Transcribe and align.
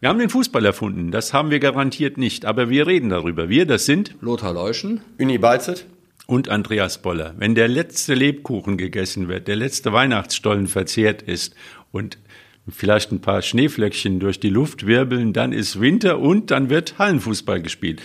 Wir 0.00 0.10
haben 0.10 0.20
den 0.20 0.30
Fußball 0.30 0.64
erfunden, 0.64 1.10
das 1.10 1.32
haben 1.32 1.50
wir 1.50 1.58
garantiert 1.58 2.18
nicht, 2.18 2.44
aber 2.44 2.70
wir 2.70 2.86
reden 2.86 3.08
darüber. 3.08 3.48
Wir, 3.48 3.66
das 3.66 3.84
sind 3.84 4.14
Lothar 4.20 4.52
Leuschen, 4.52 5.00
Uni 5.18 5.38
Balzet 5.38 5.86
und 6.28 6.48
Andreas 6.48 7.02
Boller. 7.02 7.34
Wenn 7.36 7.56
der 7.56 7.66
letzte 7.66 8.14
Lebkuchen 8.14 8.78
gegessen 8.78 9.26
wird, 9.26 9.48
der 9.48 9.56
letzte 9.56 9.92
Weihnachtsstollen 9.92 10.68
verzehrt 10.68 11.22
ist 11.22 11.56
und 11.90 12.16
vielleicht 12.68 13.10
ein 13.10 13.20
paar 13.20 13.42
Schneeflöckchen 13.42 14.20
durch 14.20 14.38
die 14.38 14.50
Luft 14.50 14.86
wirbeln, 14.86 15.32
dann 15.32 15.52
ist 15.52 15.80
Winter 15.80 16.20
und 16.20 16.52
dann 16.52 16.70
wird 16.70 16.96
Hallenfußball 17.00 17.60
gespielt. 17.60 18.00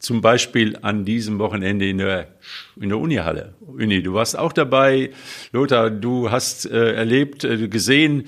Zum 0.00 0.22
Beispiel 0.22 0.76
an 0.82 1.04
diesem 1.04 1.38
Wochenende 1.38 1.88
in 1.88 1.98
der, 1.98 2.34
in 2.74 2.88
der 2.88 2.98
Unihalle. 2.98 3.54
Uni, 3.60 4.02
du 4.02 4.14
warst 4.14 4.36
auch 4.36 4.52
dabei. 4.52 5.10
Lothar, 5.52 5.90
du 5.90 6.28
hast 6.32 6.66
äh, 6.66 6.94
erlebt, 6.94 7.44
äh, 7.44 7.68
gesehen, 7.68 8.24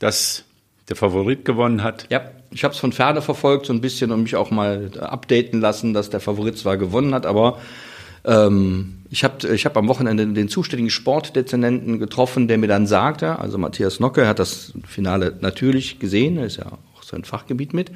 dass 0.00 0.44
der 0.88 0.96
Favorit 0.96 1.44
gewonnen 1.44 1.84
hat. 1.84 2.06
Ja, 2.10 2.32
ich 2.50 2.64
habe 2.64 2.74
es 2.74 2.80
von 2.80 2.92
ferne 2.92 3.22
verfolgt, 3.22 3.66
so 3.66 3.72
ein 3.72 3.80
bisschen 3.80 4.10
und 4.12 4.22
mich 4.22 4.36
auch 4.36 4.50
mal 4.50 4.90
updaten 4.98 5.60
lassen, 5.60 5.94
dass 5.94 6.10
der 6.10 6.20
Favorit 6.20 6.58
zwar 6.58 6.76
gewonnen 6.76 7.14
hat, 7.14 7.26
aber 7.26 7.58
ähm, 8.24 8.98
ich 9.10 9.24
habe 9.24 9.54
ich 9.54 9.66
hab 9.66 9.76
am 9.76 9.88
Wochenende 9.88 10.26
den 10.26 10.48
zuständigen 10.48 10.90
Sportdezernenten 10.90 11.98
getroffen, 11.98 12.48
der 12.48 12.58
mir 12.58 12.66
dann 12.66 12.86
sagte, 12.86 13.38
also 13.38 13.56
Matthias 13.56 14.00
Nocke 14.00 14.26
hat 14.26 14.38
das 14.38 14.72
Finale 14.86 15.36
natürlich 15.40 15.98
gesehen, 15.98 16.38
ist 16.38 16.56
ja 16.56 16.66
auch 16.66 17.02
sein 17.02 17.22
Fachgebiet 17.22 17.72
mit, 17.72 17.92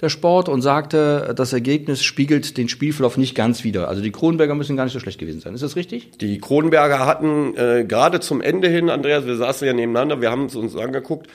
der 0.00 0.08
Sport, 0.08 0.48
und 0.48 0.62
sagte, 0.62 1.32
das 1.36 1.52
Ergebnis 1.52 2.02
spiegelt 2.02 2.56
den 2.56 2.68
Spielverlauf 2.68 3.16
nicht 3.16 3.36
ganz 3.36 3.62
wider. 3.62 3.88
Also 3.88 4.02
die 4.02 4.10
Kronberger 4.10 4.56
müssen 4.56 4.76
gar 4.76 4.84
nicht 4.84 4.92
so 4.92 5.00
schlecht 5.00 5.18
gewesen 5.18 5.40
sein. 5.40 5.54
Ist 5.54 5.62
das 5.62 5.76
richtig? 5.76 6.18
Die 6.18 6.38
Kronberger 6.38 7.06
hatten 7.06 7.56
äh, 7.56 7.84
gerade 7.86 8.18
zum 8.18 8.40
Ende 8.40 8.68
hin, 8.68 8.90
Andreas, 8.90 9.26
wir 9.26 9.36
saßen 9.36 9.66
ja 9.66 9.72
nebeneinander, 9.72 10.20
wir 10.20 10.30
haben 10.30 10.46
es 10.46 10.56
uns 10.56 10.76
angeguckt, 10.76 11.28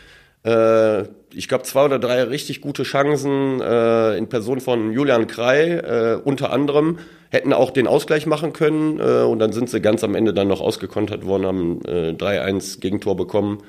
äh, 0.43 1.03
ich 1.33 1.47
glaube, 1.47 1.63
zwei 1.63 1.85
oder 1.85 1.99
drei 1.99 2.23
richtig 2.23 2.61
gute 2.61 2.83
Chancen 2.83 3.61
äh, 3.61 4.17
in 4.17 4.27
Person 4.29 4.59
von 4.59 4.91
Julian 4.91 5.27
Krei, 5.27 5.77
äh, 5.77 6.19
unter 6.23 6.51
anderem, 6.51 6.99
hätten 7.29 7.53
auch 7.53 7.71
den 7.71 7.87
Ausgleich 7.87 8.25
machen 8.25 8.53
können 8.53 8.99
äh, 8.99 9.23
und 9.23 9.39
dann 9.39 9.53
sind 9.53 9.69
sie 9.69 9.81
ganz 9.81 10.03
am 10.03 10.15
Ende 10.15 10.33
dann 10.33 10.47
noch 10.47 10.61
ausgekontert 10.61 11.25
worden, 11.25 11.45
haben 11.45 11.81
äh, 11.85 12.11
3-1 12.11 12.79
Gegentor 12.79 13.15
bekommen. 13.15 13.63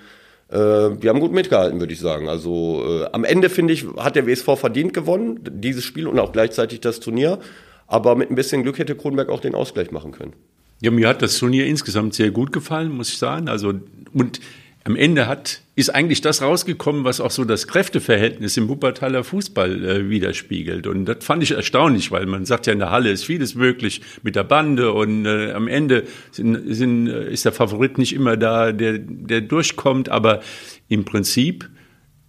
Äh, 0.48 0.90
die 0.96 1.08
haben 1.08 1.20
gut 1.20 1.32
mitgehalten, 1.32 1.80
würde 1.80 1.92
ich 1.92 2.00
sagen. 2.00 2.28
Also 2.28 2.84
äh, 2.86 3.06
am 3.12 3.24
Ende, 3.24 3.48
finde 3.48 3.72
ich, 3.72 3.86
hat 3.96 4.16
der 4.16 4.26
WSV 4.26 4.58
verdient 4.58 4.92
gewonnen, 4.92 5.40
dieses 5.42 5.84
Spiel 5.84 6.06
und 6.06 6.18
auch 6.18 6.32
gleichzeitig 6.32 6.80
das 6.80 7.00
Turnier. 7.00 7.38
Aber 7.86 8.16
mit 8.16 8.30
ein 8.30 8.34
bisschen 8.34 8.62
Glück 8.62 8.78
hätte 8.78 8.96
Kronberg 8.96 9.28
auch 9.28 9.40
den 9.40 9.54
Ausgleich 9.54 9.90
machen 9.90 10.12
können. 10.12 10.32
Ja, 10.80 10.90
mir 10.90 11.08
hat 11.08 11.22
das 11.22 11.38
Turnier 11.38 11.66
insgesamt 11.66 12.14
sehr 12.14 12.30
gut 12.30 12.52
gefallen, 12.52 12.92
muss 12.92 13.08
ich 13.08 13.18
sagen. 13.18 13.48
Also, 13.48 13.72
und 14.12 14.40
am 14.84 14.96
Ende 14.96 15.26
hat, 15.26 15.62
ist 15.76 15.94
eigentlich 15.94 16.20
das 16.20 16.42
rausgekommen, 16.42 17.04
was 17.04 17.20
auch 17.20 17.30
so 17.30 17.44
das 17.44 17.66
Kräfteverhältnis 17.66 18.56
im 18.58 18.68
Wuppertaler 18.68 19.24
Fußball 19.24 19.84
äh, 19.84 20.10
widerspiegelt. 20.10 20.86
Und 20.86 21.06
das 21.06 21.24
fand 21.24 21.42
ich 21.42 21.52
erstaunlich, 21.52 22.12
weil 22.12 22.26
man 22.26 22.44
sagt 22.44 22.66
ja, 22.66 22.74
in 22.74 22.78
der 22.78 22.90
Halle 22.90 23.10
ist 23.10 23.24
vieles 23.24 23.54
möglich 23.54 24.02
mit 24.22 24.36
der 24.36 24.44
Bande 24.44 24.92
und 24.92 25.24
äh, 25.24 25.52
am 25.52 25.68
Ende 25.68 26.04
sind, 26.30 26.74
sind, 26.74 27.08
äh, 27.08 27.32
ist 27.32 27.46
der 27.46 27.52
Favorit 27.52 27.96
nicht 27.96 28.12
immer 28.12 28.36
da, 28.36 28.72
der, 28.72 28.98
der 28.98 29.40
durchkommt, 29.40 30.10
aber 30.10 30.40
im 30.88 31.06
Prinzip 31.06 31.70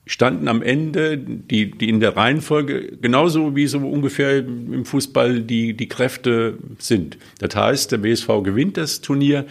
standen 0.07 0.47
am 0.47 0.61
Ende 0.61 1.17
die, 1.17 1.71
die 1.71 1.89
in 1.89 1.99
der 1.99 2.15
Reihenfolge 2.15 2.97
genauso 3.01 3.55
wie 3.55 3.67
so 3.67 3.79
ungefähr 3.79 4.37
im 4.37 4.85
Fußball 4.85 5.41
die, 5.41 5.73
die 5.73 5.89
Kräfte 5.89 6.57
sind. 6.77 7.17
Das 7.39 7.55
heißt, 7.55 7.91
der 7.91 7.97
BSV 7.97 8.27
gewinnt 8.43 8.77
das 8.77 9.01
Turnier 9.01 9.45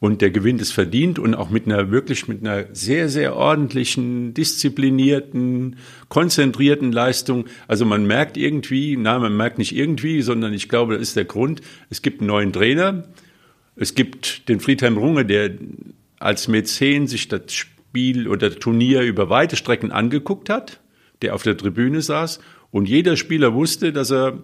und 0.00 0.22
der 0.22 0.30
Gewinn 0.30 0.58
ist 0.58 0.72
verdient 0.72 1.18
und 1.18 1.34
auch 1.34 1.50
mit 1.50 1.66
einer 1.66 1.90
wirklich 1.90 2.28
mit 2.28 2.40
einer 2.40 2.66
sehr, 2.72 3.08
sehr 3.08 3.34
ordentlichen, 3.34 4.32
disziplinierten, 4.32 5.76
konzentrierten 6.08 6.92
Leistung. 6.92 7.46
Also 7.66 7.84
man 7.84 8.06
merkt 8.06 8.36
irgendwie, 8.36 8.96
na, 8.96 9.18
man 9.18 9.36
merkt 9.36 9.58
nicht 9.58 9.74
irgendwie, 9.74 10.22
sondern 10.22 10.52
ich 10.54 10.68
glaube, 10.68 10.94
das 10.94 11.02
ist 11.02 11.16
der 11.16 11.24
Grund. 11.24 11.62
Es 11.90 12.00
gibt 12.00 12.20
einen 12.20 12.28
neuen 12.28 12.52
Trainer. 12.52 13.08
Es 13.74 13.94
gibt 13.94 14.48
den 14.48 14.60
Friedhelm 14.60 14.98
Runge, 14.98 15.24
der 15.24 15.50
als 16.20 16.46
Mäzen 16.46 17.06
sich 17.08 17.26
das 17.28 17.52
Spiel 17.52 18.28
oder 18.28 18.50
das 18.50 18.58
Turnier 18.60 19.02
über 19.02 19.30
weite 19.30 19.56
Strecken 19.56 19.90
angeguckt 19.90 20.48
hat, 20.48 20.80
der 21.22 21.34
auf 21.34 21.42
der 21.42 21.56
Tribüne 21.56 22.02
saß 22.02 22.38
und 22.70 22.88
jeder 22.88 23.16
Spieler 23.16 23.54
wusste, 23.54 23.92
dass 23.92 24.10
er 24.10 24.42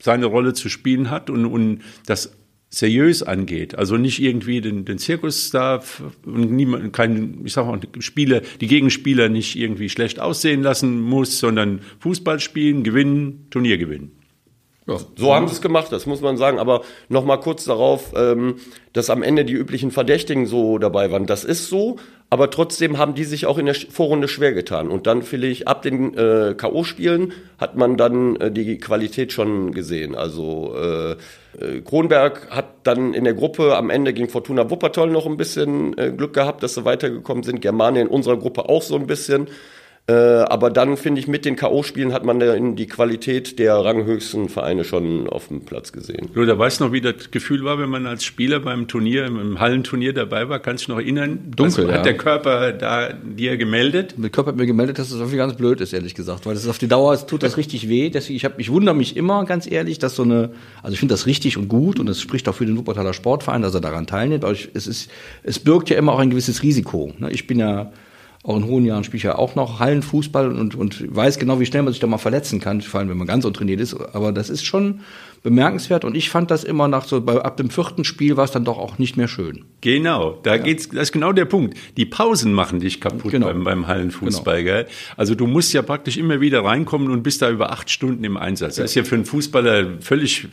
seine 0.00 0.26
Rolle 0.26 0.52
zu 0.54 0.68
spielen 0.68 1.10
hat 1.10 1.30
und, 1.30 1.46
und 1.46 1.80
das 2.06 2.36
seriös 2.72 3.22
angeht. 3.22 3.78
Also 3.78 3.96
nicht 3.98 4.20
irgendwie 4.20 4.62
den, 4.62 4.84
den 4.84 4.98
Zirkus 4.98 5.50
da 5.50 5.82
und 6.24 6.50
niemand, 6.50 6.92
kein, 6.92 7.42
ich 7.44 7.52
sag 7.52 7.66
mal, 7.66 7.78
Spieler, 8.00 8.40
die 8.60 8.66
Gegenspieler 8.66 9.28
nicht 9.28 9.56
irgendwie 9.56 9.90
schlecht 9.90 10.18
aussehen 10.18 10.62
lassen 10.62 11.00
muss, 11.00 11.38
sondern 11.38 11.80
Fußball 12.00 12.40
spielen, 12.40 12.82
gewinnen, 12.82 13.46
Turnier 13.50 13.76
gewinnen. 13.76 14.12
Ja, 14.86 14.96
so 15.16 15.32
haben 15.32 15.46
sie 15.46 15.54
es 15.54 15.60
gemacht, 15.60 15.92
das 15.92 16.06
muss 16.06 16.22
man 16.22 16.36
sagen. 16.36 16.58
Aber 16.58 16.82
noch 17.08 17.24
mal 17.24 17.36
kurz 17.36 17.64
darauf, 17.64 18.12
ähm, 18.16 18.56
dass 18.92 19.10
am 19.10 19.22
Ende 19.22 19.44
die 19.44 19.52
üblichen 19.52 19.90
Verdächtigen 19.90 20.46
so 20.46 20.78
dabei 20.78 21.12
waren. 21.12 21.26
Das 21.26 21.44
ist 21.44 21.68
so, 21.68 21.98
aber 22.32 22.48
trotzdem 22.48 22.96
haben 22.96 23.14
die 23.14 23.24
sich 23.24 23.44
auch 23.44 23.58
in 23.58 23.66
der 23.66 23.74
Vorrunde 23.74 24.26
schwer 24.26 24.54
getan. 24.54 24.88
Und 24.88 25.06
dann 25.06 25.22
ich, 25.42 25.68
ab 25.68 25.82
den 25.82 26.16
äh, 26.16 26.54
K.O.-Spielen 26.56 27.32
hat 27.58 27.76
man 27.76 27.98
dann 27.98 28.36
äh, 28.36 28.50
die 28.50 28.78
Qualität 28.78 29.34
schon 29.34 29.72
gesehen. 29.72 30.14
Also 30.14 30.74
äh, 30.74 31.10
äh, 31.62 31.82
Kronberg 31.82 32.48
hat 32.48 32.68
dann 32.84 33.12
in 33.12 33.24
der 33.24 33.34
Gruppe 33.34 33.76
am 33.76 33.90
Ende 33.90 34.14
gegen 34.14 34.30
Fortuna 34.30 34.70
Wuppertal 34.70 35.10
noch 35.10 35.26
ein 35.26 35.36
bisschen 35.36 35.98
äh, 35.98 36.10
Glück 36.10 36.32
gehabt, 36.32 36.62
dass 36.62 36.72
sie 36.72 36.86
weitergekommen 36.86 37.42
sind. 37.42 37.60
Germania 37.60 38.00
in 38.00 38.08
unserer 38.08 38.38
Gruppe 38.38 38.66
auch 38.66 38.80
so 38.80 38.96
ein 38.96 39.06
bisschen. 39.06 39.48
Äh, 40.08 40.14
aber 40.14 40.70
dann 40.70 40.96
finde 40.96 41.20
ich, 41.20 41.28
mit 41.28 41.44
den 41.44 41.54
K.O.-Spielen 41.54 42.12
hat 42.12 42.24
man 42.24 42.40
dann 42.40 42.74
die 42.74 42.88
Qualität 42.88 43.60
der 43.60 43.76
ranghöchsten 43.76 44.48
Vereine 44.48 44.82
schon 44.82 45.28
auf 45.28 45.46
dem 45.46 45.64
Platz 45.64 45.92
gesehen. 45.92 46.28
Du, 46.34 46.44
da 46.44 46.58
weißt 46.58 46.80
du 46.80 46.86
noch, 46.86 46.92
wie 46.92 47.00
das 47.00 47.30
Gefühl 47.30 47.62
war, 47.62 47.78
wenn 47.78 47.88
man 47.88 48.06
als 48.06 48.24
Spieler 48.24 48.58
beim 48.58 48.88
Turnier, 48.88 49.26
im 49.26 49.60
Hallenturnier 49.60 50.12
dabei 50.12 50.48
war. 50.48 50.58
Kannst 50.58 50.88
du 50.88 50.92
noch 50.92 50.98
erinnern? 50.98 51.52
Dunkel, 51.54 51.84
Was 51.84 51.90
ja. 51.92 51.98
hat 51.98 52.04
der 52.04 52.16
Körper 52.16 52.72
da 52.72 53.12
dir 53.12 53.56
gemeldet? 53.56 54.16
Der 54.18 54.30
Körper 54.30 54.50
hat 54.50 54.56
mir 54.56 54.66
gemeldet, 54.66 54.98
dass 54.98 55.10
das 55.10 55.18
irgendwie 55.18 55.36
ganz 55.36 55.54
blöd 55.54 55.80
ist, 55.80 55.92
ehrlich 55.92 56.16
gesagt, 56.16 56.46
weil 56.46 56.54
das 56.54 56.64
ist 56.64 56.70
auf 56.70 56.78
die 56.78 56.88
Dauer 56.88 57.12
es 57.12 57.26
tut 57.26 57.44
das 57.44 57.56
richtig 57.56 57.88
weh. 57.88 58.10
Deswegen, 58.10 58.36
ich, 58.36 58.44
hab, 58.44 58.58
ich 58.58 58.72
wundere 58.72 58.96
mich 58.96 59.16
immer, 59.16 59.44
ganz 59.44 59.70
ehrlich, 59.70 60.00
dass 60.00 60.16
so 60.16 60.24
eine, 60.24 60.50
also 60.82 60.94
ich 60.94 60.98
finde 60.98 61.12
das 61.12 61.26
richtig 61.26 61.56
und 61.56 61.68
gut 61.68 62.00
und 62.00 62.08
es 62.08 62.20
spricht 62.20 62.48
auch 62.48 62.56
für 62.56 62.66
den 62.66 62.76
Wuppertaler 62.76 63.12
Sportverein, 63.12 63.62
dass 63.62 63.72
er 63.72 63.80
daran 63.80 64.08
teilnimmt. 64.08 64.42
Aber 64.42 64.52
ich, 64.52 64.68
es 64.74 64.88
ist, 64.88 65.12
es 65.44 65.60
birgt 65.60 65.90
ja 65.90 65.96
immer 65.96 66.12
auch 66.12 66.18
ein 66.18 66.30
gewisses 66.30 66.64
Risiko. 66.64 67.12
ne? 67.18 67.30
Ich 67.30 67.46
bin 67.46 67.60
ja 67.60 67.92
auch 68.44 68.56
in 68.56 68.64
hohen 68.64 68.84
Jahren 68.84 69.04
spiele 69.04 69.18
ich 69.18 69.22
ja 69.22 69.36
auch 69.36 69.54
noch 69.54 69.78
Hallenfußball 69.78 70.50
und, 70.50 70.74
und 70.74 71.14
weiß 71.14 71.38
genau, 71.38 71.60
wie 71.60 71.66
schnell 71.66 71.82
man 71.82 71.92
sich 71.92 72.00
da 72.00 72.08
mal 72.08 72.18
verletzen 72.18 72.58
kann, 72.58 72.80
vor 72.80 72.98
allem 72.98 73.08
wenn 73.08 73.16
man 73.16 73.28
ganz 73.28 73.44
untrainiert 73.44 73.80
ist. 73.80 73.94
Aber 73.94 74.32
das 74.32 74.50
ist 74.50 74.64
schon 74.64 75.00
bemerkenswert 75.44 76.04
und 76.04 76.16
ich 76.16 76.28
fand 76.28 76.50
das 76.50 76.64
immer 76.64 76.88
nach 76.88 77.04
so, 77.04 77.20
bei, 77.20 77.40
ab 77.40 77.56
dem 77.56 77.70
vierten 77.70 78.04
Spiel 78.04 78.36
war 78.36 78.44
es 78.44 78.50
dann 78.50 78.64
doch 78.64 78.78
auch 78.78 78.98
nicht 78.98 79.16
mehr 79.16 79.28
schön. 79.28 79.64
Genau, 79.80 80.38
da 80.42 80.56
geht's, 80.56 80.88
das 80.88 81.04
ist 81.04 81.12
genau 81.12 81.32
der 81.32 81.44
Punkt. 81.44 81.76
Die 81.96 82.04
Pausen 82.04 82.52
machen 82.52 82.80
dich 82.80 83.00
kaputt 83.00 83.30
Genau. 83.30 83.46
beim, 83.46 83.62
beim 83.62 83.86
Hallenfußball, 83.86 84.64
gell? 84.64 84.86
Also 85.16 85.36
du 85.36 85.46
musst 85.46 85.72
ja 85.72 85.82
praktisch 85.82 86.16
immer 86.16 86.40
wieder 86.40 86.64
reinkommen 86.64 87.10
und 87.10 87.22
bist 87.22 87.42
da 87.42 87.50
über 87.50 87.70
acht 87.70 87.90
Stunden 87.90 88.24
im 88.24 88.36
Einsatz. 88.36 88.76
Das 88.76 88.86
ist 88.86 88.94
ja 88.96 89.04
für 89.04 89.14
einen 89.14 89.24
Fußballer 89.24 90.00
völlig 90.00 90.48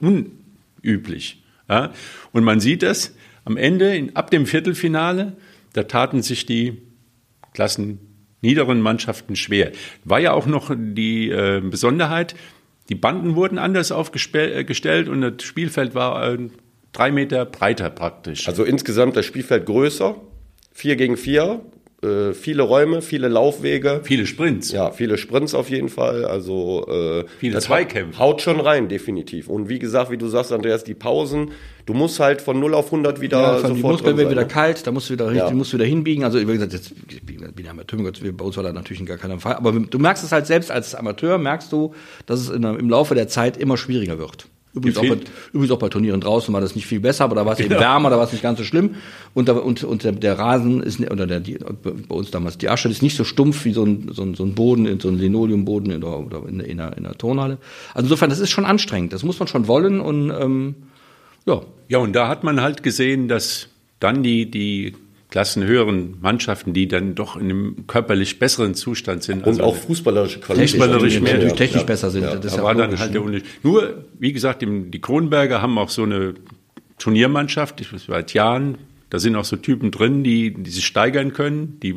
unüblich. 0.00 1.42
Ja? 1.68 1.92
Und 2.32 2.44
man 2.44 2.60
sieht 2.60 2.82
das 2.82 3.14
am 3.44 3.56
Ende, 3.56 3.94
in, 3.94 4.16
ab 4.16 4.30
dem 4.30 4.46
Viertelfinale, 4.46 5.36
da 5.72 5.84
taten 5.84 6.22
sich 6.22 6.46
die 6.46 6.78
Klassen 7.54 7.98
niederen 8.42 8.80
Mannschaften 8.82 9.36
schwer. 9.36 9.72
War 10.04 10.20
ja 10.20 10.32
auch 10.32 10.46
noch 10.46 10.70
die 10.76 11.30
äh, 11.30 11.62
Besonderheit, 11.64 12.34
die 12.90 12.94
Banden 12.94 13.34
wurden 13.34 13.58
anders 13.58 13.90
aufgestellt 13.90 15.08
und 15.08 15.22
das 15.22 15.42
Spielfeld 15.42 15.94
war 15.94 16.34
äh, 16.34 16.38
drei 16.92 17.10
Meter 17.10 17.46
breiter 17.46 17.88
praktisch. 17.88 18.46
Also 18.46 18.64
insgesamt 18.64 19.16
das 19.16 19.24
Spielfeld 19.24 19.64
größer, 19.64 20.16
vier 20.72 20.96
gegen 20.96 21.16
vier, 21.16 21.64
äh, 22.04 22.34
viele 22.34 22.62
Räume, 22.62 23.02
viele 23.02 23.28
Laufwege. 23.28 24.00
Viele 24.04 24.26
Sprints. 24.26 24.70
Ja, 24.72 24.90
viele 24.90 25.18
Sprints 25.18 25.54
auf 25.54 25.70
jeden 25.70 25.88
Fall. 25.88 26.24
Also 26.24 26.86
äh, 26.88 27.24
Viele 27.38 27.58
Zweikämpfe. 27.58 28.18
Haut 28.18 28.42
schon 28.42 28.60
rein, 28.60 28.88
definitiv. 28.88 29.48
Und 29.48 29.68
wie 29.68 29.78
gesagt, 29.78 30.10
wie 30.10 30.16
du 30.18 30.28
sagst, 30.28 30.52
Andreas, 30.52 30.84
die 30.84 30.94
Pausen. 30.94 31.52
Du 31.86 31.92
musst 31.92 32.18
halt 32.18 32.40
von 32.40 32.58
0 32.60 32.72
auf 32.74 32.86
100 32.86 33.20
wieder 33.20 33.38
Ja, 33.40 33.54
sofort 33.58 33.76
die 33.76 33.82
Muskeln 33.82 34.16
werden 34.16 34.26
sein, 34.28 34.30
wieder 34.30 34.42
ne? 34.42 34.48
kalt, 34.48 34.86
da 34.86 34.90
musst 34.90 35.10
du 35.10 35.12
wieder 35.14 35.26
richtig, 35.30 35.48
Ja. 35.50 35.54
musst 35.54 35.72
du 35.72 35.76
wieder 35.76 35.84
hinbiegen. 35.84 36.24
Also 36.24 36.40
wie 36.40 36.44
gesagt, 36.46 36.72
jetzt 36.72 36.92
ich 37.10 37.22
bin 37.22 37.64
ja 37.64 37.70
Amateur, 37.70 37.98
bei 38.32 38.44
uns 38.44 38.56
war 38.56 38.64
das 38.64 38.72
natürlich 38.72 39.00
in 39.00 39.06
gar 39.06 39.18
keinem 39.18 39.38
Fall. 39.38 39.56
Aber 39.56 39.72
du 39.72 39.98
merkst 39.98 40.24
es 40.24 40.32
halt 40.32 40.46
selbst 40.46 40.70
als 40.70 40.94
Amateur, 40.94 41.36
merkst 41.36 41.70
du, 41.72 41.94
dass 42.24 42.40
es 42.40 42.48
in, 42.48 42.62
im 42.62 42.88
Laufe 42.88 43.14
der 43.14 43.28
Zeit 43.28 43.58
immer 43.58 43.76
schwieriger 43.76 44.18
wird. 44.18 44.46
Übrigens 44.74 44.98
auch, 44.98 45.06
bei, 45.06 45.18
übrigens 45.52 45.70
auch 45.70 45.78
bei 45.78 45.88
Turnieren 45.88 46.20
draußen 46.20 46.52
war 46.52 46.60
das 46.60 46.74
nicht 46.74 46.86
viel 46.86 46.98
besser, 46.98 47.24
aber 47.24 47.36
da 47.36 47.46
war 47.46 47.52
es 47.52 47.60
eben 47.64 47.70
wärmer, 47.70 48.10
da 48.10 48.16
war 48.16 48.24
es 48.24 48.32
nicht 48.32 48.42
ganz 48.42 48.58
so 48.58 48.64
schlimm. 48.64 48.96
Und, 49.32 49.48
da, 49.48 49.52
und, 49.52 49.84
und 49.84 50.02
der, 50.02 50.12
der 50.12 50.38
Rasen 50.38 50.82
ist, 50.82 51.00
oder 51.00 51.26
der, 51.26 51.40
die, 51.40 51.58
bei 51.82 52.14
uns 52.14 52.30
damals, 52.30 52.58
die 52.58 52.68
Asche 52.68 52.88
ist 52.88 53.02
nicht 53.02 53.16
so 53.16 53.24
stumpf 53.24 53.64
wie 53.64 53.72
so 53.72 53.84
ein, 53.84 54.10
so 54.12 54.22
ein, 54.22 54.34
so 54.34 54.44
ein 54.44 54.54
Boden, 54.54 54.98
so 55.00 55.08
ein 55.08 55.18
Linoleumboden 55.18 55.92
in 55.92 56.00
der, 56.00 56.18
oder 56.18 56.42
in, 56.48 56.60
in, 56.60 56.78
der, 56.78 56.96
in 56.96 57.04
der 57.04 57.16
Turnhalle. 57.16 57.58
Also 57.94 58.06
insofern, 58.06 58.30
das 58.30 58.40
ist 58.40 58.50
schon 58.50 58.64
anstrengend. 58.64 59.12
Das 59.12 59.22
muss 59.22 59.38
man 59.38 59.46
schon 59.46 59.68
wollen 59.68 60.00
und 60.00 60.30
ähm, 60.30 60.74
ja, 61.46 61.60
Ja, 61.88 61.98
und 61.98 62.14
da 62.14 62.28
hat 62.28 62.42
man 62.42 62.60
halt 62.60 62.82
gesehen, 62.82 63.28
dass 63.28 63.68
dann 64.00 64.22
die, 64.22 64.50
die 64.50 64.94
Klassen 65.34 65.64
höheren 65.64 66.14
Mannschaften, 66.20 66.74
die 66.74 66.86
dann 66.86 67.16
doch 67.16 67.34
in 67.34 67.50
einem 67.50 67.86
körperlich 67.88 68.38
besseren 68.38 68.74
Zustand 68.74 69.24
sind. 69.24 69.38
Und 69.38 69.48
also 69.48 69.64
auch 69.64 69.74
fußballerische 69.74 70.38
Qualität. 70.38 70.70
Fußballerisch 70.70 71.20
mehr, 71.20 71.34
natürlich 71.34 71.54
technisch 71.54 71.80
ja. 71.80 71.86
besser 71.86 72.10
sind. 72.12 72.22
Ja. 72.22 72.36
Das 72.36 72.54
da 72.54 72.62
war 72.62 72.72
dann 72.76 72.96
halt 72.96 73.12
der 73.12 73.20
ne? 73.20 73.26
Unterschied. 73.26 73.64
Nur, 73.64 74.04
wie 74.16 74.32
gesagt, 74.32 74.64
die 74.64 75.00
Kronberger 75.00 75.60
haben 75.60 75.76
auch 75.76 75.88
so 75.88 76.04
eine 76.04 76.34
Turniermannschaft, 76.98 77.84
seit 78.06 78.32
Jahren, 78.32 78.78
da 79.10 79.18
sind 79.18 79.34
auch 79.34 79.44
so 79.44 79.56
Typen 79.56 79.90
drin, 79.90 80.22
die, 80.22 80.54
die 80.54 80.70
sich 80.70 80.86
steigern 80.86 81.32
können, 81.32 81.80
die 81.82 81.96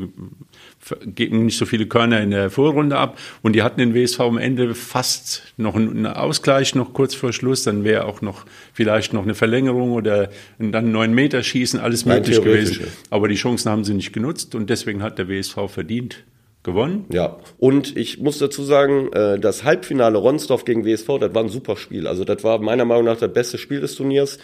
geben 1.06 1.46
nicht 1.46 1.58
so 1.58 1.66
viele 1.66 1.88
Körner 1.88 2.22
in 2.22 2.32
der 2.32 2.50
Vorrunde 2.50 2.98
ab 2.98 3.18
und 3.42 3.54
die 3.54 3.64
hatten 3.64 3.80
den 3.80 3.94
WSV 3.94 4.20
am 4.22 4.38
Ende 4.38 4.74
fast 4.76 5.44
noch 5.58 5.76
einen 5.76 6.06
Ausgleich 6.06 6.76
noch 6.76 6.94
kurz 6.94 7.16
vor 7.16 7.34
Schluss, 7.34 7.64
dann 7.64 7.84
wäre 7.84 8.06
auch 8.06 8.22
noch 8.22 8.46
vielleicht 8.74 9.14
noch 9.14 9.24
eine 9.24 9.36
Verlängerung 9.36 9.92
oder 9.92 10.30
dann 10.60 10.92
neun 10.92 11.14
Meter 11.14 11.44
schießen, 11.44 11.80
alles 11.80 12.06
möglich 12.06 12.42
gewesen. 12.42 12.88
Aber 13.10 13.28
die 13.28 13.36
Chancen 13.36 13.72
haben 13.72 13.84
sie 13.84 13.94
nicht 13.94 14.14
genutzt 14.14 14.56
und 14.56 14.70
deswegen 14.70 15.02
hat 15.04 15.18
der 15.18 15.30
WSV 15.30 15.56
verdient 15.68 16.24
gewonnen. 16.64 17.06
Ja, 17.12 17.38
und 17.58 17.96
ich 17.96 18.20
muss 18.20 18.40
dazu 18.40 18.62
sagen, 18.64 19.12
äh, 19.14 19.40
das 19.40 19.64
Halbfinale 19.64 20.18
Ronsdorf 20.18 20.66
gegen 20.66 20.86
WSV, 20.86 21.08
das 21.20 21.34
war 21.34 21.44
ein 21.44 21.50
super 21.50 21.78
Spiel. 21.78 22.08
Also 22.08 22.26
das 22.26 22.44
war 22.44 22.60
meiner 22.60 22.86
Meinung 22.86 23.06
nach 23.06 23.18
das 23.18 23.32
beste 23.32 23.58
Spiel 23.58 23.80
des 23.80 23.96
Turniers. 23.96 24.38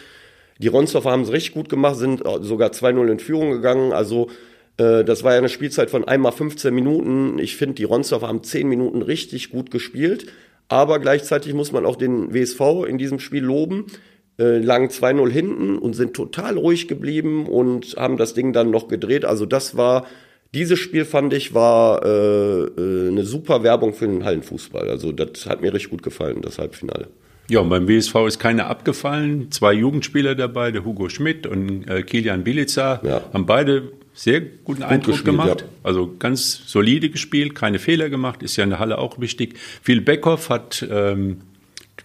Die 0.60 0.68
Ronsdorfer 0.68 1.12
haben 1.12 1.24
es 1.24 1.31
richtig 1.31 1.54
gut 1.54 1.69
gemacht, 1.69 1.98
sind 1.98 2.24
sogar 2.42 2.69
2-0 2.69 3.12
in 3.12 3.19
Führung 3.19 3.51
gegangen. 3.51 3.92
Also 3.92 4.30
äh, 4.77 5.03
das 5.03 5.23
war 5.23 5.33
ja 5.33 5.37
eine 5.37 5.49
Spielzeit 5.49 5.89
von 5.89 6.05
einmal 6.05 6.31
15 6.31 6.73
Minuten. 6.73 7.39
Ich 7.39 7.55
finde, 7.57 7.75
die 7.75 7.83
Ronsdorfer 7.83 8.27
haben 8.27 8.43
10 8.43 8.67
Minuten 8.67 9.01
richtig 9.01 9.51
gut 9.51 9.71
gespielt. 9.71 10.27
Aber 10.69 10.99
gleichzeitig 10.99 11.53
muss 11.53 11.71
man 11.71 11.85
auch 11.85 11.95
den 11.95 12.33
WSV 12.33 12.85
in 12.87 12.97
diesem 12.97 13.19
Spiel 13.19 13.43
loben. 13.43 13.85
Äh, 14.39 14.57
lagen 14.57 14.87
2-0 14.87 15.29
hinten 15.29 15.77
und 15.77 15.93
sind 15.93 16.15
total 16.15 16.57
ruhig 16.57 16.87
geblieben 16.87 17.45
und 17.45 17.95
haben 17.97 18.17
das 18.17 18.33
Ding 18.33 18.51
dann 18.51 18.71
noch 18.71 18.87
gedreht. 18.87 19.25
Also 19.25 19.45
das 19.45 19.77
war, 19.77 20.07
dieses 20.55 20.79
Spiel 20.79 21.05
fand 21.05 21.33
ich, 21.35 21.53
war 21.53 22.03
äh, 22.03 22.63
äh, 22.63 23.07
eine 23.09 23.25
super 23.25 23.61
Werbung 23.61 23.93
für 23.93 24.07
den 24.07 24.25
Hallenfußball. 24.25 24.89
Also 24.89 25.11
das 25.11 25.45
hat 25.45 25.61
mir 25.61 25.71
richtig 25.71 25.91
gut 25.91 26.01
gefallen, 26.01 26.41
das 26.41 26.57
Halbfinale. 26.57 27.09
Ja, 27.47 27.59
und 27.59 27.69
beim 27.69 27.87
WSV 27.87 28.15
ist 28.25 28.39
keiner 28.39 28.67
abgefallen. 28.67 29.51
Zwei 29.51 29.73
Jugendspieler 29.73 30.33
dabei, 30.33 30.71
der 30.71 30.83
Hugo 30.83 31.09
Schmidt 31.09 31.45
und 31.45 31.87
äh, 31.87 32.01
Kilian 32.01 32.43
Bilica, 32.43 33.01
ja. 33.03 33.21
haben 33.33 33.45
beide 33.45 33.91
sehr 34.13 34.42
guten 34.42 34.63
Gut 34.63 34.81
Eindruck 34.81 35.15
gespielt, 35.15 35.25
gemacht. 35.25 35.62
Ja. 35.62 35.68
Also 35.83 36.15
ganz 36.19 36.63
solide 36.68 37.10
gespielt, 37.10 37.56
keine 37.56 37.80
Fehler 37.80 38.10
gemacht, 38.10 38.44
ist 38.44 38.56
ja 38.56 38.63
in 38.63 38.69
der 38.69 38.80
Halle 38.80 38.98
auch 38.98 39.19
wichtig. 39.19 39.57
Phil 39.81 40.01
Beckhoff 40.01 40.50
hat, 40.50 40.86
ähm, 40.89 41.42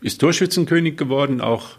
ist 0.00 0.20
Torschützenkönig 0.20 0.96
geworden, 0.96 1.40
auch 1.40 1.76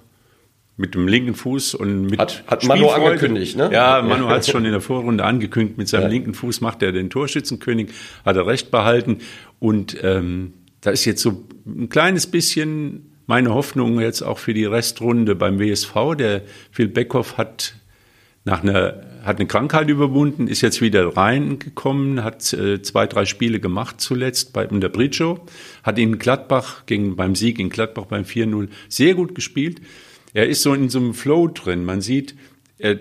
mit 0.77 0.95
dem 0.95 1.09
linken 1.09 1.35
Fuß 1.35 1.75
und 1.75 2.03
mit 2.03 2.19
Hat, 2.19 2.43
hat 2.47 2.63
Manu 2.63 2.87
angekündigt, 2.87 3.57
ne? 3.57 3.69
Ja, 3.71 4.01
Manu 4.01 4.29
hat 4.29 4.41
es 4.41 4.49
schon 4.49 4.63
in 4.63 4.71
der 4.71 4.79
Vorrunde 4.79 5.25
angekündigt. 5.25 5.77
Mit 5.77 5.89
seinem 5.89 6.03
ja. 6.03 6.07
linken 6.07 6.33
Fuß 6.33 6.61
macht 6.61 6.81
er 6.81 6.93
den 6.93 7.09
Torschützenkönig, 7.09 7.89
hat 8.25 8.37
er 8.37 8.47
recht 8.47 8.71
behalten. 8.71 9.17
Und 9.59 9.97
ähm, 10.01 10.53
da 10.79 10.91
ist 10.91 11.03
jetzt 11.03 11.21
so 11.21 11.43
ein 11.65 11.89
kleines 11.89 12.27
bisschen 12.27 13.11
meine 13.25 13.53
Hoffnung 13.53 13.99
jetzt 13.99 14.21
auch 14.21 14.39
für 14.39 14.53
die 14.53 14.63
Restrunde 14.63 15.35
beim 15.35 15.59
WSV. 15.59 16.15
Der 16.17 16.43
Phil 16.71 16.87
Beckhoff 16.87 17.37
hat 17.37 17.75
nach 18.45 18.63
einer 18.63 19.03
hat 19.23 19.37
eine 19.37 19.47
Krankheit 19.47 19.89
überwunden, 19.89 20.47
ist 20.47 20.61
jetzt 20.61 20.81
wieder 20.81 21.15
reingekommen, 21.15 22.23
hat 22.23 22.53
äh, 22.53 22.81
zwei, 22.81 23.07
drei 23.07 23.25
Spiele 23.25 23.59
gemacht 23.59 23.99
zuletzt 23.99 24.53
bei 24.53 24.65
in 24.65 24.81
der 24.81 24.89
Britschow, 24.89 25.39
hat 25.83 25.99
in 25.99 26.19
Gladbach 26.19 26.85
gegen, 26.85 27.15
beim 27.15 27.35
Sieg 27.35 27.59
in 27.59 27.69
Gladbach 27.69 28.05
beim 28.05 28.23
4-0 28.23 28.69
sehr 28.87 29.15
gut 29.15 29.35
gespielt. 29.35 29.81
Er 30.33 30.47
ist 30.47 30.61
so 30.61 30.73
in 30.73 30.89
so 30.89 30.99
einem 30.99 31.13
Flow 31.13 31.47
drin. 31.47 31.85
Man 31.85 32.01
sieht, 32.01 32.35
er 32.77 32.99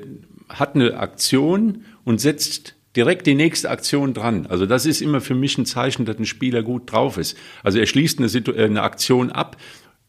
hat 0.48 0.74
eine 0.74 0.98
Aktion 0.98 1.84
und 2.04 2.20
setzt 2.20 2.74
direkt 2.96 3.26
die 3.26 3.34
nächste 3.34 3.70
Aktion 3.70 4.14
dran. 4.14 4.46
Also 4.46 4.66
das 4.66 4.86
ist 4.86 5.02
immer 5.02 5.20
für 5.20 5.34
mich 5.34 5.58
ein 5.58 5.66
Zeichen, 5.66 6.06
dass 6.06 6.18
ein 6.18 6.24
Spieler 6.24 6.62
gut 6.62 6.90
drauf 6.90 7.18
ist. 7.18 7.36
Also 7.62 7.78
er 7.78 7.86
schließt 7.86 8.18
eine, 8.18 8.28
Situ 8.28 8.52
eine 8.52 8.82
Aktion 8.82 9.30
ab 9.30 9.56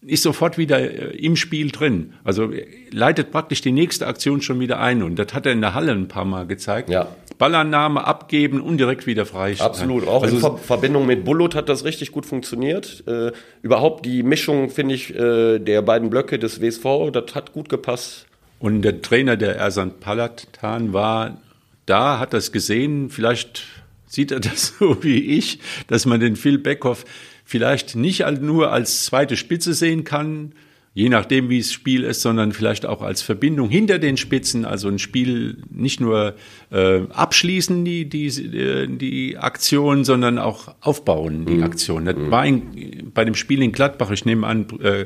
ist 0.01 0.23
sofort 0.23 0.57
wieder 0.57 0.79
äh, 0.79 1.17
im 1.17 1.35
Spiel 1.35 1.71
drin. 1.71 2.13
Also 2.23 2.51
leitet 2.91 3.31
praktisch 3.31 3.61
die 3.61 3.71
nächste 3.71 4.07
Aktion 4.07 4.41
schon 4.41 4.59
wieder 4.59 4.79
ein. 4.79 5.03
Und 5.03 5.17
das 5.17 5.33
hat 5.33 5.45
er 5.45 5.51
in 5.51 5.61
der 5.61 5.73
Halle 5.73 5.91
ein 5.91 6.07
paar 6.07 6.25
Mal 6.25 6.47
gezeigt. 6.47 6.89
Ja. 6.89 7.15
Ballannahme 7.37 8.05
abgeben 8.05 8.59
und 8.59 8.77
direkt 8.77 9.07
wieder 9.07 9.25
freistellen. 9.25 9.71
Absolut. 9.71 10.07
Auch 10.07 10.23
also 10.23 10.35
in 10.35 10.41
Ver 10.41 10.57
Verbindung 10.57 11.05
mit 11.05 11.23
Bullut 11.23 11.55
hat 11.55 11.69
das 11.69 11.85
richtig 11.85 12.11
gut 12.11 12.25
funktioniert. 12.25 13.03
Äh, 13.07 13.31
überhaupt 13.61 14.05
die 14.05 14.23
Mischung, 14.23 14.69
finde 14.69 14.95
ich, 14.95 15.15
äh, 15.15 15.59
der 15.59 15.81
beiden 15.81 16.09
Blöcke 16.09 16.37
des 16.37 16.61
WSV, 16.61 17.11
das 17.13 17.35
hat 17.35 17.53
gut 17.53 17.69
gepasst. 17.69 18.25
Und 18.59 18.81
der 18.81 19.01
Trainer 19.01 19.37
der 19.37 19.55
Ersan 19.55 19.99
Palatan 19.99 20.91
war 20.91 21.37
da, 21.85 22.19
hat 22.19 22.33
das 22.33 22.51
gesehen. 22.51 23.09
Vielleicht 23.09 23.63
sieht 24.05 24.31
er 24.31 24.41
das 24.41 24.75
so 24.79 25.01
wie 25.03 25.37
ich, 25.37 25.59
dass 25.87 26.05
man 26.05 26.19
den 26.19 26.35
Phil 26.35 26.57
Beckhoff 26.57 27.05
vielleicht 27.49 27.95
nicht 27.95 28.23
nur 28.41 28.71
als 28.71 29.05
zweite 29.05 29.35
Spitze 29.35 29.73
sehen 29.73 30.03
kann, 30.03 30.53
je 30.93 31.09
nachdem, 31.09 31.49
wie 31.49 31.57
das 31.57 31.73
Spiel 31.73 32.03
ist, 32.03 32.21
sondern 32.21 32.51
vielleicht 32.51 32.85
auch 32.85 33.01
als 33.01 33.23
Verbindung 33.23 33.71
hinter 33.71 33.97
den 33.97 34.17
Spitzen, 34.17 34.65
also 34.65 34.87
ein 34.87 34.99
Spiel 34.99 35.57
nicht 35.71 35.99
nur 35.99 36.35
äh, 36.71 37.01
abschließen, 37.09 37.83
die, 37.83 38.07
die, 38.07 38.27
äh, 38.27 38.85
die 38.87 39.39
Aktion, 39.39 40.05
sondern 40.05 40.37
auch 40.37 40.75
aufbauen, 40.81 41.47
die 41.47 41.55
mhm. 41.55 41.63
Aktion. 41.63 42.05
Das 42.05 42.17
mhm. 42.17 42.29
war 42.29 42.45
in, 42.45 43.11
bei 43.15 43.25
dem 43.25 43.33
Spiel 43.33 43.63
in 43.63 43.71
Gladbach, 43.71 44.11
ich 44.11 44.25
nehme 44.25 44.45
an, 44.45 44.67
äh, 44.83 45.05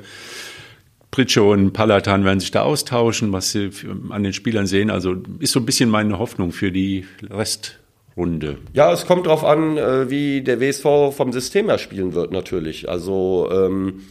Pritschow 1.11 1.53
und 1.53 1.71
Palatan 1.71 2.25
werden 2.25 2.41
sich 2.41 2.51
da 2.51 2.63
austauschen, 2.63 3.31
was 3.31 3.53
sie 3.53 3.69
an 4.09 4.23
den 4.23 4.33
Spielern 4.33 4.67
sehen. 4.67 4.89
Also 4.89 5.15
ist 5.39 5.53
so 5.53 5.61
ein 5.61 5.65
bisschen 5.65 5.89
meine 5.89 6.19
Hoffnung 6.19 6.51
für 6.51 6.73
die 6.73 7.05
Rest 7.29 7.79
Runde. 8.15 8.57
Ja, 8.73 8.91
es 8.91 9.05
kommt 9.05 9.25
darauf 9.25 9.43
an, 9.43 9.77
äh, 9.77 10.09
wie 10.09 10.41
der 10.41 10.59
WSV 10.59 11.15
vom 11.15 11.31
System 11.31 11.69
her 11.69 11.77
spielen 11.77 12.13
wird, 12.13 12.31
natürlich. 12.31 12.89
Also, 12.89 13.49
ähm, 13.51 14.03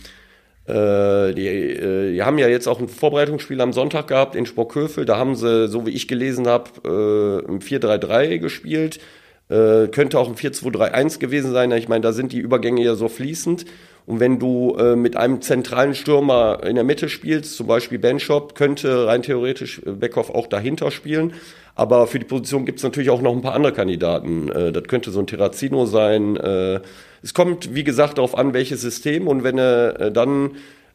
äh, 0.67 1.35
die, 1.35 1.47
äh, 1.47 2.13
die 2.13 2.23
haben 2.23 2.39
ja 2.39 2.49
jetzt 2.49 2.67
auch 2.67 2.81
ein 2.81 2.89
Vorbereitungsspiel 2.89 3.61
am 3.61 3.73
Sonntag 3.73 4.09
gehabt 4.09 4.35
in 4.35 4.47
Sporköfel. 4.47 5.05
Da 5.05 5.19
haben 5.19 5.35
sie, 5.35 5.69
so 5.69 5.87
wie 5.87 5.91
ich 5.91 6.09
gelesen 6.09 6.47
habe, 6.47 6.71
äh, 6.85 7.51
im 7.51 7.61
4-3-3 7.61 8.39
gespielt. 8.39 9.01
Äh, 9.49 9.89
könnte 9.89 10.19
auch 10.19 10.29
ein 10.29 10.37
4-2-3-1 10.37 11.19
gewesen 11.19 11.53
sein. 11.53 11.73
Ich 11.73 11.89
meine, 11.89 12.03
da 12.03 12.13
sind 12.13 12.33
die 12.33 12.39
Übergänge 12.39 12.83
ja 12.83 12.95
so 12.95 13.09
fließend. 13.09 13.67
Und 14.07 14.19
wenn 14.19 14.39
du 14.39 14.77
äh, 14.79 14.97
mit 14.97 15.17
einem 15.17 15.43
zentralen 15.43 15.95
Stürmer 15.95 16.61
in 16.65 16.75
der 16.75 16.85
Mitte 16.85 17.09
spielst, 17.09 17.57
zum 17.57 17.67
Beispiel 17.67 17.99
Benchop, 17.99 18.55
könnte 18.55 19.07
rein 19.07 19.23
theoretisch 19.23 19.81
Beckhoff 19.85 20.31
auch 20.31 20.47
dahinter 20.47 20.91
spielen. 20.91 21.35
Aber 21.75 22.07
für 22.07 22.19
die 22.19 22.27
Position 22.27 22.67
gibt 22.67 22.79
es 22.79 22.85
natürlich 22.85 23.11
auch 23.11 23.23
noch 23.23 23.33
ein 23.33 23.43
paar 23.43 23.55
andere 23.55 23.73
Kandidaten. 23.73 24.51
Äh, 24.51 24.73
das 24.73 24.85
könnte 24.85 25.11
so 25.11 25.21
ein 25.21 25.27
Terrazino 25.27 25.87
sein. 25.87 26.37
Äh, 26.37 26.81
es 27.23 27.35
kommt, 27.35 27.75
wie 27.75 27.85
gesagt, 27.85 28.19
darauf 28.19 28.37
an, 28.37 28.53
welches 28.53 28.81
System. 28.81 29.29
Und 29.29 29.45
wenn 29.45 29.59
er 29.59 30.01
äh, 30.01 30.13
dann 30.13 30.53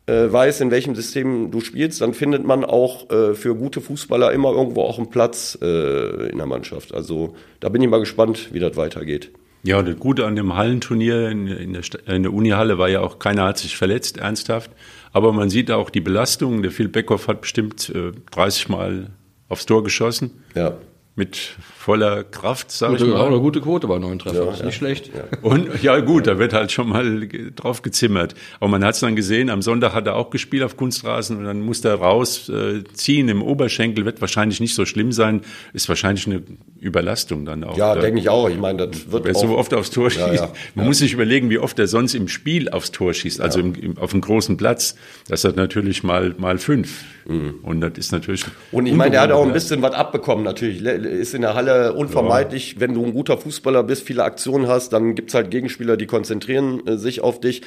äh, 0.07 0.31
weiß, 0.31 0.61
in 0.61 0.71
welchem 0.71 0.95
System 0.95 1.51
du 1.51 1.61
spielst, 1.61 2.01
dann 2.01 2.13
findet 2.13 2.45
man 2.45 2.63
auch 2.63 3.09
äh, 3.09 3.33
für 3.33 3.55
gute 3.55 3.81
Fußballer 3.81 4.31
immer 4.31 4.51
irgendwo 4.51 4.83
auch 4.83 4.97
einen 4.97 5.09
Platz 5.09 5.57
äh, 5.61 6.29
in 6.29 6.37
der 6.37 6.47
Mannschaft. 6.47 6.93
Also 6.93 7.35
da 7.59 7.69
bin 7.69 7.81
ich 7.81 7.89
mal 7.89 7.99
gespannt, 7.99 8.53
wie 8.53 8.59
das 8.59 8.77
weitergeht. 8.77 9.31
Ja, 9.63 9.81
das 9.81 9.97
Gute 9.97 10.25
an 10.25 10.35
dem 10.35 10.55
Hallenturnier 10.55 11.29
in, 11.29 11.47
in 11.47 11.73
der, 11.73 11.83
in 12.07 12.23
der 12.23 12.33
Unihalle 12.33 12.77
war 12.77 12.87
ja 12.87 13.01
auch, 13.01 13.19
keiner 13.19 13.45
hat 13.45 13.57
sich 13.57 13.75
verletzt, 13.75 14.17
ernsthaft. 14.17 14.71
Aber 15.11 15.33
man 15.33 15.49
sieht 15.49 15.71
auch 15.71 15.89
die 15.89 15.99
Belastung. 15.99 16.61
Der 16.61 16.71
Phil 16.71 16.87
Beckhoff 16.87 17.27
hat 17.27 17.41
bestimmt 17.41 17.89
äh, 17.89 18.11
30 18.31 18.69
Mal 18.69 19.07
aufs 19.49 19.65
Tor 19.65 19.83
geschossen. 19.83 20.43
Ja 20.55 20.77
mit 21.17 21.57
voller 21.87 22.25
Kraft, 22.25 22.69
sage 22.69 22.97
ich 22.97 23.01
mal. 23.05 23.15
Auch 23.15 23.27
eine 23.27 23.39
gute 23.39 23.61
Quote 23.61 23.87
bei 23.87 23.97
neun 23.97 24.19
Treffern, 24.19 24.47
ja, 24.47 24.51
ist 24.51 24.65
nicht 24.65 24.75
schlecht. 24.75 25.09
Ja. 25.15 25.23
Und 25.41 25.81
ja 25.81 25.97
gut, 26.01 26.27
da 26.27 26.37
wird 26.37 26.51
halt 26.51 26.69
schon 26.69 26.89
mal 26.89 27.29
drauf 27.55 27.81
gezimmert. 27.81 28.35
Aber 28.59 28.69
man 28.69 28.83
hat 28.83 28.95
es 28.95 28.99
dann 28.99 29.15
gesehen, 29.15 29.49
am 29.49 29.61
Sonntag 29.61 29.93
hat 29.93 30.05
er 30.05 30.17
auch 30.17 30.29
gespielt 30.29 30.63
auf 30.63 30.75
Kunstrasen 30.75 31.37
und 31.37 31.45
dann 31.45 31.61
musste 31.61 31.87
er 31.87 31.95
rausziehen 31.95 33.29
äh, 33.29 33.31
im 33.31 33.41
Oberschenkel, 33.41 34.03
wird 34.03 34.19
wahrscheinlich 34.19 34.59
nicht 34.59 34.75
so 34.75 34.85
schlimm 34.85 35.13
sein, 35.13 35.43
ist 35.71 35.87
wahrscheinlich 35.87 36.27
eine 36.27 36.43
Überlastung 36.77 37.45
dann 37.45 37.63
auch. 37.63 37.77
Ja, 37.77 37.95
denke 37.95 38.19
ich 38.19 38.27
auch. 38.27 38.49
Ich 38.49 38.57
meine, 38.57 38.89
das 38.89 39.09
wird 39.09 39.23
Wer 39.23 39.33
auch 39.37 39.41
so 39.41 39.57
oft 39.57 39.73
aufs 39.73 39.89
Tor 39.89 40.09
schießt. 40.09 40.27
Ja, 40.33 40.51
man 40.75 40.87
muss 40.87 40.97
sich 40.97 41.13
überlegen, 41.13 41.49
wie 41.49 41.57
oft 41.57 41.79
er 41.79 41.87
sonst 41.87 42.15
im 42.15 42.27
Spiel 42.27 42.67
aufs 42.67 42.91
Tor 42.91 43.13
schießt, 43.13 43.39
also 43.39 43.61
im, 43.61 43.75
im, 43.75 43.97
auf 43.97 44.11
einem 44.11 44.19
großen 44.19 44.57
Platz. 44.57 44.95
Das 45.29 45.45
hat 45.45 45.55
natürlich 45.55 46.03
mal, 46.03 46.35
mal 46.37 46.57
fünf. 46.57 47.05
Mhm. 47.25 47.59
Und 47.63 47.79
das 47.79 47.93
ist 47.95 48.11
natürlich. 48.11 48.43
Und 48.73 48.87
ich 48.87 48.93
meine, 48.93 49.15
er 49.15 49.21
hat 49.21 49.31
auch 49.31 49.45
ein 49.45 49.53
bisschen 49.53 49.81
was 49.81 49.93
abbekommen 49.93 50.43
natürlich 50.43 50.81
ist 50.81 51.33
in 51.33 51.41
der 51.41 51.53
Halle 51.53 51.76
unvermeidlich. 51.95 52.73
Ja. 52.73 52.81
Wenn 52.81 52.93
du 52.93 53.05
ein 53.05 53.13
guter 53.13 53.37
Fußballer 53.37 53.83
bist, 53.83 54.03
viele 54.03 54.23
Aktionen 54.23 54.67
hast, 54.67 54.93
dann 54.93 55.15
gibt's 55.15 55.33
halt 55.33 55.51
Gegenspieler, 55.51 55.97
die 55.97 56.07
konzentrieren 56.07 56.85
äh, 56.87 56.97
sich 56.97 57.21
auf 57.21 57.39
dich. 57.39 57.61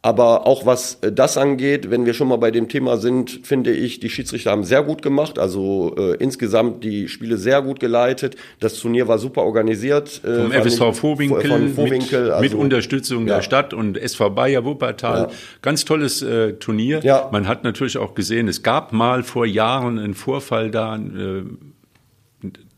Aber 0.00 0.46
auch 0.46 0.64
was 0.64 0.98
äh, 1.02 1.10
das 1.10 1.36
angeht, 1.36 1.90
wenn 1.90 2.06
wir 2.06 2.14
schon 2.14 2.28
mal 2.28 2.36
bei 2.36 2.52
dem 2.52 2.68
Thema 2.68 2.98
sind, 2.98 3.40
finde 3.42 3.72
ich, 3.72 3.98
die 3.98 4.08
Schiedsrichter 4.08 4.52
haben 4.52 4.62
sehr 4.62 4.84
gut 4.84 5.02
gemacht. 5.02 5.40
Also 5.40 5.94
äh, 5.98 6.14
insgesamt 6.18 6.84
die 6.84 7.08
Spiele 7.08 7.36
sehr 7.36 7.62
gut 7.62 7.80
geleitet. 7.80 8.36
Das 8.60 8.78
Turnier 8.78 9.08
war 9.08 9.18
super 9.18 9.42
organisiert. 9.42 10.20
Äh, 10.24 10.42
Vom 10.42 10.52
FSV 10.52 10.96
Vorwinkel, 10.96 11.50
von 11.50 11.68
Vorwinkel 11.74 12.22
mit, 12.22 12.30
also, 12.30 12.42
mit 12.42 12.54
Unterstützung 12.54 13.26
ja. 13.26 13.36
der 13.36 13.42
Stadt 13.42 13.74
und 13.74 13.98
SV 13.98 14.30
Bayer 14.30 14.64
Wuppertal. 14.64 15.22
Ja. 15.22 15.28
Ganz 15.62 15.84
tolles 15.84 16.22
äh, 16.22 16.52
Turnier. 16.52 17.00
Ja. 17.02 17.28
Man 17.32 17.48
hat 17.48 17.64
natürlich 17.64 17.98
auch 17.98 18.14
gesehen, 18.14 18.46
es 18.46 18.62
gab 18.62 18.92
mal 18.92 19.24
vor 19.24 19.46
Jahren 19.46 19.98
einen 19.98 20.14
Vorfall 20.14 20.70
da. 20.70 20.94
Äh, 20.94 21.42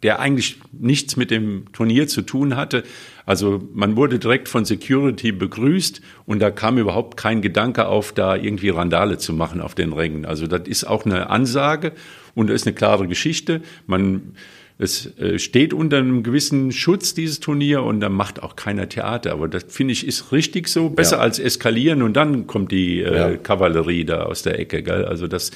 der 0.02 0.20
eigentlich 0.20 0.58
nichts 0.72 1.16
mit 1.16 1.30
dem 1.30 1.66
Turnier 1.72 2.08
zu 2.08 2.22
tun 2.22 2.56
hatte. 2.56 2.84
Also 3.26 3.62
man 3.74 3.96
wurde 3.96 4.18
direkt 4.18 4.48
von 4.48 4.64
Security 4.64 5.32
begrüßt 5.32 6.00
und 6.26 6.40
da 6.40 6.50
kam 6.50 6.78
überhaupt 6.78 7.16
kein 7.16 7.42
Gedanke 7.42 7.86
auf, 7.86 8.12
da 8.12 8.34
irgendwie 8.34 8.70
Randale 8.70 9.18
zu 9.18 9.32
machen 9.32 9.60
auf 9.60 9.74
den 9.74 9.92
Rängen. 9.92 10.24
Also 10.24 10.46
das 10.46 10.66
ist 10.66 10.84
auch 10.84 11.04
eine 11.04 11.28
Ansage 11.30 11.92
und 12.34 12.48
das 12.48 12.62
ist 12.62 12.66
eine 12.66 12.74
klare 12.74 13.08
Geschichte. 13.08 13.60
Man 13.86 14.34
es 14.80 15.18
äh, 15.18 15.38
steht 15.38 15.74
unter 15.74 15.98
einem 15.98 16.22
gewissen 16.22 16.72
Schutz, 16.72 17.12
dieses 17.12 17.38
Turnier, 17.38 17.82
und 17.82 18.00
da 18.00 18.08
macht 18.08 18.42
auch 18.42 18.56
keiner 18.56 18.88
Theater. 18.88 19.32
Aber 19.32 19.46
das 19.46 19.64
finde 19.68 19.92
ich 19.92 20.06
ist 20.06 20.32
richtig 20.32 20.68
so. 20.68 20.88
Besser 20.88 21.16
ja. 21.16 21.22
als 21.22 21.38
eskalieren 21.38 22.02
und 22.02 22.14
dann 22.14 22.46
kommt 22.46 22.72
die 22.72 23.00
äh, 23.00 23.14
ja. 23.14 23.36
Kavallerie 23.36 24.06
da 24.06 24.22
aus 24.22 24.42
der 24.42 24.58
Ecke. 24.58 24.82
Gell? 24.82 25.04
Also 25.04 25.26
das 25.26 25.50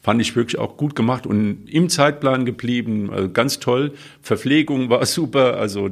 fand 0.00 0.22
ich 0.22 0.34
wirklich 0.34 0.58
auch 0.58 0.78
gut 0.78 0.96
gemacht 0.96 1.26
und 1.26 1.66
im 1.68 1.90
Zeitplan 1.90 2.46
geblieben. 2.46 3.10
Also 3.12 3.30
ganz 3.30 3.60
toll. 3.60 3.92
Verpflegung 4.22 4.88
war 4.88 5.04
super. 5.06 5.58
Also 5.58 5.90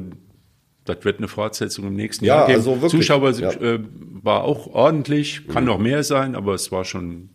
das 0.85 1.05
wird 1.05 1.19
eine 1.19 1.27
Fortsetzung 1.27 1.85
im 1.85 1.95
nächsten 1.95 2.25
ja, 2.25 2.37
Jahr 2.37 2.47
geben. 2.47 2.57
Also 2.57 2.81
wirklich, 2.81 2.91
Zuschauer 2.91 3.31
ja. 3.33 3.51
äh, 3.51 3.79
war 4.23 4.43
auch 4.43 4.65
ordentlich, 4.65 5.47
kann 5.47 5.63
mhm. 5.63 5.69
noch 5.69 5.77
mehr 5.77 6.03
sein, 6.03 6.35
aber 6.35 6.55
es 6.55 6.71
war 6.71 6.85
schon 6.85 7.29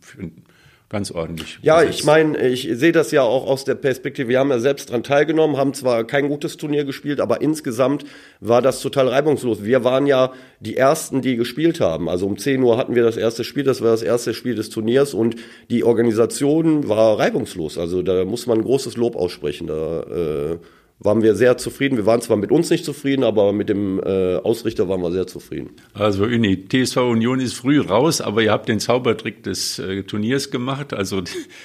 ganz 0.89 1.11
ordentlich. 1.11 1.59
Ja, 1.61 1.79
besetzt. 1.79 1.99
ich 1.99 2.05
meine, 2.05 2.47
ich 2.47 2.69
sehe 2.73 2.91
das 2.91 3.11
ja 3.11 3.23
auch 3.23 3.47
aus 3.47 3.63
der 3.63 3.75
Perspektive, 3.75 4.29
wir 4.29 4.39
haben 4.39 4.49
ja 4.49 4.59
selbst 4.59 4.91
dran 4.91 5.03
teilgenommen, 5.03 5.57
haben 5.57 5.73
zwar 5.73 6.03
kein 6.03 6.27
gutes 6.27 6.57
Turnier 6.57 6.85
gespielt, 6.85 7.19
aber 7.19 7.41
insgesamt 7.41 8.05
war 8.39 8.61
das 8.61 8.81
total 8.81 9.07
reibungslos. 9.07 9.63
Wir 9.63 9.83
waren 9.83 10.07
ja 10.07 10.31
die 10.59 10.77
Ersten, 10.77 11.21
die 11.21 11.35
gespielt 11.35 11.79
haben. 11.79 12.07
Also 12.07 12.27
um 12.27 12.37
10 12.37 12.61
Uhr 12.61 12.77
hatten 12.77 12.95
wir 12.95 13.03
das 13.03 13.17
erste 13.17 13.43
Spiel, 13.43 13.63
das 13.63 13.81
war 13.81 13.91
das 13.91 14.03
erste 14.03 14.33
Spiel 14.33 14.55
des 14.55 14.69
Turniers 14.69 15.13
und 15.13 15.35
die 15.69 15.83
Organisation 15.83 16.87
war 16.87 17.17
reibungslos. 17.17 17.77
Also 17.77 18.01
da 18.01 18.25
muss 18.25 18.45
man 18.45 18.59
ein 18.59 18.63
großes 18.63 18.95
Lob 18.97 19.15
aussprechen. 19.15 19.67
Da 19.67 20.01
äh, 20.01 20.57
waren 20.99 21.21
wir 21.21 21.35
sehr 21.35 21.57
zufrieden. 21.57 21.97
Wir 21.97 22.05
waren 22.05 22.21
zwar 22.21 22.37
mit 22.37 22.51
uns 22.51 22.69
nicht 22.69 22.85
zufrieden, 22.85 23.23
aber 23.23 23.51
mit 23.51 23.67
dem 23.67 23.99
äh, 23.99 24.37
Ausrichter 24.37 24.87
waren 24.87 25.01
wir 25.01 25.11
sehr 25.11 25.27
zufrieden. 25.27 25.71
Also 25.93 26.23
Uni, 26.23 26.67
TSV 26.67 26.97
Union 26.97 27.39
ist 27.41 27.53
früh 27.53 27.81
raus, 27.81 28.21
aber 28.21 28.41
ihr 28.41 28.51
habt 28.51 28.69
den 28.69 28.79
Zaubertrick 28.79 29.43
des 29.43 29.77
äh, 29.79 30.03
Turniers 30.03 30.51
gemacht. 30.51 30.93
Also 30.93 31.21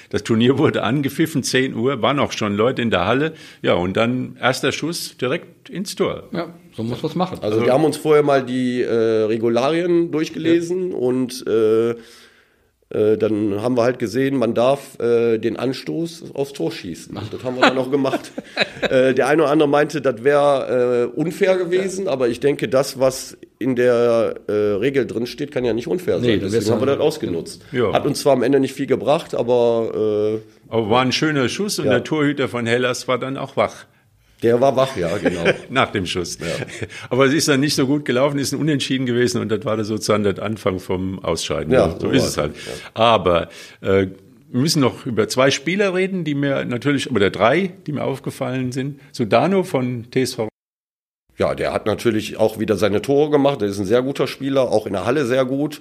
das 0.09 0.23
Turnier 0.23 0.57
wurde 0.57 0.83
angepfiffen, 0.83 1.43
10 1.43 1.75
Uhr, 1.75 2.01
waren 2.01 2.19
auch 2.19 2.33
schon 2.33 2.55
Leute 2.55 2.81
in 2.81 2.89
der 2.89 3.05
Halle. 3.05 3.33
Ja, 3.61 3.75
und 3.75 3.95
dann 3.95 4.37
erster 4.39 4.71
Schuss 4.71 5.15
direkt 5.17 5.69
ins 5.69 5.95
Tor. 5.95 6.23
Ja, 6.33 6.53
so 6.75 6.83
muss 6.83 7.01
man 7.01 7.09
es 7.09 7.15
machen. 7.15 7.39
Also, 7.41 7.55
also 7.55 7.65
wir 7.65 7.73
haben 7.73 7.85
uns 7.85 7.97
vorher 7.97 8.23
mal 8.23 8.43
die 8.43 8.81
äh, 8.81 8.93
Regularien 8.93 10.11
durchgelesen 10.11 10.91
ja. 10.91 10.97
und 10.97 11.47
äh, 11.47 11.95
äh, 12.93 13.17
dann 13.17 13.61
haben 13.61 13.77
wir 13.77 13.83
halt 13.83 13.99
gesehen, 13.99 14.35
man 14.37 14.53
darf 14.53 14.99
äh, 14.99 15.37
den 15.37 15.57
Anstoß 15.57 16.33
aufs 16.33 16.53
Tor 16.53 16.71
schießen. 16.71 17.17
Das 17.31 17.43
haben 17.43 17.55
wir 17.55 17.61
dann 17.61 17.77
auch 17.77 17.89
gemacht. 17.89 18.31
äh, 18.81 19.13
der 19.13 19.27
eine 19.27 19.43
oder 19.43 19.51
andere 19.51 19.69
meinte, 19.69 20.01
das 20.01 20.23
wäre 20.23 21.09
äh, 21.15 21.19
unfair 21.19 21.57
gewesen, 21.57 22.07
aber 22.07 22.27
ich 22.27 22.39
denke, 22.39 22.67
das, 22.67 22.99
was 22.99 23.37
in 23.59 23.75
der 23.75 24.35
äh, 24.47 24.51
Regel 24.51 25.07
drin 25.07 25.25
steht, 25.25 25.51
kann 25.51 25.63
ja 25.63 25.73
nicht 25.73 25.87
unfair 25.87 26.19
sein. 26.19 26.27
Nee, 26.27 26.37
Deswegen 26.37 26.69
haben 26.69 26.81
wir 26.81 26.87
das 26.87 26.99
ausgenutzt. 26.99 27.63
Ja. 27.71 27.93
Hat 27.93 28.05
uns 28.05 28.21
zwar 28.21 28.33
am 28.33 28.43
Ende 28.43 28.59
nicht 28.59 28.73
viel 28.73 28.87
gebracht, 28.87 29.35
aber... 29.35 30.39
Äh, 30.69 30.73
aber 30.73 30.89
war 30.89 31.01
ein 31.01 31.11
schöner 31.11 31.47
Schuss 31.49 31.79
und 31.79 31.85
ja. 31.85 31.91
der 31.91 32.03
Torhüter 32.03 32.49
von 32.49 32.65
Hellas 32.65 33.07
war 33.07 33.19
dann 33.19 33.37
auch 33.37 33.55
wach. 33.57 33.85
Der 34.41 34.59
war 34.59 34.75
wach, 34.75 34.97
ja, 34.97 35.17
genau. 35.17 35.43
Nach 35.69 35.91
dem 35.91 36.05
Schuss. 36.05 36.39
Ja. 36.39 36.47
Aber 37.09 37.25
es 37.25 37.33
ist 37.33 37.47
dann 37.47 37.59
nicht 37.59 37.75
so 37.75 37.85
gut 37.85 38.05
gelaufen, 38.05 38.39
ist 38.39 38.53
ein 38.53 38.59
Unentschieden 38.59 39.05
gewesen 39.05 39.39
und 39.39 39.49
das 39.49 39.63
war 39.65 39.81
sozusagen 39.83 40.23
der 40.23 40.41
Anfang 40.41 40.79
vom 40.79 41.19
Ausscheiden. 41.23 41.71
Ja, 41.71 41.91
so, 41.91 41.99
so 41.99 42.09
ist 42.09 42.23
es 42.23 42.37
halt. 42.37 42.55
Ja. 42.55 42.71
Aber 42.93 43.49
äh, 43.81 44.07
wir 44.51 44.59
müssen 44.59 44.81
noch 44.81 45.05
über 45.05 45.27
zwei 45.27 45.51
Spieler 45.51 45.93
reden, 45.93 46.23
die 46.23 46.35
mir 46.35 46.65
natürlich, 46.65 47.09
oder 47.09 47.29
drei, 47.29 47.71
die 47.87 47.93
mir 47.93 48.03
aufgefallen 48.03 48.71
sind. 48.71 48.99
Sudano 49.11 49.63
von 49.63 50.07
TSV. 50.11 50.49
Ja, 51.37 51.55
der 51.55 51.71
hat 51.71 51.85
natürlich 51.85 52.37
auch 52.37 52.59
wieder 52.59 52.75
seine 52.75 53.01
Tore 53.01 53.29
gemacht. 53.29 53.61
Der 53.61 53.69
ist 53.69 53.79
ein 53.79 53.85
sehr 53.85 54.01
guter 54.01 54.27
Spieler, 54.27 54.63
auch 54.69 54.85
in 54.85 54.93
der 54.93 55.05
Halle 55.05 55.25
sehr 55.25 55.45
gut. 55.45 55.79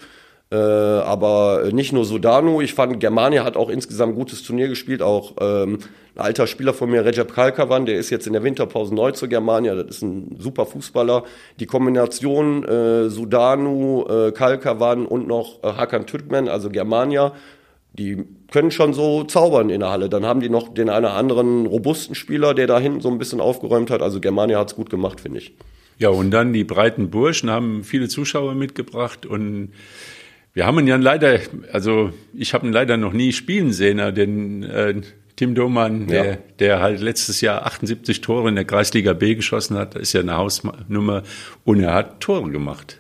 Äh, 0.53 0.57
aber 0.57 1.69
nicht 1.71 1.93
nur 1.93 2.05
Sudano, 2.05 2.61
ich 2.61 2.75
fand, 2.75 2.99
Germania 2.99 3.45
hat 3.45 3.57
auch 3.57 3.69
insgesamt 3.69 4.17
gutes 4.17 4.43
Turnier 4.43 4.67
gespielt. 4.67 5.01
Auch 5.01 5.35
ähm, 5.41 5.79
ein 6.17 6.21
alter 6.21 6.49
Spieler 6.49 6.75
von 6.75 6.91
mir, 6.91 7.05
Recep 7.05 7.33
Kalkavan, 7.33 7.87
der 7.87 7.97
ist 7.97 8.11
jetzt 8.11 8.27
in 8.27 8.33
der 8.33 8.43
Winterpause 8.43 8.93
neu 8.93 9.13
zu 9.13 9.29
Germania. 9.29 9.77
Das 9.77 9.97
ist 9.97 10.03
ein 10.03 10.37
super 10.41 10.67
Fußballer. 10.67 11.23
Die 11.61 11.67
Kombination 11.67 12.65
äh, 12.65 13.09
Sudanu, 13.09 14.05
äh, 14.09 14.33
Kalkavan 14.33 15.07
und 15.07 15.29
noch 15.29 15.63
äh, 15.63 15.69
Hakan 15.69 16.07
Türkmen, 16.07 16.49
also 16.49 16.69
Germania, 16.69 17.33
die 17.93 18.25
können 18.51 18.73
schon 18.73 18.93
so 18.93 19.23
zaubern 19.23 19.71
in 19.71 19.81
der 19.81 19.91
Halle. 19.91 20.09
Dann 20.09 20.27
haben 20.27 20.41
die 20.41 20.49
noch 20.49 20.75
den 20.75 20.89
einen 20.89 21.05
oder 21.05 21.15
anderen 21.15 21.67
robusten 21.67 22.17
Spieler, 22.17 22.55
der 22.55 22.67
da 22.67 22.81
hinten 22.81 23.01
so 23.01 23.09
ein 23.09 23.19
bisschen 23.19 23.41
aufgeräumt 23.41 23.91
hat. 23.91 24.03
Also 24.03 24.19
Germania 24.19 24.59
hat's 24.59 24.75
gut 24.75 24.91
gemacht, 24.91 25.21
finde 25.21 25.39
ich. 25.39 25.55
Ja, 25.99 26.09
und 26.09 26.33
dann 26.33 26.53
die 26.53 26.65
breiten 26.65 27.11
Burschen 27.11 27.51
haben 27.51 27.85
viele 27.85 28.09
Zuschauer 28.09 28.55
mitgebracht 28.55 29.27
und 29.27 29.73
wir 30.53 30.67
haben 30.67 30.79
ihn 30.81 30.87
ja 30.87 30.97
leider, 30.97 31.39
also 31.73 32.13
ich 32.35 32.55
habe 32.55 32.67
ihn 32.67 32.73
leider 32.73 32.97
noch 32.97 33.13
nie 33.13 33.33
spielen 33.33 33.73
sehen, 33.73 33.99
den 34.15 34.63
äh, 34.65 35.01
Tim 35.37 35.55
Domann, 35.55 36.09
ja. 36.09 36.23
der, 36.23 36.39
der 36.59 36.81
halt 36.81 37.01
letztes 37.01 37.41
Jahr 37.41 37.65
78 37.67 38.21
Tore 38.21 38.49
in 38.49 38.57
der 38.57 38.65
Kreisliga 38.65 39.13
B 39.13 39.35
geschossen 39.35 39.79
hat, 39.79 39.95
ist 39.95 40.13
ja 40.13 40.21
eine 40.21 40.37
Hausnummer 40.37 41.23
und 41.65 41.81
er 41.81 41.95
hat 41.95 42.21
Tore 42.21 42.51
gemacht. 42.51 42.99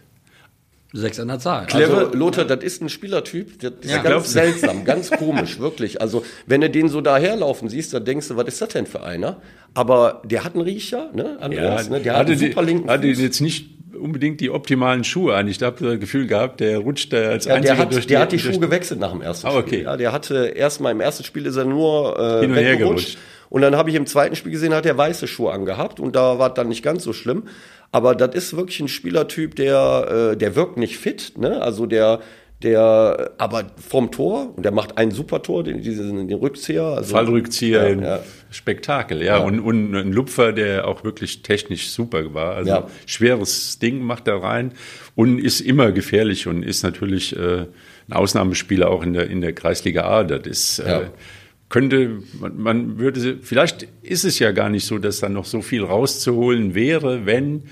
Sechs 0.92 1.21
an 1.21 1.28
der 1.28 1.38
Zahl. 1.38 1.66
Clever. 1.66 1.99
Also, 1.99 2.16
Lothar, 2.16 2.45
das 2.45 2.64
ist 2.64 2.83
ein 2.83 2.88
Spielertyp, 2.88 3.61
das 3.61 3.75
ist 3.80 3.90
ja, 3.90 4.02
ganz 4.02 4.33
seltsam, 4.33 4.85
ganz 4.85 5.11
komisch, 5.11 5.61
wirklich. 5.61 6.00
Also, 6.00 6.25
wenn 6.47 6.62
du 6.62 6.71
den 6.71 6.88
so 6.88 7.00
daherlaufen 7.00 7.69
siehst, 7.69 7.95
dann 7.95 8.04
denkst 8.04 8.28
du, 8.28 8.37
was 8.37 8.47
ist 8.47 8.61
das 8.61 8.71
denn 8.71 8.87
für 8.87 9.02
einer? 9.04 9.40
Aber 9.75 10.23
der 10.25 10.42
hat 10.42 10.54
einen 10.54 10.64
Riecher, 10.64 11.11
ne, 11.14 11.37
Andreas, 11.40 11.87
ja, 11.87 11.92
ne? 11.92 12.00
der 12.00 12.16
hat 12.16 12.26
einen 12.26 12.38
super 12.38 12.62
linken 12.62 12.85
Fuß. 12.85 12.90
Hatte 12.90 13.07
jetzt 13.07 13.40
nicht 13.40 13.80
unbedingt 13.99 14.40
die 14.40 14.50
optimalen 14.50 15.04
Schuhe 15.04 15.35
an. 15.35 15.49
Ich 15.49 15.62
habe 15.62 15.85
das 15.85 16.00
Gefühl 16.00 16.26
gehabt, 16.26 16.61
der 16.61 16.78
rutscht 16.78 17.12
als 17.14 17.44
ja, 17.44 17.54
einziger 17.54 17.75
der 17.75 17.82
hat, 17.82 17.92
durch 17.92 18.06
die, 18.06 18.09
Der 18.09 18.20
hat 18.20 18.32
die 18.32 18.38
Schuhe 18.38 18.59
gewechselt 18.59 19.00
nach 19.00 19.12
dem 19.12 19.23
ersten 19.23 19.47
ah, 19.47 19.56
okay. 19.56 19.68
Spiel. 19.68 19.82
Ja, 19.82 19.97
der 19.97 20.12
hatte 20.12 20.47
erstmal 20.47 20.92
im 20.92 21.00
ersten 21.00 21.25
Spiel 21.25 21.47
ist 21.47 21.56
er 21.56 21.64
nur 21.64 22.18
äh, 22.18 22.40
Hin 22.40 22.50
und 22.50 22.56
her 22.59 22.76
gerutscht. 22.76 23.18
Und 23.49 23.62
dann 23.62 23.76
habe 23.76 23.90
ich 23.90 23.97
im 23.97 24.06
zweiten 24.06 24.37
Spiel 24.37 24.52
gesehen, 24.52 24.73
hat 24.73 24.87
er 24.87 24.97
weiße 24.97 25.26
Schuhe 25.26 25.52
angehabt 25.52 25.99
und 25.99 26.14
da 26.14 26.38
war 26.38 26.54
dann 26.54 26.68
nicht 26.68 26.85
ganz 26.85 27.02
so 27.02 27.12
schlimm. 27.12 27.44
Aber 27.92 28.14
das 28.14 28.35
ist 28.37 28.56
wirklich 28.56 28.78
ein 28.80 28.88
Spielertyp, 28.88 29.56
der, 29.56 30.32
äh, 30.32 30.37
der 30.37 30.54
wirkt 30.54 30.76
nicht 30.76 30.97
fit, 30.97 31.32
ne? 31.37 31.61
Also 31.61 31.87
der, 31.87 32.20
der 32.62 33.33
aber 33.38 33.64
vom 33.76 34.11
Tor, 34.11 34.52
und 34.57 34.64
der 34.64 34.73
macht 34.73 34.99
ein 34.99 35.11
super 35.11 35.43
Tor, 35.43 35.64
den, 35.64 35.81
diesen, 35.81 36.29
den 36.29 36.38
Rückzieher. 36.38 36.83
Also, 36.83 37.14
Fallrückzieher, 37.14 37.97
ja, 37.97 38.00
ja. 38.17 38.21
Spektakel, 38.50 39.23
ja. 39.23 39.38
ja. 39.38 39.45
Und, 39.45 39.61
und 39.61 39.95
ein 39.95 40.12
Lupfer, 40.12 40.52
der 40.52 40.87
auch 40.87 41.02
wirklich 41.02 41.43
technisch 41.43 41.90
super 41.90 42.35
war. 42.35 42.57
Also 42.57 42.85
schweres 43.07 43.79
Ding 43.79 44.02
macht 44.02 44.29
er 44.29 44.43
rein 44.43 44.73
und 45.14 45.38
ist 45.38 45.61
immer 45.61 45.93
gefährlich 45.93 46.47
und 46.47 46.62
ist 46.62 46.83
natürlich 46.83 47.35
äh, 47.35 47.67
ein 48.09 48.12
Ausnahmespieler 48.12 48.90
auch 48.90 49.02
in 49.02 49.14
der, 49.14 49.31
in 49.31 49.40
der 49.40 49.55
Kreisliga 49.55 50.05
A. 50.05 50.25
Das 50.25 50.47
ist, 50.47 50.81
äh, 50.81 51.07
könnte, 51.71 52.19
man, 52.38 52.59
man 52.59 52.99
würde, 52.99 53.38
vielleicht 53.40 53.88
ist 54.02 54.25
es 54.25 54.38
ja 54.38 54.50
gar 54.50 54.69
nicht 54.69 54.85
so, 54.85 54.99
dass 54.99 55.21
da 55.21 55.31
noch 55.31 55.47
so 55.47 55.62
viel 55.62 55.85
rauszuholen 55.85 56.75
wäre, 56.75 57.25
wenn 57.25 57.62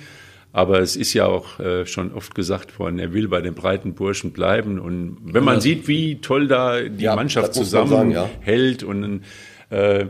aber 0.58 0.80
es 0.80 0.96
ist 0.96 1.14
ja 1.14 1.26
auch 1.26 1.60
äh, 1.60 1.86
schon 1.86 2.12
oft 2.12 2.34
gesagt 2.34 2.80
worden, 2.80 2.98
er 2.98 3.12
will 3.12 3.28
bei 3.28 3.40
den 3.40 3.54
breiten 3.54 3.94
Burschen 3.94 4.32
bleiben. 4.32 4.80
Und 4.80 5.16
wenn 5.22 5.44
man 5.44 5.56
ja. 5.56 5.60
sieht, 5.60 5.86
wie 5.86 6.16
toll 6.16 6.48
da 6.48 6.80
die 6.80 7.04
ja, 7.04 7.14
Mannschaft 7.14 7.54
zusammenhält 7.54 8.82
ja. 8.82 8.88
und 8.88 9.22
äh, 9.70 10.06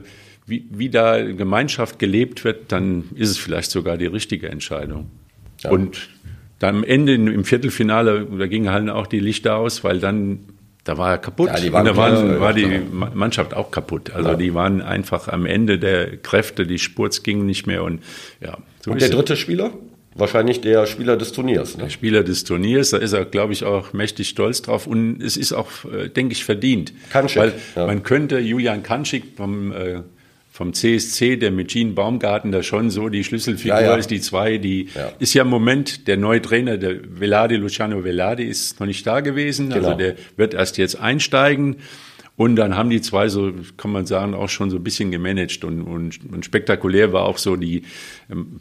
wie, 0.47 0.65
wie 0.71 0.89
da 0.89 1.23
Gemeinschaft 1.23 1.99
gelebt 1.99 2.45
wird, 2.45 2.73
dann 2.73 3.11
ist 3.15 3.29
es 3.29 3.37
vielleicht 3.37 3.71
sogar 3.71 3.99
die 3.99 4.07
richtige 4.07 4.49
Entscheidung. 4.49 5.11
Und 5.69 6.09
dann 6.61 6.77
am 6.77 6.85
Ende 6.85 7.13
im 7.13 7.45
Viertelfinale, 7.45 8.27
da 8.39 8.47
gingen 8.47 8.71
halt 8.71 8.89
auch 8.89 9.07
die 9.07 9.21
Lichter 9.21 9.57
aus, 9.57 9.85
weil 9.85 10.01
dann 10.01 10.39
da 10.85 10.97
war 10.97 11.11
er 11.11 11.19
kaputt. 11.19 11.51
Ja, 11.51 11.61
die 11.61 11.71
waren 11.75 11.87
und 11.87 11.95
da 11.95 11.97
waren, 11.99 12.41
war 12.41 12.55
die 12.55 12.81
Mannschaft 13.13 13.53
auch 13.53 13.71
kaputt. 13.71 14.13
Also 14.15 14.31
ja. 14.31 14.37
die 14.37 14.55
waren 14.55 14.81
einfach 14.81 15.29
am 15.29 15.45
Ende 15.45 15.79
der 15.79 16.17
Kräfte, 16.17 16.67
die 16.67 16.79
Spurz 16.79 17.23
ging 17.23 17.45
nicht 17.45 17.67
mehr 17.67 17.85
und 17.85 18.03
ja. 18.41 18.57
So 18.81 18.93
und 18.93 19.03
der 19.03 19.11
dritte 19.11 19.37
Spieler? 19.37 19.73
Wahrscheinlich 20.19 20.61
der 20.61 20.87
Spieler 20.87 21.17
des 21.17 21.33
Turniers. 21.33 21.77
Ne? 21.77 21.85
Der 21.85 21.91
Spieler 21.91 22.25
des 22.25 22.45
Turniers, 22.45 22.91
da 22.91 22.99
ist 22.99 23.13
er, 23.13 23.25
glaube 23.25 23.53
ich, 23.53 23.65
auch 23.65 23.93
mächtig 23.93 24.29
stolz 24.29 24.63
drauf 24.63 24.87
und 24.87 25.23
es 25.23 25.37
ist 25.37 25.53
auch, 25.53 25.69
äh, 25.85 26.09
denke 26.09 26.33
ich, 26.33 26.45
verdient. 26.45 26.93
Kanschik. 27.11 27.41
Weil 27.41 27.53
ja. 27.77 27.87
man 27.87 28.03
könnte 28.03 28.39
Julian 28.39 28.83
Kanschik 28.83 29.25
vom, 29.37 29.73
äh, 29.73 30.01
vom 30.51 30.73
CSC, 30.73 31.37
der 31.37 31.53
mit 31.53 31.69
Jean 31.69 31.95
Baumgarten 31.95 32.51
da 32.51 32.65
schon 32.65 32.91
so 32.91 33.09
die 33.09 33.23
Schlüsselfigur 33.23 33.81
ja, 33.81 33.91
ja. 33.91 33.97
ist, 33.97 34.11
die 34.11 34.21
zwei, 34.21 34.59
die 34.59 34.89
ist 35.21 35.35
ja 35.35 35.43
im 35.43 35.49
Moment 35.49 36.09
der 36.09 36.17
neue 36.17 36.43
Trainer, 36.43 36.77
der 36.79 36.97
Veladi, 37.21 37.55
Luciano 37.55 38.03
Veladi, 38.03 38.43
ist 38.43 38.81
noch 38.81 38.89
nicht 38.89 39.07
da 39.07 39.21
gewesen. 39.21 39.73
Also 39.73 39.91
genau. 39.91 39.93
Also 39.93 39.99
der 39.99 40.17
wird 40.37 40.55
erst 40.55 40.77
jetzt 40.79 41.01
einsteigen. 41.01 41.77
Und 42.39 42.55
dann 42.55 42.77
haben 42.77 42.89
die 42.89 43.01
zwei 43.01 43.29
so, 43.29 43.53
kann 43.77 43.91
man 43.91 44.07
sagen, 44.07 44.35
auch 44.35 44.49
schon 44.49 44.71
so 44.71 44.77
ein 44.77 44.85
bisschen 44.85 45.11
gemanagt 45.11 45.65
und, 45.65 45.83
und, 45.83 46.21
und 46.33 46.45
spektakulär 46.45 47.13
war 47.13 47.25
auch 47.25 47.37
so 47.37 47.57
die 47.57 47.83
ähm, 48.31 48.61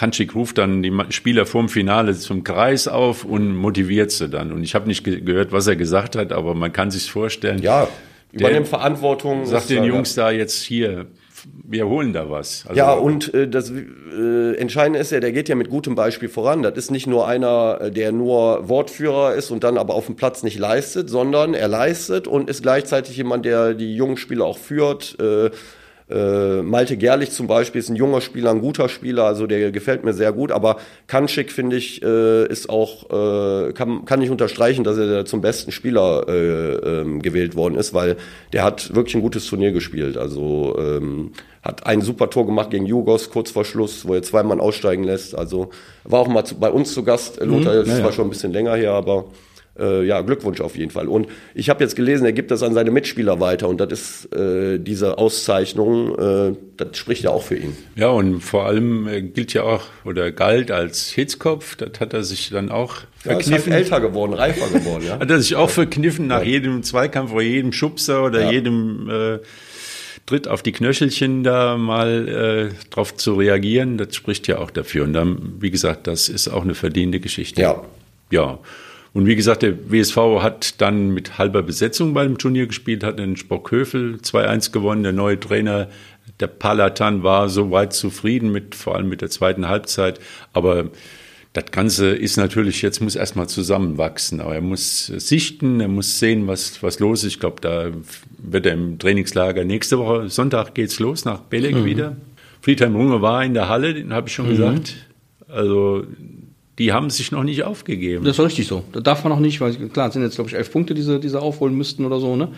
Kanschik 0.00 0.34
ruft 0.34 0.56
dann 0.56 0.82
die 0.82 0.90
Spieler 1.10 1.44
vorm 1.44 1.68
Finale 1.68 2.14
zum 2.14 2.42
Kreis 2.42 2.88
auf 2.88 3.22
und 3.22 3.54
motiviert 3.54 4.10
sie 4.10 4.30
dann. 4.30 4.50
Und 4.50 4.64
ich 4.64 4.74
habe 4.74 4.86
nicht 4.86 5.04
ge 5.04 5.20
gehört, 5.20 5.52
was 5.52 5.66
er 5.66 5.76
gesagt 5.76 6.16
hat, 6.16 6.32
aber 6.32 6.54
man 6.54 6.72
kann 6.72 6.90
sich 6.90 7.10
vorstellen. 7.10 7.60
Ja, 7.60 7.86
übernimmt 8.32 8.68
Verantwortung. 8.68 9.44
Sagt 9.44 9.68
den 9.68 9.84
Jungs 9.84 10.14
da 10.14 10.30
jetzt 10.30 10.62
hier, 10.62 11.04
wir 11.44 11.86
holen 11.86 12.14
da 12.14 12.30
was. 12.30 12.64
Also 12.66 12.78
ja, 12.78 12.94
und 12.94 13.34
äh, 13.34 13.46
das 13.46 13.70
äh, 13.70 14.54
Entscheidende 14.56 15.00
ist 15.00 15.12
ja, 15.12 15.20
der 15.20 15.32
geht 15.32 15.50
ja 15.50 15.54
mit 15.54 15.68
gutem 15.68 15.96
Beispiel 15.96 16.30
voran. 16.30 16.62
Das 16.62 16.78
ist 16.78 16.90
nicht 16.90 17.06
nur 17.06 17.28
einer, 17.28 17.82
äh, 17.82 17.90
der 17.90 18.10
nur 18.10 18.70
Wortführer 18.70 19.34
ist 19.34 19.50
und 19.50 19.64
dann 19.64 19.76
aber 19.76 19.94
auf 19.94 20.06
dem 20.06 20.16
Platz 20.16 20.42
nicht 20.42 20.58
leistet, 20.58 21.10
sondern 21.10 21.52
er 21.52 21.68
leistet 21.68 22.26
und 22.26 22.48
ist 22.48 22.62
gleichzeitig 22.62 23.18
jemand, 23.18 23.44
der 23.44 23.74
die 23.74 23.94
jungen 23.94 24.16
Spieler 24.16 24.46
auch 24.46 24.56
führt. 24.56 25.20
Äh, 25.20 25.50
äh, 26.10 26.62
Malte 26.62 26.96
Gerlich 26.96 27.30
zum 27.30 27.46
Beispiel 27.46 27.78
ist 27.78 27.88
ein 27.88 27.96
junger 27.96 28.20
Spieler, 28.20 28.50
ein 28.50 28.60
guter 28.60 28.88
Spieler, 28.88 29.24
also 29.24 29.46
der 29.46 29.70
gefällt 29.70 30.04
mir 30.04 30.12
sehr 30.12 30.32
gut. 30.32 30.52
Aber 30.52 30.76
Kanschik, 31.06 31.52
finde 31.52 31.76
ich, 31.76 32.02
äh, 32.02 32.46
ist 32.46 32.68
auch, 32.68 33.04
äh, 33.10 33.72
kann, 33.72 34.04
kann 34.04 34.20
ich 34.22 34.30
unterstreichen, 34.30 34.84
dass 34.84 34.98
er 34.98 35.24
zum 35.24 35.40
besten 35.40 35.72
Spieler 35.72 36.26
äh, 36.28 36.74
ähm, 36.74 37.22
gewählt 37.22 37.56
worden 37.56 37.76
ist, 37.76 37.94
weil 37.94 38.16
der 38.52 38.64
hat 38.64 38.94
wirklich 38.94 39.14
ein 39.14 39.22
gutes 39.22 39.46
Turnier 39.46 39.72
gespielt. 39.72 40.16
Also 40.16 40.76
ähm, 40.78 41.32
hat 41.62 41.86
ein 41.86 42.00
super 42.00 42.30
Tor 42.30 42.46
gemacht 42.46 42.70
gegen 42.70 42.86
Jugos 42.86 43.30
kurz 43.30 43.50
vor 43.50 43.64
Schluss, 43.64 44.06
wo 44.06 44.14
er 44.14 44.22
zweimal 44.22 44.60
aussteigen 44.60 45.04
lässt. 45.04 45.36
Also 45.36 45.70
war 46.04 46.20
auch 46.20 46.28
mal 46.28 46.44
zu, 46.44 46.58
bei 46.58 46.70
uns 46.70 46.94
zu 46.94 47.04
Gast, 47.04 47.38
Lothar, 47.40 47.74
mhm, 47.74 47.86
das 47.86 47.98
ja, 47.98 48.04
war 48.04 48.12
schon 48.12 48.26
ein 48.26 48.30
bisschen 48.30 48.52
länger 48.52 48.74
her, 48.74 48.92
aber 48.92 49.26
äh, 49.80 50.04
ja, 50.04 50.20
Glückwunsch 50.20 50.60
auf 50.60 50.76
jeden 50.76 50.90
Fall. 50.90 51.08
Und 51.08 51.28
ich 51.54 51.70
habe 51.70 51.82
jetzt 51.82 51.96
gelesen, 51.96 52.24
er 52.24 52.32
gibt 52.32 52.50
das 52.50 52.62
an 52.62 52.74
seine 52.74 52.90
Mitspieler 52.90 53.40
weiter 53.40 53.68
und 53.68 53.80
das 53.80 53.92
ist 53.92 54.34
äh, 54.34 54.78
diese 54.78 55.18
Auszeichnung, 55.18 56.18
äh, 56.18 56.56
das 56.76 56.96
spricht 56.96 57.24
ja 57.24 57.30
auch 57.30 57.42
für 57.42 57.56
ihn. 57.56 57.76
Ja, 57.96 58.08
und 58.08 58.40
vor 58.40 58.66
allem 58.66 59.08
äh, 59.08 59.22
gilt 59.22 59.52
ja 59.54 59.62
auch 59.62 59.82
oder 60.04 60.30
galt 60.32 60.70
als 60.70 61.10
Hitzkopf, 61.10 61.76
das 61.76 62.00
hat 62.00 62.12
er 62.12 62.22
sich 62.22 62.50
dann 62.50 62.70
auch 62.70 62.96
verkniffen. 63.18 63.52
Ja, 63.52 63.56
ist 63.58 63.66
halt 63.66 63.76
älter 63.76 64.00
geworden, 64.00 64.34
reifer 64.34 64.68
geworden, 64.68 65.04
ja. 65.06 65.18
hat 65.20 65.30
er 65.30 65.40
sich 65.40 65.56
auch 65.56 65.70
verkniffen 65.70 66.26
nach 66.26 66.42
ja. 66.42 66.48
jedem 66.48 66.82
Zweikampf 66.82 67.32
oder 67.32 67.42
jedem 67.42 67.72
Schubser 67.72 68.24
oder 68.24 68.42
ja. 68.42 68.50
jedem 68.50 69.10
äh, 69.10 69.38
Tritt 70.26 70.46
auf 70.46 70.62
die 70.62 70.70
Knöchelchen 70.70 71.42
da 71.42 71.76
mal 71.76 72.28
äh, 72.72 72.88
drauf 72.90 73.16
zu 73.16 73.34
reagieren, 73.34 73.98
das 73.98 74.14
spricht 74.14 74.46
ja 74.46 74.58
auch 74.58 74.70
dafür. 74.70 75.02
Und 75.02 75.12
dann, 75.12 75.54
wie 75.58 75.72
gesagt, 75.72 76.06
das 76.06 76.28
ist 76.28 76.46
auch 76.46 76.62
eine 76.62 76.74
verdiente 76.74 77.18
Geschichte. 77.18 77.60
Ja. 77.60 77.82
Ja. 78.30 78.60
Und 79.12 79.26
wie 79.26 79.36
gesagt, 79.36 79.62
der 79.62 79.90
WSV 79.90 80.16
hat 80.40 80.80
dann 80.80 81.10
mit 81.10 81.38
halber 81.38 81.62
Besetzung 81.62 82.14
bei 82.14 82.24
dem 82.24 82.38
Turnier 82.38 82.66
gespielt, 82.66 83.02
hat 83.02 83.18
den 83.18 83.36
Spockhöfel 83.36 84.18
2-1 84.22 84.72
gewonnen. 84.72 85.02
Der 85.02 85.12
neue 85.12 85.38
Trainer, 85.38 85.88
der 86.38 86.46
Palatan, 86.46 87.22
war 87.22 87.48
soweit 87.48 87.92
zufrieden 87.92 88.52
mit, 88.52 88.74
vor 88.74 88.94
allem 88.94 89.08
mit 89.08 89.20
der 89.20 89.30
zweiten 89.30 89.68
Halbzeit. 89.68 90.20
Aber 90.52 90.90
das 91.52 91.64
Ganze 91.72 92.10
ist 92.10 92.36
natürlich, 92.36 92.82
jetzt 92.82 93.00
muss 93.00 93.16
erstmal 93.16 93.48
zusammenwachsen. 93.48 94.40
Aber 94.40 94.54
er 94.54 94.60
muss 94.60 95.06
sichten, 95.06 95.80
er 95.80 95.88
muss 95.88 96.20
sehen, 96.20 96.46
was, 96.46 96.80
was 96.80 97.00
los 97.00 97.24
ist. 97.24 97.32
Ich 97.32 97.40
glaube, 97.40 97.60
da 97.60 97.90
wird 98.38 98.66
er 98.66 98.74
im 98.74 99.00
Trainingslager 99.00 99.64
nächste 99.64 99.98
Woche, 99.98 100.28
Sonntag 100.28 100.74
geht's 100.74 101.00
los 101.00 101.24
nach 101.24 101.40
Belek 101.40 101.74
mhm. 101.74 101.84
wieder. 101.84 102.16
Friedhelm 102.62 102.94
Runge 102.94 103.22
war 103.22 103.44
in 103.44 103.54
der 103.54 103.68
Halle, 103.68 103.94
den 103.94 104.12
habe 104.12 104.28
ich 104.28 104.34
schon 104.34 104.46
mhm. 104.46 104.50
gesagt. 104.50 105.08
Also 105.48 106.04
die 106.80 106.94
haben 106.94 107.10
sich 107.10 107.30
noch 107.30 107.44
nicht 107.44 107.62
aufgegeben. 107.62 108.24
Das 108.24 108.38
ist 108.38 108.44
richtig 108.44 108.66
so. 108.66 108.82
Da 108.92 109.00
darf 109.00 109.22
man 109.22 109.30
noch 109.30 109.38
nicht, 109.38 109.60
weil 109.60 109.74
klar, 109.90 110.08
es 110.08 110.14
sind 110.14 110.22
jetzt, 110.22 110.36
glaube 110.36 110.48
ich, 110.48 110.56
elf 110.56 110.72
Punkte, 110.72 110.94
die 110.94 111.02
sie, 111.02 111.20
die 111.20 111.28
sie 111.28 111.38
aufholen 111.38 111.76
müssten 111.76 112.06
oder 112.06 112.18
so, 112.18 112.36
ne? 112.36 112.48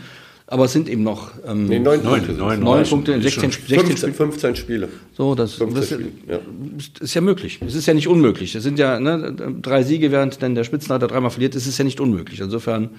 Aber 0.47 0.67
es 0.67 0.73
sind 0.73 0.89
eben 0.89 1.03
noch 1.03 1.33
ähm, 1.45 1.67
nee, 1.67 1.81
neun, 1.81 2.05
neun, 2.05 2.19
Punkte, 2.21 2.33
neun, 2.35 2.61
neun 2.61 2.85
Punkte 2.85 3.13
in 3.13 3.23
16, 3.23 3.51
16, 3.51 4.15
15 4.15 4.55
Spiele. 4.55 4.89
So, 5.17 5.35
das, 5.35 5.59
das 5.59 5.87
Spiele, 5.87 6.13
ja. 6.29 6.39
ist 7.01 7.15
ja 7.15 7.21
möglich. 7.21 7.59
Es 7.67 7.75
ist 7.75 7.87
ja 7.87 7.95
nicht 7.95 8.07
unmöglich. 8.07 8.55
Es 8.55 8.63
sind 8.63 8.79
ja 8.79 9.01
ne, 9.01 9.35
drei 9.61 9.83
Siege, 9.83 10.13
während 10.13 10.41
dann 10.41 10.55
der 10.55 10.63
Spitzenleiter 10.63 11.09
dreimal 11.09 11.31
verliert. 11.31 11.57
Es 11.57 11.67
ist 11.67 11.79
ja 11.79 11.85
nicht 11.85 12.01
unmöglich. 12.01 12.39
Insofern 12.41 12.91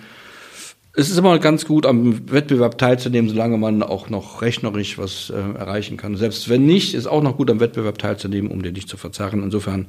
es 0.95 1.09
ist 1.09 1.17
immer 1.17 1.39
ganz 1.39 1.65
gut, 1.65 1.87
am 1.87 2.31
Wettbewerb 2.31 2.77
teilzunehmen, 2.77 3.27
solange 3.27 3.57
man 3.57 3.81
auch 3.81 4.09
noch 4.09 4.43
rechnerisch 4.43 4.99
was 4.99 5.31
äh, 5.31 5.57
erreichen 5.57 5.97
kann. 5.97 6.15
Selbst 6.17 6.49
wenn 6.49 6.67
nicht, 6.67 6.93
ist 6.93 7.07
auch 7.07 7.23
noch 7.23 7.35
gut, 7.35 7.49
am 7.49 7.59
Wettbewerb 7.59 7.97
teilzunehmen, 7.97 8.51
um 8.51 8.61
den 8.61 8.73
nicht 8.73 8.87
zu 8.87 8.97
verzerren. 8.97 9.41
Insofern 9.41 9.87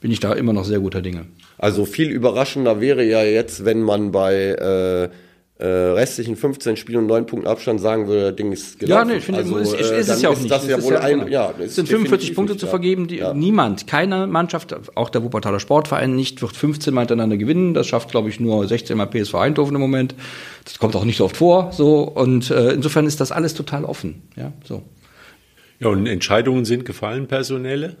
bin 0.00 0.12
ich 0.12 0.20
da 0.20 0.32
immer 0.32 0.52
noch 0.52 0.64
sehr 0.64 0.78
guter 0.78 1.02
Dinge. 1.02 1.26
Also 1.58 1.84
viel 1.84 2.08
überraschender 2.08 2.80
wäre 2.80 3.04
ja 3.04 3.24
jetzt, 3.24 3.64
wenn 3.64 3.82
man 3.82 4.12
bei 4.12 4.50
äh, 4.50 5.08
äh, 5.56 5.66
restlichen 5.66 6.34
15 6.34 6.76
Spielen 6.76 6.98
und 6.98 7.06
9 7.06 7.26
Punkten 7.26 7.46
Abstand 7.46 7.80
sagen 7.80 8.08
würde, 8.08 8.32
Ding 8.32 8.50
ist 8.50 8.80
gelaufen. 8.80 9.08
Ja, 9.08 9.14
nee, 9.14 9.18
ich 9.18 9.24
finde, 9.24 9.40
also, 9.40 9.56
ist, 9.58 9.72
ist, 9.74 9.90
ist 9.92 10.08
es 10.08 10.22
ja 10.22 10.30
auch 10.30 10.36
nicht. 10.36 10.50
Das 10.50 10.66
ja 10.66 10.82
wohl 10.82 10.96
ein, 10.96 11.28
ja, 11.28 11.54
es 11.60 11.76
sind 11.76 11.88
45 11.88 12.34
Punkte 12.34 12.56
zu 12.56 12.66
vergeben, 12.66 13.06
die, 13.06 13.18
ja. 13.18 13.32
niemand, 13.32 13.86
keine 13.86 14.26
Mannschaft, 14.26 14.74
auch 14.96 15.10
der 15.10 15.22
Wuppertaler 15.22 15.60
Sportverein 15.60 16.16
nicht, 16.16 16.42
wird 16.42 16.56
15 16.56 16.92
Mal 16.92 17.02
hintereinander 17.02 17.36
gewinnen. 17.36 17.72
Das 17.72 17.86
schafft, 17.86 18.10
glaube 18.10 18.30
ich, 18.30 18.40
nur 18.40 18.66
16 18.66 18.96
Mal 18.96 19.06
PSV 19.06 19.34
Eindhoven 19.36 19.76
im 19.76 19.80
Moment. 19.80 20.16
Das 20.64 20.78
kommt 20.78 20.96
auch 20.96 21.04
nicht 21.04 21.18
so 21.18 21.26
oft 21.26 21.36
vor, 21.36 21.70
so. 21.72 22.02
Und 22.02 22.50
äh, 22.50 22.72
insofern 22.72 23.06
ist 23.06 23.20
das 23.20 23.30
alles 23.30 23.54
total 23.54 23.84
offen, 23.84 24.22
ja, 24.36 24.52
so. 24.64 24.82
Ja, 25.78 25.88
und 25.88 26.06
Entscheidungen 26.06 26.64
sind 26.64 26.84
gefallen, 26.84 27.28
personelle? 27.28 27.96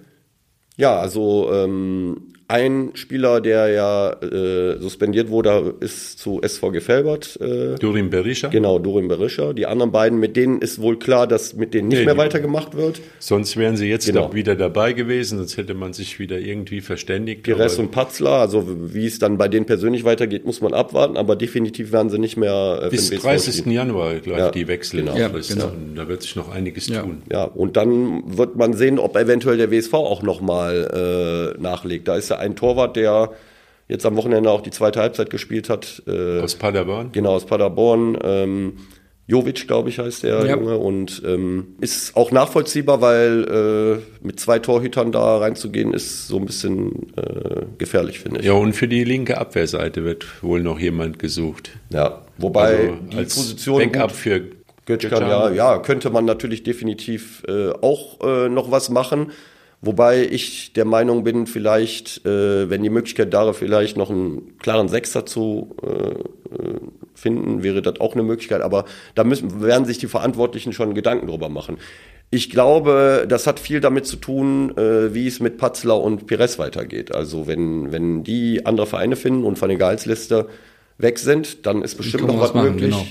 Ja, 0.76 0.98
also 0.98 1.50
ähm, 1.52 2.34
ein 2.48 2.90
Spieler, 2.94 3.40
der 3.40 3.68
ja 3.68 4.12
äh, 4.12 4.78
suspendiert 4.78 5.30
wurde, 5.30 5.74
ist 5.80 6.18
zu 6.18 6.40
SVG 6.46 6.80
Felbert. 6.80 7.38
Äh, 7.40 7.76
Dorin 7.76 8.10
Berisha. 8.10 8.48
Genau, 8.48 8.78
Dorin 8.78 9.08
Berisha. 9.08 9.52
Die 9.54 9.66
anderen 9.66 9.92
beiden, 9.92 10.18
mit 10.18 10.36
denen 10.36 10.60
ist 10.60 10.80
wohl 10.80 10.98
klar, 10.98 11.26
dass 11.26 11.54
mit 11.54 11.72
denen 11.72 11.88
nicht 11.88 12.00
nee, 12.00 12.04
mehr 12.04 12.16
weitergemacht 12.18 12.76
wird. 12.76 13.00
Sonst 13.18 13.56
wären 13.56 13.76
sie 13.76 13.88
jetzt 13.88 14.06
genau. 14.06 14.34
wieder 14.34 14.56
dabei 14.56 14.92
gewesen, 14.92 15.38
sonst 15.38 15.56
hätte 15.56 15.74
man 15.74 15.94
sich 15.94 16.18
wieder 16.18 16.38
irgendwie 16.38 16.82
verständigt. 16.82 17.44
Pires 17.44 17.78
und 17.78 17.90
Patzler, 17.90 18.32
also 18.32 18.66
wie 18.92 19.06
es 19.06 19.18
dann 19.18 19.38
bei 19.38 19.48
denen 19.48 19.64
persönlich 19.64 20.04
weitergeht, 20.04 20.44
muss 20.44 20.60
man 20.60 20.74
abwarten, 20.74 21.16
aber 21.16 21.36
definitiv 21.36 21.92
werden 21.92 22.10
sie 22.10 22.18
nicht 22.18 22.36
mehr 22.36 22.80
äh, 22.82 22.90
Bis 22.90 23.10
30. 23.10 23.56
Spielen. 23.56 23.74
Januar, 23.74 24.14
glaube 24.16 24.38
ich, 24.38 24.44
ja, 24.44 24.50
die 24.50 24.68
Wechsel. 24.68 25.00
Genau. 25.00 25.16
Ja, 25.16 25.28
genau. 25.28 25.72
Da 25.96 26.08
wird 26.08 26.22
sich 26.22 26.36
noch 26.36 26.52
einiges 26.52 26.88
ja. 26.88 27.00
tun. 27.02 27.22
Ja, 27.32 27.44
und 27.44 27.76
dann 27.76 28.36
wird 28.36 28.56
man 28.56 28.74
sehen, 28.74 28.98
ob 28.98 29.16
eventuell 29.16 29.56
der 29.56 29.70
WSV 29.70 29.94
auch 29.94 30.22
nochmal 30.22 31.54
äh, 31.56 31.60
nachlegt. 31.60 32.06
Da 32.08 32.16
ist 32.16 32.28
ja 32.28 32.33
ein 32.38 32.56
Torwart, 32.56 32.96
der 32.96 33.30
jetzt 33.88 34.06
am 34.06 34.16
Wochenende 34.16 34.50
auch 34.50 34.62
die 34.62 34.70
zweite 34.70 35.00
Halbzeit 35.00 35.30
gespielt 35.30 35.68
hat. 35.68 36.02
Äh, 36.06 36.40
aus 36.40 36.54
Paderborn? 36.54 37.12
Genau, 37.12 37.34
aus 37.34 37.46
Paderborn. 37.46 38.18
Ähm, 38.22 38.78
Jovic, 39.26 39.66
glaube 39.66 39.88
ich, 39.88 39.98
heißt 39.98 40.22
der 40.22 40.44
ja. 40.44 40.54
Junge. 40.54 40.76
Und 40.76 41.22
ähm, 41.24 41.76
ist 41.80 42.14
auch 42.14 42.30
nachvollziehbar, 42.30 43.00
weil 43.00 44.02
äh, 44.22 44.26
mit 44.26 44.38
zwei 44.38 44.58
Torhütern 44.58 45.12
da 45.12 45.38
reinzugehen, 45.38 45.94
ist 45.94 46.28
so 46.28 46.36
ein 46.36 46.44
bisschen 46.44 47.14
äh, 47.16 47.62
gefährlich, 47.78 48.20
finde 48.20 48.40
ich. 48.40 48.46
Ja, 48.46 48.52
und 48.52 48.74
für 48.74 48.86
die 48.86 49.02
linke 49.02 49.38
Abwehrseite 49.38 50.04
wird 50.04 50.26
wohl 50.42 50.62
noch 50.62 50.78
jemand 50.78 51.18
gesucht. 51.18 51.70
Ja, 51.90 52.22
wobei 52.36 52.76
also 52.76 52.96
die 53.12 53.16
als 53.16 53.34
Position. 53.34 53.78
Backup 53.78 54.12
für 54.12 54.42
Götschkan, 54.86 55.22
ja, 55.22 55.50
ja, 55.50 55.78
könnte 55.78 56.10
man 56.10 56.26
natürlich 56.26 56.62
definitiv 56.62 57.42
äh, 57.48 57.70
auch 57.80 58.20
äh, 58.20 58.50
noch 58.50 58.70
was 58.70 58.90
machen. 58.90 59.32
Wobei 59.86 60.26
ich 60.26 60.72
der 60.72 60.84
Meinung 60.84 61.24
bin, 61.24 61.46
vielleicht, 61.46 62.24
äh, 62.24 62.70
wenn 62.70 62.82
die 62.82 62.90
Möglichkeit 62.90 63.34
da 63.34 63.52
vielleicht 63.52 63.96
noch 63.96 64.10
einen 64.10 64.56
klaren 64.58 64.88
Sechser 64.88 65.26
zu 65.26 65.76
äh, 65.82 66.14
finden, 67.14 67.62
wäre 67.62 67.82
das 67.82 68.00
auch 68.00 68.14
eine 68.14 68.22
Möglichkeit. 68.22 68.62
Aber 68.62 68.86
da 69.14 69.24
müssen, 69.24 69.62
werden 69.62 69.84
sich 69.84 69.98
die 69.98 70.06
Verantwortlichen 70.06 70.72
schon 70.72 70.94
Gedanken 70.94 71.26
drüber 71.26 71.48
machen. 71.48 71.78
Ich 72.30 72.50
glaube, 72.50 73.26
das 73.28 73.46
hat 73.46 73.60
viel 73.60 73.80
damit 73.80 74.06
zu 74.06 74.16
tun, 74.16 74.76
äh, 74.76 75.12
wie 75.14 75.26
es 75.26 75.40
mit 75.40 75.58
Patzler 75.58 76.00
und 76.00 76.26
Pires 76.26 76.58
weitergeht. 76.58 77.14
Also 77.14 77.46
wenn, 77.46 77.92
wenn 77.92 78.24
die 78.24 78.64
andere 78.66 78.86
Vereine 78.86 79.16
finden 79.16 79.44
und 79.44 79.58
von 79.58 79.68
der 79.68 79.78
Gehaltsliste 79.78 80.48
weg 80.98 81.18
sind, 81.18 81.66
dann 81.66 81.82
ist 81.82 81.96
bestimmt 81.96 82.26
noch 82.26 82.40
was, 82.40 82.54
was 82.54 82.62
möglich. 82.62 82.90
Genau. 82.90 83.06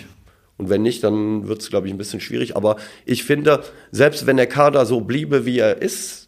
Und 0.58 0.70
wenn 0.70 0.82
nicht, 0.82 1.04
dann 1.04 1.48
wird 1.48 1.62
es, 1.62 1.70
glaube 1.70 1.88
ich, 1.88 1.94
ein 1.94 1.98
bisschen 1.98 2.20
schwierig. 2.20 2.56
Aber 2.56 2.78
ich 3.06 3.24
finde, 3.24 3.64
selbst 3.92 4.28
wenn 4.28 4.38
der 4.38 4.48
Kader 4.48 4.86
so 4.86 5.02
bliebe, 5.02 5.46
wie 5.46 5.60
er 5.60 5.82
ist, 5.82 6.23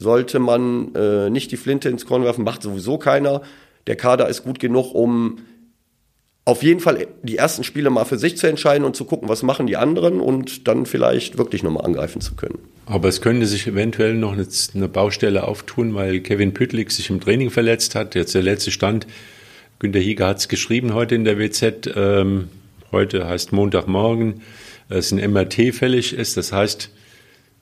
sollte 0.00 0.38
man 0.38 0.94
äh, 0.94 1.30
nicht 1.30 1.52
die 1.52 1.56
Flinte 1.56 1.90
ins 1.90 2.06
Korn 2.06 2.24
werfen, 2.24 2.42
macht 2.42 2.62
sowieso 2.62 2.98
keiner. 2.98 3.42
Der 3.86 3.96
Kader 3.96 4.28
ist 4.28 4.42
gut 4.42 4.58
genug, 4.58 4.94
um 4.94 5.38
auf 6.46 6.62
jeden 6.62 6.80
Fall 6.80 7.06
die 7.22 7.36
ersten 7.36 7.64
Spiele 7.64 7.90
mal 7.90 8.06
für 8.06 8.18
sich 8.18 8.38
zu 8.38 8.46
entscheiden 8.46 8.84
und 8.84 8.96
zu 8.96 9.04
gucken, 9.04 9.28
was 9.28 9.42
machen 9.42 9.66
die 9.66 9.76
anderen 9.76 10.20
und 10.20 10.66
dann 10.66 10.86
vielleicht 10.86 11.36
wirklich 11.36 11.62
nochmal 11.62 11.84
angreifen 11.84 12.22
zu 12.22 12.34
können. 12.34 12.58
Aber 12.86 13.08
es 13.08 13.20
könnte 13.20 13.46
sich 13.46 13.66
eventuell 13.66 14.14
noch 14.14 14.32
eine, 14.32 14.88
Baustelle 14.88 15.46
auftun, 15.46 15.94
weil 15.94 16.20
Kevin 16.20 16.54
Püttlik 16.54 16.90
sich 16.90 17.10
im 17.10 17.20
Training 17.20 17.50
verletzt 17.50 17.94
hat. 17.94 18.14
Jetzt 18.14 18.34
der 18.34 18.42
letzte 18.42 18.70
Stand. 18.70 19.06
Günter 19.78 20.00
Hieger 20.00 20.26
hat 20.26 20.38
es 20.38 20.48
geschrieben 20.48 20.94
heute 20.94 21.14
in 21.14 21.24
der 21.24 21.38
WZ. 21.38 21.90
Ähm, 21.94 22.48
heute 22.90 23.28
heißt 23.28 23.52
Montagmorgen, 23.52 24.40
dass 24.88 25.12
ein 25.12 25.30
MRT 25.30 25.74
fällig 25.74 26.14
ist. 26.14 26.38
Das 26.38 26.52
heißt, 26.52 26.90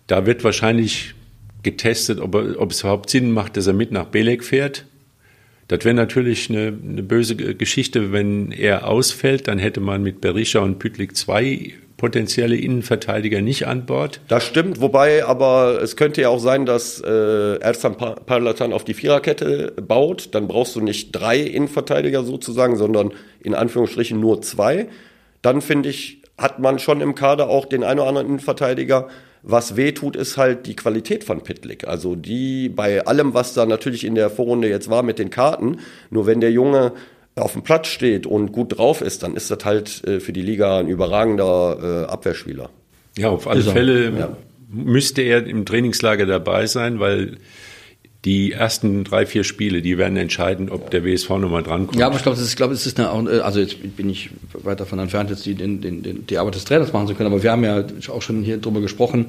da 0.06 0.24
wird 0.24 0.44
wahrscheinlich 0.44 1.14
getestet, 1.62 2.20
ob, 2.20 2.34
er, 2.34 2.60
ob 2.60 2.70
es 2.70 2.80
überhaupt 2.80 3.10
Sinn 3.10 3.32
macht, 3.32 3.56
dass 3.56 3.66
er 3.66 3.72
mit 3.72 3.92
nach 3.92 4.06
Belek 4.06 4.44
fährt. 4.44 4.86
Das 5.68 5.84
wäre 5.84 5.94
natürlich 5.94 6.48
eine, 6.48 6.78
eine, 6.82 7.02
böse 7.02 7.36
Geschichte, 7.36 8.10
wenn 8.10 8.52
er 8.52 8.88
ausfällt. 8.88 9.48
Dann 9.48 9.58
hätte 9.58 9.80
man 9.80 10.02
mit 10.02 10.22
Berisha 10.22 10.60
und 10.60 10.78
Pütlik 10.78 11.14
zwei 11.14 11.74
potenzielle 11.98 12.56
Innenverteidiger 12.56 13.42
nicht 13.42 13.66
an 13.66 13.84
Bord. 13.84 14.20
Das 14.28 14.46
stimmt, 14.46 14.80
wobei 14.80 15.24
aber 15.24 15.82
es 15.82 15.96
könnte 15.96 16.22
ja 16.22 16.28
auch 16.30 16.38
sein, 16.38 16.64
dass 16.64 17.00
äh, 17.00 17.56
Erzan 17.56 17.96
Parlatan 17.96 18.72
auf 18.72 18.84
die 18.84 18.94
Viererkette 18.94 19.74
baut. 19.76 20.34
Dann 20.34 20.48
brauchst 20.48 20.74
du 20.76 20.80
nicht 20.80 21.10
drei 21.12 21.38
Innenverteidiger 21.38 22.22
sozusagen, 22.22 22.76
sondern 22.76 23.12
in 23.40 23.54
Anführungsstrichen 23.54 24.18
nur 24.18 24.40
zwei. 24.40 24.88
Dann 25.42 25.60
finde 25.60 25.90
ich, 25.90 26.22
hat 26.38 26.60
man 26.60 26.78
schon 26.78 27.00
im 27.00 27.14
Kader 27.14 27.50
auch 27.50 27.66
den 27.66 27.82
einen 27.82 27.98
oder 27.98 28.08
anderen 28.08 28.28
Innenverteidiger, 28.28 29.08
Was 29.42 29.76
weh 29.76 29.92
tut, 29.92 30.16
ist 30.16 30.36
halt 30.36 30.66
die 30.66 30.76
Qualität 30.76 31.24
von 31.24 31.42
Pitlick. 31.42 31.86
Also 31.86 32.16
die 32.16 32.68
bei 32.68 33.06
allem, 33.06 33.34
was 33.34 33.54
da 33.54 33.66
natürlich 33.66 34.04
in 34.04 34.14
der 34.14 34.30
Vorrunde 34.30 34.68
jetzt 34.68 34.90
war 34.90 35.02
mit 35.02 35.18
den 35.18 35.30
Karten, 35.30 35.78
nur 36.10 36.26
wenn 36.26 36.40
der 36.40 36.52
Junge 36.52 36.92
auf 37.36 37.52
dem 37.52 37.62
Platz 37.62 37.86
steht 37.86 38.26
und 38.26 38.52
gut 38.52 38.78
drauf 38.78 39.00
ist, 39.00 39.22
dann 39.22 39.36
ist 39.36 39.50
das 39.50 39.64
halt 39.64 40.06
äh, 40.06 40.20
für 40.20 40.32
die 40.32 40.42
Liga 40.42 40.78
ein 40.78 40.88
überragender 40.88 42.04
äh, 42.06 42.10
Abwehrspieler. 42.10 42.70
Ja, 43.16 43.30
auf 43.30 43.46
alle 43.46 43.62
Fälle 43.62 44.10
ja. 44.10 44.36
müsste 44.68 45.22
er 45.22 45.46
im 45.46 45.64
Trainingslager 45.64 46.26
dabei 46.26 46.66
sein, 46.66 47.00
weil 47.00 47.38
die 48.28 48.52
ersten 48.52 49.04
drei, 49.04 49.24
vier 49.24 49.42
Spiele, 49.42 49.80
die 49.80 49.96
werden 49.96 50.18
entscheiden, 50.18 50.68
ob 50.68 50.90
der 50.90 51.02
WSV 51.02 51.30
nochmal 51.30 51.62
drankommt. 51.62 51.98
Ja, 51.98 52.08
aber 52.08 52.16
ich 52.16 52.22
glaube, 52.22 52.38
ich 52.38 52.56
glaube, 52.56 52.74
es 52.74 52.84
ist 52.84 53.00
eine, 53.00 53.08
also 53.42 53.58
jetzt 53.58 53.96
bin 53.96 54.10
ich 54.10 54.28
weit 54.52 54.80
davon 54.80 54.98
entfernt, 54.98 55.30
jetzt 55.30 55.46
die, 55.46 55.54
den, 55.54 55.80
den, 55.80 56.26
die 56.26 56.36
Arbeit 56.36 56.54
des 56.54 56.66
Trainers 56.66 56.92
machen 56.92 57.06
zu 57.06 57.14
können, 57.14 57.32
aber 57.32 57.42
wir 57.42 57.50
haben 57.50 57.64
ja 57.64 57.84
auch 58.08 58.20
schon 58.20 58.42
hier 58.42 58.58
drüber 58.58 58.82
gesprochen, 58.82 59.28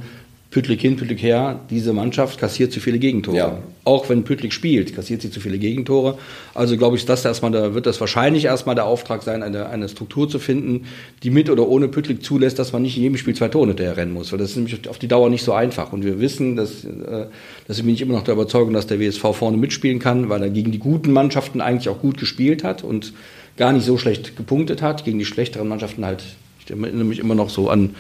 Püttlik 0.52 0.82
hin, 0.82 0.96
Püttlik 0.96 1.22
her, 1.22 1.60
diese 1.70 1.94
Mannschaft 1.94 2.40
kassiert 2.40 2.72
zu 2.72 2.80
viele 2.80 2.98
Gegentore. 2.98 3.38
Ja. 3.38 3.60
Auch 3.84 4.10
wenn 4.10 4.24
Püttlik 4.24 4.52
spielt, 4.52 4.96
kassiert 4.96 5.22
sie 5.22 5.30
zu 5.30 5.40
viele 5.40 5.60
Gegentore. 5.60 6.18
Also 6.56 6.76
glaube 6.76 6.98
ich, 6.98 7.06
das 7.06 7.24
erstmal, 7.24 7.52
da 7.52 7.76
wird 7.76 7.86
das 7.86 8.00
wahrscheinlich 8.00 8.46
erstmal 8.46 8.74
der 8.74 8.86
Auftrag 8.86 9.22
sein, 9.22 9.44
eine, 9.44 9.70
eine 9.70 9.88
Struktur 9.90 10.28
zu 10.28 10.40
finden, 10.40 10.88
die 11.22 11.30
mit 11.30 11.52
oder 11.52 11.68
ohne 11.68 11.88
Püttlik 11.88 12.24
zulässt, 12.24 12.58
dass 12.58 12.74
man 12.74 12.82
nicht 12.82 12.98
in 12.98 13.04
jedem 13.04 13.18
Spiel 13.18 13.36
zwei 13.36 13.48
Tore 13.48 13.68
hinterher 13.68 13.96
rennen 13.96 14.12
muss. 14.12 14.32
Weil 14.32 14.40
das 14.40 14.52
ist 14.52 14.56
nämlich 14.56 14.90
auf 14.90 14.98
die 14.98 15.08
Dauer 15.08 15.30
nicht 15.30 15.44
so 15.44 15.54
einfach. 15.54 15.94
Und 15.94 16.04
wir 16.04 16.20
wissen, 16.20 16.56
dass, 16.56 16.84
äh, 16.84 17.26
dass 17.68 17.80
bin 17.80 17.94
ich 17.94 18.02
immer 18.02 18.16
noch 18.16 18.24
der 18.24 18.34
Überzeugung, 18.34 18.74
dass 18.74 18.88
der 18.88 19.00
WSV 19.00 19.22
vorne 19.34 19.58
mitspielen 19.58 20.00
kann, 20.00 20.30
weil 20.30 20.42
er 20.42 20.50
gegen 20.50 20.72
die 20.72 20.80
guten 20.80 21.12
Mannschaften 21.12 21.62
eigentlich 21.62 21.90
auch 21.90 22.00
gut 22.00 22.18
gespielt 22.18 22.64
hat 22.64 22.84
und 22.84 23.14
gar 23.56 23.72
nicht 23.72 23.86
so 23.86 24.00
schlecht 24.00 24.36
gepunktet 24.36 24.82
hat. 24.82 25.06
Gegen 25.06 25.20
die 25.20 25.26
schlechteren 25.26 25.68
Mannschaften 25.68 26.06
halt, 26.06 26.24
ich 26.66 26.72
erinnere 26.72 27.06
mich 27.06 27.20
immer 27.20 27.36
noch 27.36 27.52
so 27.52 27.70
an 27.70 27.92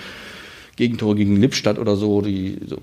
Gegentore 0.79 1.15
gegen 1.15 1.35
Lippstadt 1.35 1.77
oder 1.77 1.97
so, 1.97 2.21
die, 2.21 2.57
so 2.65 2.77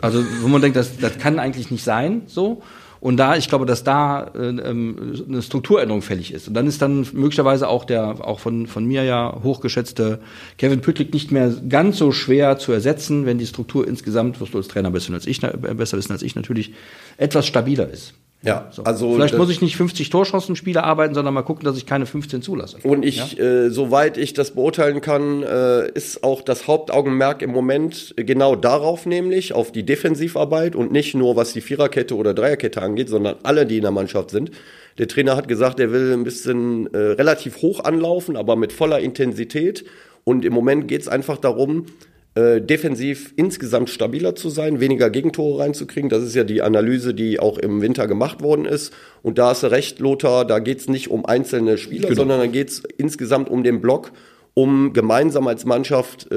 also 0.00 0.24
wo 0.40 0.48
man 0.48 0.62
denkt, 0.62 0.76
das, 0.76 0.96
das 0.96 1.18
kann 1.18 1.38
eigentlich 1.38 1.70
nicht 1.70 1.84
sein, 1.84 2.22
so. 2.26 2.62
Und 3.00 3.18
da, 3.18 3.36
ich 3.36 3.50
glaube, 3.50 3.66
dass 3.66 3.84
da 3.84 4.30
äh, 4.34 4.48
ähm, 4.48 5.12
eine 5.28 5.42
Strukturänderung 5.42 6.00
fällig 6.00 6.32
ist. 6.32 6.48
Und 6.48 6.54
dann 6.54 6.66
ist 6.66 6.80
dann 6.80 7.06
möglicherweise 7.12 7.68
auch 7.68 7.84
der, 7.84 8.26
auch 8.26 8.40
von, 8.40 8.66
von 8.66 8.86
mir 8.86 9.04
ja 9.04 9.40
hochgeschätzte 9.42 10.20
Kevin 10.56 10.80
Püttlik 10.80 11.12
nicht 11.12 11.30
mehr 11.30 11.52
ganz 11.68 11.98
so 11.98 12.12
schwer 12.12 12.58
zu 12.58 12.72
ersetzen, 12.72 13.26
wenn 13.26 13.36
die 13.36 13.46
Struktur 13.46 13.86
insgesamt, 13.86 14.40
wirst 14.40 14.54
du 14.54 14.58
als 14.58 14.68
Trainer 14.68 14.90
besser, 14.90 15.12
als 15.12 15.26
ich, 15.26 15.38
besser 15.42 15.98
wissen 15.98 16.12
als 16.12 16.22
ich 16.22 16.34
natürlich, 16.34 16.72
etwas 17.18 17.46
stabiler 17.46 17.90
ist. 17.90 18.14
Ja, 18.44 18.68
so. 18.70 18.84
also 18.84 19.14
vielleicht 19.14 19.38
muss 19.38 19.48
ich 19.48 19.62
nicht 19.62 19.76
50 19.76 20.10
Torschancenspiele 20.10 20.84
arbeiten, 20.84 21.14
sondern 21.14 21.32
mal 21.32 21.42
gucken, 21.42 21.64
dass 21.64 21.78
ich 21.78 21.86
keine 21.86 22.04
15 22.04 22.42
zulasse. 22.42 22.76
Und 22.82 23.04
ich, 23.04 23.36
ja? 23.36 23.42
äh, 23.42 23.70
soweit 23.70 24.18
ich 24.18 24.34
das 24.34 24.50
beurteilen 24.50 25.00
kann, 25.00 25.42
äh, 25.42 25.88
ist 25.92 26.22
auch 26.22 26.42
das 26.42 26.66
Hauptaugenmerk 26.68 27.40
im 27.40 27.50
Moment 27.50 28.14
genau 28.16 28.54
darauf, 28.54 29.06
nämlich 29.06 29.54
auf 29.54 29.72
die 29.72 29.84
Defensivarbeit 29.84 30.76
und 30.76 30.92
nicht 30.92 31.14
nur 31.14 31.36
was 31.36 31.54
die 31.54 31.62
Viererkette 31.62 32.14
oder 32.14 32.34
Dreierkette 32.34 32.82
angeht, 32.82 33.08
sondern 33.08 33.36
alle, 33.42 33.64
die 33.64 33.76
in 33.76 33.82
der 33.82 33.92
Mannschaft 33.92 34.30
sind. 34.30 34.50
Der 34.98 35.08
Trainer 35.08 35.36
hat 35.36 35.48
gesagt, 35.48 35.80
er 35.80 35.90
will 35.90 36.12
ein 36.12 36.24
bisschen 36.24 36.92
äh, 36.92 36.98
relativ 36.98 37.62
hoch 37.62 37.80
anlaufen, 37.80 38.36
aber 38.36 38.56
mit 38.56 38.72
voller 38.72 39.00
Intensität. 39.00 39.84
Und 40.22 40.44
im 40.44 40.52
Moment 40.52 40.86
geht 40.86 41.00
es 41.00 41.08
einfach 41.08 41.38
darum, 41.38 41.86
äh, 42.34 42.60
defensiv 42.60 43.32
insgesamt 43.36 43.90
stabiler 43.90 44.34
zu 44.34 44.48
sein, 44.48 44.80
weniger 44.80 45.10
Gegentore 45.10 45.60
reinzukriegen. 45.60 46.10
Das 46.10 46.22
ist 46.22 46.34
ja 46.34 46.44
die 46.44 46.62
Analyse, 46.62 47.14
die 47.14 47.38
auch 47.38 47.58
im 47.58 47.80
Winter 47.80 48.06
gemacht 48.06 48.42
worden 48.42 48.64
ist. 48.64 48.92
Und 49.22 49.38
da 49.38 49.50
hast 49.50 49.62
du 49.62 49.68
recht, 49.68 50.00
Lothar, 50.00 50.44
da 50.44 50.58
geht's 50.58 50.88
nicht 50.88 51.10
um 51.10 51.24
einzelne 51.24 51.78
Spieler, 51.78 52.08
genau. 52.08 52.22
sondern 52.22 52.40
da 52.40 52.46
geht's 52.46 52.82
insgesamt 52.96 53.48
um 53.48 53.62
den 53.62 53.80
Block 53.80 54.12
um 54.56 54.92
gemeinsam 54.92 55.48
als 55.48 55.64
Mannschaft, 55.64 56.30
äh, 56.30 56.36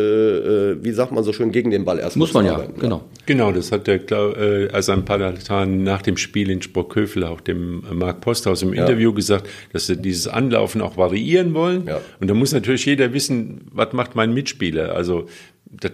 äh, 0.72 0.84
wie 0.84 0.92
sagt 0.92 1.12
man 1.12 1.24
so 1.24 1.34
schön, 1.34 1.52
gegen 1.52 1.70
den 1.70 1.86
Ball 1.86 2.00
erstmal 2.00 2.26
Muss 2.26 2.34
man 2.34 2.48
ja, 2.48 2.54
arbeiten. 2.54 2.80
genau. 2.80 3.04
Genau, 3.28 3.52
das 3.52 3.72
hat 3.72 3.86
der 3.86 4.02
äh, 4.10 4.74
Asan 4.74 5.06
Padatan 5.06 5.84
nach 5.84 6.02
dem 6.02 6.18
Spiel 6.18 6.50
in 6.50 6.64
Sprockhövel 6.64 7.24
auch 7.24 7.42
dem 7.42 7.84
Marc 7.94 8.22
Posthaus 8.22 8.64
im 8.64 8.74
ja. 8.74 8.82
Interview 8.82 9.14
gesagt, 9.14 9.48
dass 9.72 9.86
sie 9.86 9.98
dieses 9.98 10.28
Anlaufen 10.28 10.82
auch 10.82 10.98
variieren 10.98 11.54
wollen. 11.54 11.86
Ja. 11.86 12.02
Und 12.20 12.28
da 12.28 12.34
muss 12.34 12.54
natürlich 12.54 12.88
jeder 12.88 13.14
wissen, 13.14 13.68
was 13.72 13.94
macht 13.94 14.16
mein 14.16 14.34
Mitspieler. 14.34 14.96
Also 14.96 15.28
das, 15.80 15.92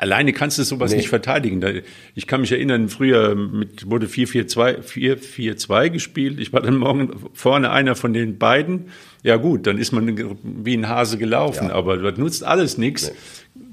alleine 0.00 0.32
kannst 0.32 0.58
du 0.58 0.62
sowas 0.62 0.90
nee. 0.90 0.96
nicht 0.98 1.08
verteidigen. 1.08 1.82
Ich 2.14 2.26
kann 2.26 2.40
mich 2.40 2.50
erinnern, 2.50 2.88
früher 2.88 3.34
mit, 3.34 3.88
wurde 3.88 4.06
4-4-2 4.06 5.90
gespielt. 5.90 6.40
Ich 6.40 6.52
war 6.52 6.62
dann 6.62 6.76
morgen 6.76 7.10
vorne 7.34 7.70
einer 7.70 7.94
von 7.94 8.12
den 8.12 8.38
beiden. 8.38 8.86
Ja 9.22 9.36
gut, 9.36 9.66
dann 9.66 9.76
ist 9.76 9.92
man 9.92 10.36
wie 10.42 10.74
ein 10.74 10.88
Hase 10.88 11.18
gelaufen, 11.18 11.68
ja. 11.68 11.74
aber 11.74 11.98
das 11.98 12.16
nutzt 12.16 12.42
alles 12.42 12.78
nichts. 12.78 13.08
Nee 13.08 13.14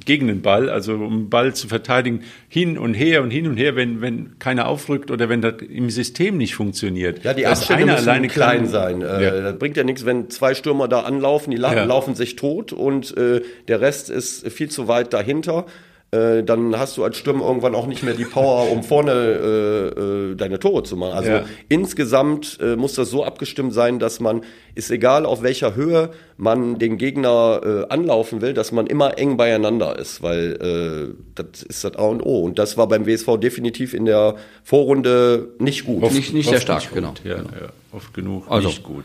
gegen 0.06 0.28
den 0.28 0.42
Ball, 0.42 0.70
also 0.70 0.94
um 0.94 1.12
den 1.12 1.30
Ball 1.30 1.54
zu 1.54 1.68
verteidigen, 1.68 2.24
hin 2.48 2.78
und 2.78 2.94
her 2.94 3.22
und 3.22 3.30
hin 3.30 3.46
und 3.46 3.58
her, 3.58 3.76
wenn, 3.76 4.02
wenn 4.02 4.40
keiner 4.40 4.68
aufrückt 4.68 5.12
oder 5.12 5.30
wenn 5.30 5.42
das 5.42 5.56
im 5.62 5.90
System 5.90 6.38
nicht 6.38 6.56
funktioniert. 6.56 7.24
Ja, 7.24 7.34
die 7.34 7.46
Abstände 7.46 7.86
müssen 7.86 7.98
alleine 7.98 8.28
klein 8.28 8.60
kann, 8.60 8.68
sein. 8.68 9.02
Äh, 9.02 9.24
ja. 9.24 9.42
Das 9.42 9.60
bringt 9.60 9.78
ja 9.78 9.84
nichts, 9.84 10.06
wenn 10.06 10.30
zwei 10.30 10.56
Stürmer 10.56 10.88
da 10.88 11.02
anlaufen, 11.02 11.52
die 11.52 11.58
la 11.58 11.76
ja. 11.76 11.84
laufen 11.84 12.16
sich 12.16 12.38
tot 12.38 12.74
und 12.74 13.16
äh, 13.18 13.42
der 13.68 13.82
Rest 13.82 14.10
ist 14.10 14.50
viel 14.50 14.70
zu 14.70 14.88
weit 14.88 15.14
dahinter. 15.14 15.66
Äh, 16.12 16.44
dann 16.44 16.80
hast 16.80 16.96
du 16.96 17.04
als 17.04 17.18
Stürmer 17.18 17.46
irgendwann 17.46 17.76
auch 17.76 17.86
nicht 17.86 18.02
mehr 18.02 18.14
die 18.14 18.24
Power, 18.24 18.72
um 18.72 18.82
vorne 18.82 19.12
äh, 19.12 20.32
äh, 20.32 20.36
deine 20.36 20.58
Tore 20.58 20.84
zu 20.84 20.96
machen. 20.96 21.12
Also 21.12 21.30
ja. 21.30 21.46
insgesamt 21.68 22.60
äh, 22.62 22.78
muss 22.78 22.94
das 22.94 23.10
so 23.10 23.26
abgestimmt 23.26 23.74
sein, 23.74 24.00
dass 24.00 24.22
man, 24.22 24.42
ist 24.74 24.90
egal 24.90 25.26
auf 25.26 25.42
welcher 25.42 25.76
Höhe 25.76 26.12
man 26.38 26.80
den 26.80 26.98
Gegner 26.98 27.60
äh, 27.62 27.94
anlaufen 27.94 28.40
will, 28.40 28.54
dass 28.54 28.72
man 28.72 28.88
immer 28.88 29.18
eng 29.18 29.36
beieinander 29.36 30.00
ist, 30.00 30.24
weil 30.24 30.54
äh, 30.62 31.14
das 31.36 31.64
ist 31.64 31.84
das 31.84 31.98
A 31.98 32.04
und 32.04 32.22
O. 32.22 32.40
Und 32.40 32.58
das 32.58 32.78
war 32.78 32.88
beim 32.88 33.06
WSV 33.06 33.36
definitiv 33.38 33.94
in 33.94 34.06
der 34.06 34.36
Vorrunde 34.64 35.50
nicht 35.60 35.84
gut. 35.86 36.04
Oft, 36.04 36.16
nicht, 36.16 36.34
nicht 36.34 36.48
sehr 36.48 36.62
stark, 36.62 36.94
genau. 36.94 37.16
Ja, 37.26 37.36
genau. 37.36 37.50
Ja, 37.50 37.68
oft 37.92 38.14
genug 38.14 38.46
also, 38.48 38.70
nicht 38.70 38.84
gut. 38.84 39.04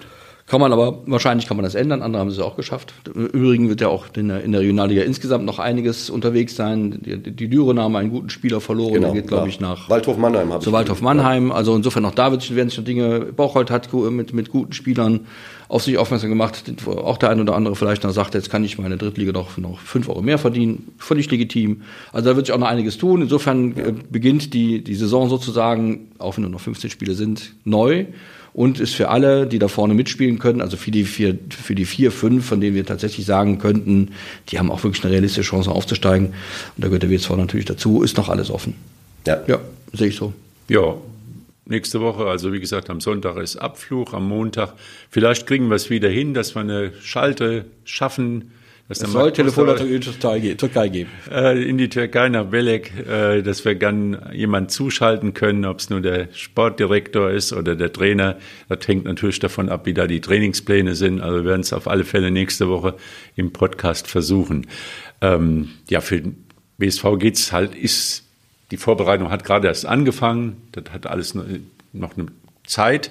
Kann 0.53 0.61
man 0.61 0.71
aber, 0.71 0.99
wahrscheinlich 1.07 1.49
kann 1.49 1.57
man 1.57 1.65
das 1.65 1.75
ändern, 1.75 2.03
andere 2.03 2.21
haben 2.21 2.29
es 2.29 2.39
auch 2.39 2.57
geschafft. 2.57 2.93
Im 3.15 3.25
Übrigen 3.29 3.71
wird 3.71 3.81
ja 3.81 3.89
auch 3.89 4.09
in 4.15 4.29
der, 4.29 4.45
in 4.45 4.53
der 4.53 4.61
Regionalliga 4.61 5.01
insgesamt 5.01 5.47
noch 5.47 5.59
einiges 5.59 6.11
unterwegs 6.11 6.57
sein. 6.57 7.01
Die, 7.01 7.17
die 7.17 7.49
Düren 7.49 7.81
haben 7.81 7.97
einen 7.97 8.11
guten 8.11 8.29
Spieler 8.29 8.61
verloren, 8.61 8.93
genau, 8.93 9.13
der 9.15 9.23
geht, 9.23 9.29
glaube 9.29 9.49
ich, 9.49 9.61
nach 9.61 9.89
Waldhof 9.89 10.19
Mannheim. 10.19 10.61
Zu 10.61 10.73
Waldhof 10.73 11.01
Mannheim. 11.01 11.53
Also 11.53 11.75
insofern 11.75 12.05
auch 12.05 12.15
da 12.15 12.31
werden 12.33 12.69
sich 12.69 12.77
noch 12.77 12.85
Dinge, 12.85 13.21
Bocholt 13.35 13.71
hat 13.71 13.91
mit, 13.95 14.35
mit 14.35 14.51
guten 14.51 14.75
Spielern 14.75 15.21
auf 15.71 15.85
sich 15.85 15.97
aufmerksam 15.97 16.29
gemacht, 16.29 16.65
auch 16.87 17.17
der 17.17 17.31
ein 17.31 17.41
oder 17.41 17.57
andere 17.57 17.75
vielleicht 17.75 18.05
noch 18.05 18.11
sagt, 18.11 18.35
jetzt 18.35 18.51
kann 18.51 18.63
ich 18.63 18.77
meine 18.77 18.99
Drittliga 18.99 19.33
doch 19.33 19.57
noch 19.57 19.81
fünf 19.81 20.11
Euro 20.11 20.21
mehr 20.21 20.37
verdienen, 20.37 20.93
völlig 20.99 21.31
legitim. 21.31 21.81
Also 22.13 22.29
da 22.29 22.37
wird 22.37 22.45
sich 22.45 22.55
auch 22.55 22.59
noch 22.59 22.69
einiges 22.69 22.99
tun. 22.99 23.23
Insofern 23.23 23.75
ja. 23.75 23.87
Äh, 23.87 23.95
beginnt 24.11 24.53
die, 24.53 24.85
die 24.85 24.97
Saison 24.97 25.31
sozusagen, 25.31 26.11
auch 26.19 26.37
wenn 26.37 26.43
nur 26.43 26.51
noch 26.51 26.61
15 26.61 26.91
Spiele 26.91 27.15
sind, 27.15 27.55
neu 27.65 28.05
und 28.55 28.81
ist 28.81 28.95
für 28.95 29.09
alle, 29.09 29.47
die 29.47 29.59
da 29.59 29.69
vorne 29.69 29.95
mitspielen 29.95 30.39
können, 30.39 30.61
also 30.61 30.77
für 30.77 30.91
die 30.91 31.05
vier, 31.05 31.39
für 31.51 31.75
die 31.75 31.85
vier, 31.85 32.13
fünf, 32.13 32.47
von 32.47 32.61
denen 32.61 32.75
wir 32.75 32.85
tatsächlich 32.85 33.25
sagen 33.27 33.59
könnten, 33.59 34.11
die 34.49 34.59
haben 34.59 34.71
auch 34.71 34.85
wirklich 34.85 35.03
eine 35.05 35.13
realistische 35.13 35.49
Chance 35.49 35.71
aufzusteigen. 35.71 36.29
Und 36.29 36.35
da 36.77 36.89
gehört 36.89 37.03
der 37.03 37.11
WSV 37.11 37.31
natürlich 37.31 37.67
dazu, 37.67 38.03
ist 38.03 38.17
noch 38.17 38.29
alles 38.29 38.51
offen. 38.51 38.75
Ja. 39.27 39.43
Ja, 39.47 39.61
sehe 39.93 40.09
ich 40.09 40.17
so. 40.17 40.33
Ja, 40.69 40.97
nächste 41.67 42.01
Woche, 42.01 42.27
also 42.27 42.53
wie 42.53 42.61
gesagt, 42.61 42.91
am 42.91 43.01
Sonntag 43.01 43.37
ist 43.39 43.57
Abflug, 43.57 44.13
am 44.13 44.29
Montag. 44.29 44.75
Vielleicht 45.11 45.47
kriegen 45.47 45.69
wir 45.69 45.77
es 45.77 45.89
wieder 45.89 46.09
hin, 46.09 46.35
dass 46.35 46.55
wir 46.55 46.61
eine 46.61 46.93
Schalte 47.03 47.65
schaffen 47.85 48.53
es 49.01 49.13
soll 49.13 49.33
Telefonleitung 49.33 49.87
in 49.89 50.01
die 50.01 50.11
Türkei, 50.11 50.55
Türkei 50.55 50.89
geben. 50.89 51.11
Äh, 51.31 51.63
in 51.63 51.79
die 51.79 51.89
Türkei 51.89 52.29
nach 52.29 52.47
Belek, 52.47 52.93
äh, 53.09 53.43
dass 53.43 53.65
wir 53.65 53.75
dann 53.79 54.31
jemand 54.33 54.71
zuschalten 54.71 55.35
können, 55.35 55.65
ob 55.65 55.79
es 55.79 55.91
nur 55.91 56.01
der 56.01 56.29
Sportdirektor 56.33 57.31
ist 57.31 57.53
oder 57.53 57.75
der 57.75 57.93
Trainer. 57.93 58.37
Das 58.69 58.87
hängt 58.87 59.05
natürlich 59.05 59.39
davon 59.39 59.69
ab, 59.69 59.87
wie 59.87 59.95
da 59.95 60.07
die 60.07 60.21
Trainingspläne 60.21 60.95
sind. 60.95 61.21
Also 61.21 61.39
wir 61.39 61.45
werden 61.45 61.63
es 61.63 61.73
auf 61.73 61.89
alle 61.89 62.05
Fälle 62.05 62.31
nächste 62.31 62.69
Woche 62.69 62.95
im 63.37 63.53
Podcast 63.53 64.07
versuchen. 64.07 64.67
Ähm, 65.21 65.71
ja, 65.89 66.01
für 66.01 66.21
den 66.21 66.45
BSV 66.79 67.05
geht's 67.19 67.53
halt, 67.53 67.75
ist, 67.75 68.25
die 68.71 68.77
Vorbereitung 68.77 69.31
hat 69.31 69.45
gerade 69.45 69.69
erst 69.69 69.87
angefangen. 69.87 70.63
Das 70.73 70.85
hat 70.93 71.07
alles 71.07 71.35
noch 71.35 72.17
eine 72.17 72.27
Zeit. 72.67 73.11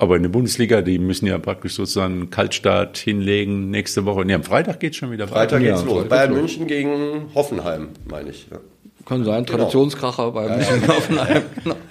Aber 0.00 0.14
in 0.14 0.22
der 0.22 0.30
Bundesliga, 0.30 0.80
die 0.80 1.00
müssen 1.00 1.26
ja 1.26 1.38
praktisch 1.38 1.74
sozusagen 1.74 2.14
einen 2.14 2.30
Kaltstart 2.30 2.98
hinlegen 2.98 3.70
nächste 3.70 4.04
Woche. 4.04 4.24
Nee, 4.24 4.34
am 4.34 4.44
Freitag 4.44 4.78
geht 4.78 4.92
es 4.92 4.96
schon 4.96 5.10
wieder 5.10 5.24
weiter. 5.24 5.58
Freitag 5.58 5.60
geht's 5.60 5.80
ja, 5.82 5.86
los. 5.86 6.08
Bayern 6.08 6.34
München 6.34 6.66
gegen 6.68 7.34
Hoffenheim, 7.34 7.88
meine 8.08 8.30
ich. 8.30 8.46
Ja. 8.48 8.60
Kann 9.08 9.24
sein, 9.24 9.44
genau. 9.46 9.58
Traditionskracher 9.58 10.32
bei 10.32 10.46
ja. 10.46 10.88
Hoffenheim. 10.88 11.42
Genau. 11.64 11.76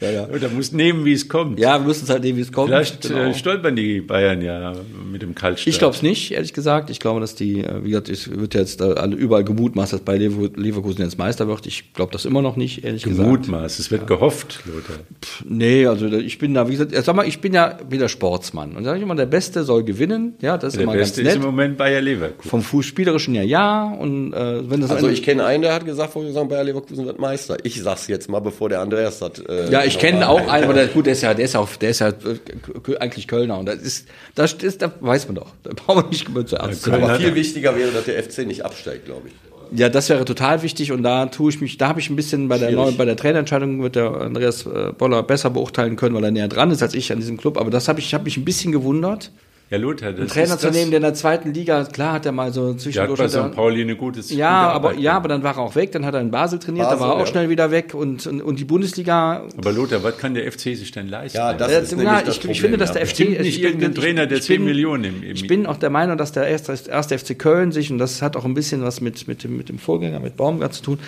Ja. 0.00 0.08
Ja, 0.08 0.26
ja. 0.26 0.38
Da 0.38 0.48
muss 0.48 0.72
nehmen, 0.72 1.04
wie 1.04 1.12
es 1.12 1.28
kommt. 1.28 1.60
Ja, 1.60 1.78
wir 1.78 1.86
müssen 1.86 2.04
es 2.04 2.10
halt 2.10 2.24
nehmen, 2.24 2.38
wie 2.38 2.42
es 2.42 2.50
kommt. 2.50 2.70
Vielleicht 2.70 3.04
äh, 3.04 3.08
genau. 3.08 3.32
stolpern 3.32 3.76
die 3.76 4.00
Bayern 4.00 4.42
ja 4.42 4.72
mit 5.12 5.22
dem 5.22 5.36
Kaltstart. 5.36 5.68
Ich 5.68 5.78
glaube 5.78 5.94
es 5.94 6.02
nicht, 6.02 6.32
ehrlich 6.32 6.52
gesagt. 6.52 6.90
Ich 6.90 6.98
glaube, 6.98 7.20
dass 7.20 7.36
die, 7.36 7.60
äh, 7.60 7.84
wie 7.84 7.90
gesagt, 7.90 8.08
es 8.08 8.28
wird 8.28 8.54
jetzt 8.54 8.82
alle 8.82 9.14
überall 9.14 9.44
gemutmaßt, 9.44 9.92
dass 9.92 10.00
bei 10.00 10.16
Leverkusen 10.16 11.02
jetzt 11.02 11.18
Meister 11.18 11.46
wird. 11.46 11.66
Ich 11.66 11.92
glaube 11.92 12.10
das 12.10 12.24
immer 12.24 12.42
noch 12.42 12.56
nicht, 12.56 12.84
ehrlich 12.84 13.04
Gemutmaß. 13.04 13.26
gesagt. 13.26 13.46
Gemutmaßt, 13.46 13.78
es 13.78 13.90
wird 13.92 14.00
ja. 14.00 14.06
gehofft, 14.08 14.60
Lothar. 14.66 14.96
Pff, 15.22 15.44
nee, 15.48 15.86
also 15.86 16.06
ich 16.06 16.38
bin 16.38 16.52
da, 16.54 16.66
wie 16.66 16.72
gesagt, 16.72 16.92
sag 16.92 17.14
mal, 17.14 17.28
ich 17.28 17.40
bin 17.40 17.54
ja 17.54 17.78
wieder 17.88 18.08
Sportsmann. 18.08 18.74
Und 18.76 18.82
sage 18.82 18.96
ich 18.96 19.04
immer, 19.04 19.14
der 19.14 19.26
Beste 19.26 19.62
soll 19.62 19.84
gewinnen. 19.84 20.34
Ja, 20.40 20.58
das 20.58 20.72
ist 20.72 20.76
der 20.78 20.82
immer 20.82 20.94
Beste 20.94 21.22
ganz 21.22 21.34
nett. 21.34 21.36
ist 21.36 21.44
im 21.44 21.50
Moment 21.50 21.76
Bayer 21.76 22.00
Leverkusen. 22.00 22.50
Vom 22.50 22.62
Fußspielerischen 22.62 23.36
ja, 23.36 23.42
ja. 23.42 23.84
Und, 23.84 24.32
äh, 24.32 24.68
wenn 24.68 24.80
das 24.80 24.90
also 24.90 25.08
ich 25.08 25.22
kenne 25.22 25.44
einen, 25.44 25.62
der 25.62 25.74
hat 25.74 25.84
gesagt, 25.84 26.12
vor 26.12 26.28
sagen, 26.32 26.48
Bayer 26.54 26.64
Leverkusen 26.64 27.04
wird 27.04 27.18
Meister. 27.18 27.56
Ich 27.64 27.82
sag's 27.82 28.06
jetzt 28.06 28.28
mal, 28.28 28.40
bevor 28.40 28.68
der 28.68 28.80
Andreas 28.80 29.20
hat. 29.20 29.42
Äh, 29.48 29.70
Ja, 29.70 29.84
ich 29.84 29.98
kenne 29.98 30.28
auch 30.28 30.46
einen, 30.48 30.64
aber 30.64 30.74
der, 30.74 30.86
gut, 30.86 31.06
der 31.06 31.14
ist 31.14 31.22
ja, 31.22 31.34
der 31.34 31.44
ist 31.44 31.54
ja, 31.54 31.60
auf, 31.60 31.78
der 31.78 31.90
ist 31.90 31.98
ja 31.98 32.08
äh, 32.08 32.96
eigentlich 32.98 33.26
Kölner 33.26 33.58
und 33.58 33.66
das 33.66 33.76
ist, 33.76 34.08
das 34.34 34.52
ist, 34.54 34.82
da 34.82 34.92
weiß 35.00 35.26
man 35.26 35.36
doch. 35.36 35.52
Da 35.64 35.72
brauchen 35.74 36.04
wir 36.04 36.08
nicht 36.10 36.52
ernst 36.52 36.82
zu 36.82 36.92
Aber 36.92 37.16
viel 37.16 37.34
wichtiger 37.34 37.76
wäre, 37.76 37.90
dass 37.90 38.04
der 38.04 38.22
FC 38.22 38.46
nicht 38.46 38.64
absteigt, 38.64 39.06
glaube 39.06 39.28
ich. 39.28 39.34
Ja, 39.76 39.88
das 39.88 40.08
wäre 40.08 40.24
total 40.24 40.62
wichtig 40.62 40.92
und 40.92 41.02
da 41.02 41.26
tue 41.26 41.50
ich 41.50 41.60
mich, 41.60 41.78
da 41.78 41.88
habe 41.88 41.98
ich 41.98 42.08
ein 42.08 42.16
bisschen 42.16 42.48
bei 42.48 42.58
der 42.58 42.68
Schwierig. 42.68 42.84
neuen, 42.84 42.96
bei 42.96 43.04
der 43.04 43.16
Trainerentscheidung 43.16 43.82
wird 43.82 43.96
der 43.96 44.12
Andreas 44.12 44.66
äh, 44.66 44.92
Boller 44.96 45.22
besser 45.22 45.50
beurteilen 45.50 45.96
können, 45.96 46.14
weil 46.14 46.24
er 46.24 46.30
näher 46.30 46.48
dran 46.48 46.70
ist 46.70 46.82
als 46.82 46.94
ich 46.94 47.10
an 47.10 47.18
diesem 47.18 47.36
Club. 47.36 47.58
Aber 47.58 47.70
das 47.70 47.88
habe 47.88 47.98
ich, 47.98 48.06
ich 48.06 48.14
habe 48.14 48.24
mich 48.24 48.36
ein 48.36 48.44
bisschen 48.44 48.70
gewundert, 48.70 49.32
Ja, 49.70 49.78
Lothar, 49.78 50.10
das 50.12 50.20
einen 50.20 50.28
Trainer 50.28 50.54
ist 50.54 50.60
zu 50.60 50.66
das, 50.66 50.76
nehmen, 50.76 50.90
der 50.90 50.98
in 50.98 51.02
der 51.04 51.14
zweiten 51.14 51.52
Liga, 51.54 51.84
klar 51.84 52.12
hat 52.12 52.26
er 52.26 52.32
mal 52.32 52.52
so 52.52 52.74
zwischendurch. 52.74 53.18
er- 53.18 53.28
St. 53.30 53.52
Pauli 53.54 53.80
eine 53.80 53.96
gutes 53.96 54.30
ja, 54.30 54.66
gute 54.66 54.74
aber 54.74 54.88
Arbeit 54.90 55.00
ja, 55.02 55.12
aber 55.14 55.28
dann 55.28 55.42
war 55.42 55.56
er 55.56 55.62
auch 55.62 55.74
weg. 55.74 55.90
Dann 55.92 56.04
hat 56.04 56.14
er 56.14 56.20
in 56.20 56.30
Basel 56.30 56.58
trainiert, 56.58 56.84
da 56.86 56.90
Basel, 56.90 57.00
war 57.00 57.08
er 57.10 57.14
auch 57.16 57.20
ja. 57.20 57.26
schnell 57.26 57.48
wieder 57.48 57.70
weg 57.70 57.94
und 57.94 58.26
und, 58.26 58.42
und 58.42 58.58
die 58.60 58.64
Bundesliga. 58.64 59.42
Aber 59.56 59.72
Lothar, 59.72 60.02
was 60.04 60.18
kann 60.18 60.34
der 60.34 60.50
FC 60.52 60.76
sich 60.76 60.92
denn 60.92 61.08
leisten? 61.08 61.38
Ja, 61.38 61.54
das 61.54 61.72
Äh, 61.72 61.82
ist 61.82 61.92
ja, 61.92 61.96
nämlich 61.98 62.18
ich, 62.18 62.24
das 62.40 62.44
ich 62.44 62.60
finde, 62.60 62.76
dass 62.76 62.90
ja. 62.90 62.94
der 62.96 63.06
FC 63.06 63.10
Bestimmt 63.16 63.40
nicht 63.40 63.56
ich- 63.58 63.62
irgendein 63.62 63.94
Trainer, 63.94 64.26
der 64.26 64.38
ich 64.38 64.44
10 64.44 64.56
bin- 64.58 64.64
Millionen 64.66 65.04
im, 65.04 65.22
im 65.22 65.30
Ich 65.34 65.46
bin 65.46 65.66
auch 65.66 65.78
der 65.78 65.90
Meinung, 65.90 66.18
dass 66.18 66.32
der 66.32 66.46
erste, 66.46 66.72
erste 66.90 67.18
FC 67.18 67.34
Köln 67.38 67.72
sich, 67.72 67.90
und 67.90 67.96
das 67.98 68.20
hat 68.20 68.36
auch 68.36 68.44
ein 68.44 68.54
bisschen 68.54 68.82
was 68.82 69.00
mit, 69.00 69.26
mit, 69.26 69.44
dem, 69.44 69.56
mit 69.56 69.70
dem 69.70 69.78
Vorgänger, 69.78 70.20
mit 70.20 70.36
Baumgart 70.36 70.74
zu 70.74 70.82
tun, 70.82 70.98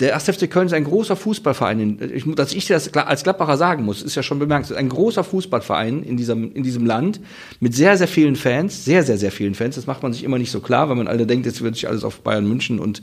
der 0.00 0.10
erste 0.10 0.32
FC 0.32 0.48
Köln 0.50 0.66
ist 0.66 0.72
ein 0.72 0.84
großer 0.84 1.16
Fußballverein. 1.16 1.80
In- 1.80 2.14
Ich, 2.14 2.24
dass 2.34 2.52
ich 2.52 2.66
das 2.66 2.92
als 2.94 3.22
Gladbacher 3.24 3.56
sagen 3.56 3.84
muss, 3.84 4.02
ist 4.02 4.14
ja 4.14 4.22
schon 4.22 4.38
bemerkenswert. 4.38 4.78
Ein 4.78 4.88
großer 4.88 5.24
Fußballverein 5.24 6.02
in 6.02 6.16
diesem, 6.16 6.52
in 6.52 6.62
diesem 6.62 6.86
Land 6.86 7.20
mit 7.60 7.74
sehr, 7.74 7.96
sehr 7.96 8.08
vielen 8.08 8.36
Fans, 8.36 8.84
sehr, 8.84 9.02
sehr, 9.02 9.18
sehr 9.18 9.32
vielen 9.32 9.54
Fans. 9.54 9.74
Das 9.74 9.86
macht 9.86 10.02
man 10.02 10.12
sich 10.12 10.24
immer 10.24 10.38
nicht 10.38 10.50
so 10.50 10.60
klar, 10.60 10.88
weil 10.88 10.96
man 10.96 11.08
alle 11.08 11.26
denkt, 11.26 11.46
jetzt 11.46 11.62
wird 11.62 11.74
sich 11.74 11.88
alles 11.88 12.04
auf 12.04 12.20
Bayern 12.20 12.46
München 12.46 12.78
und 12.78 13.02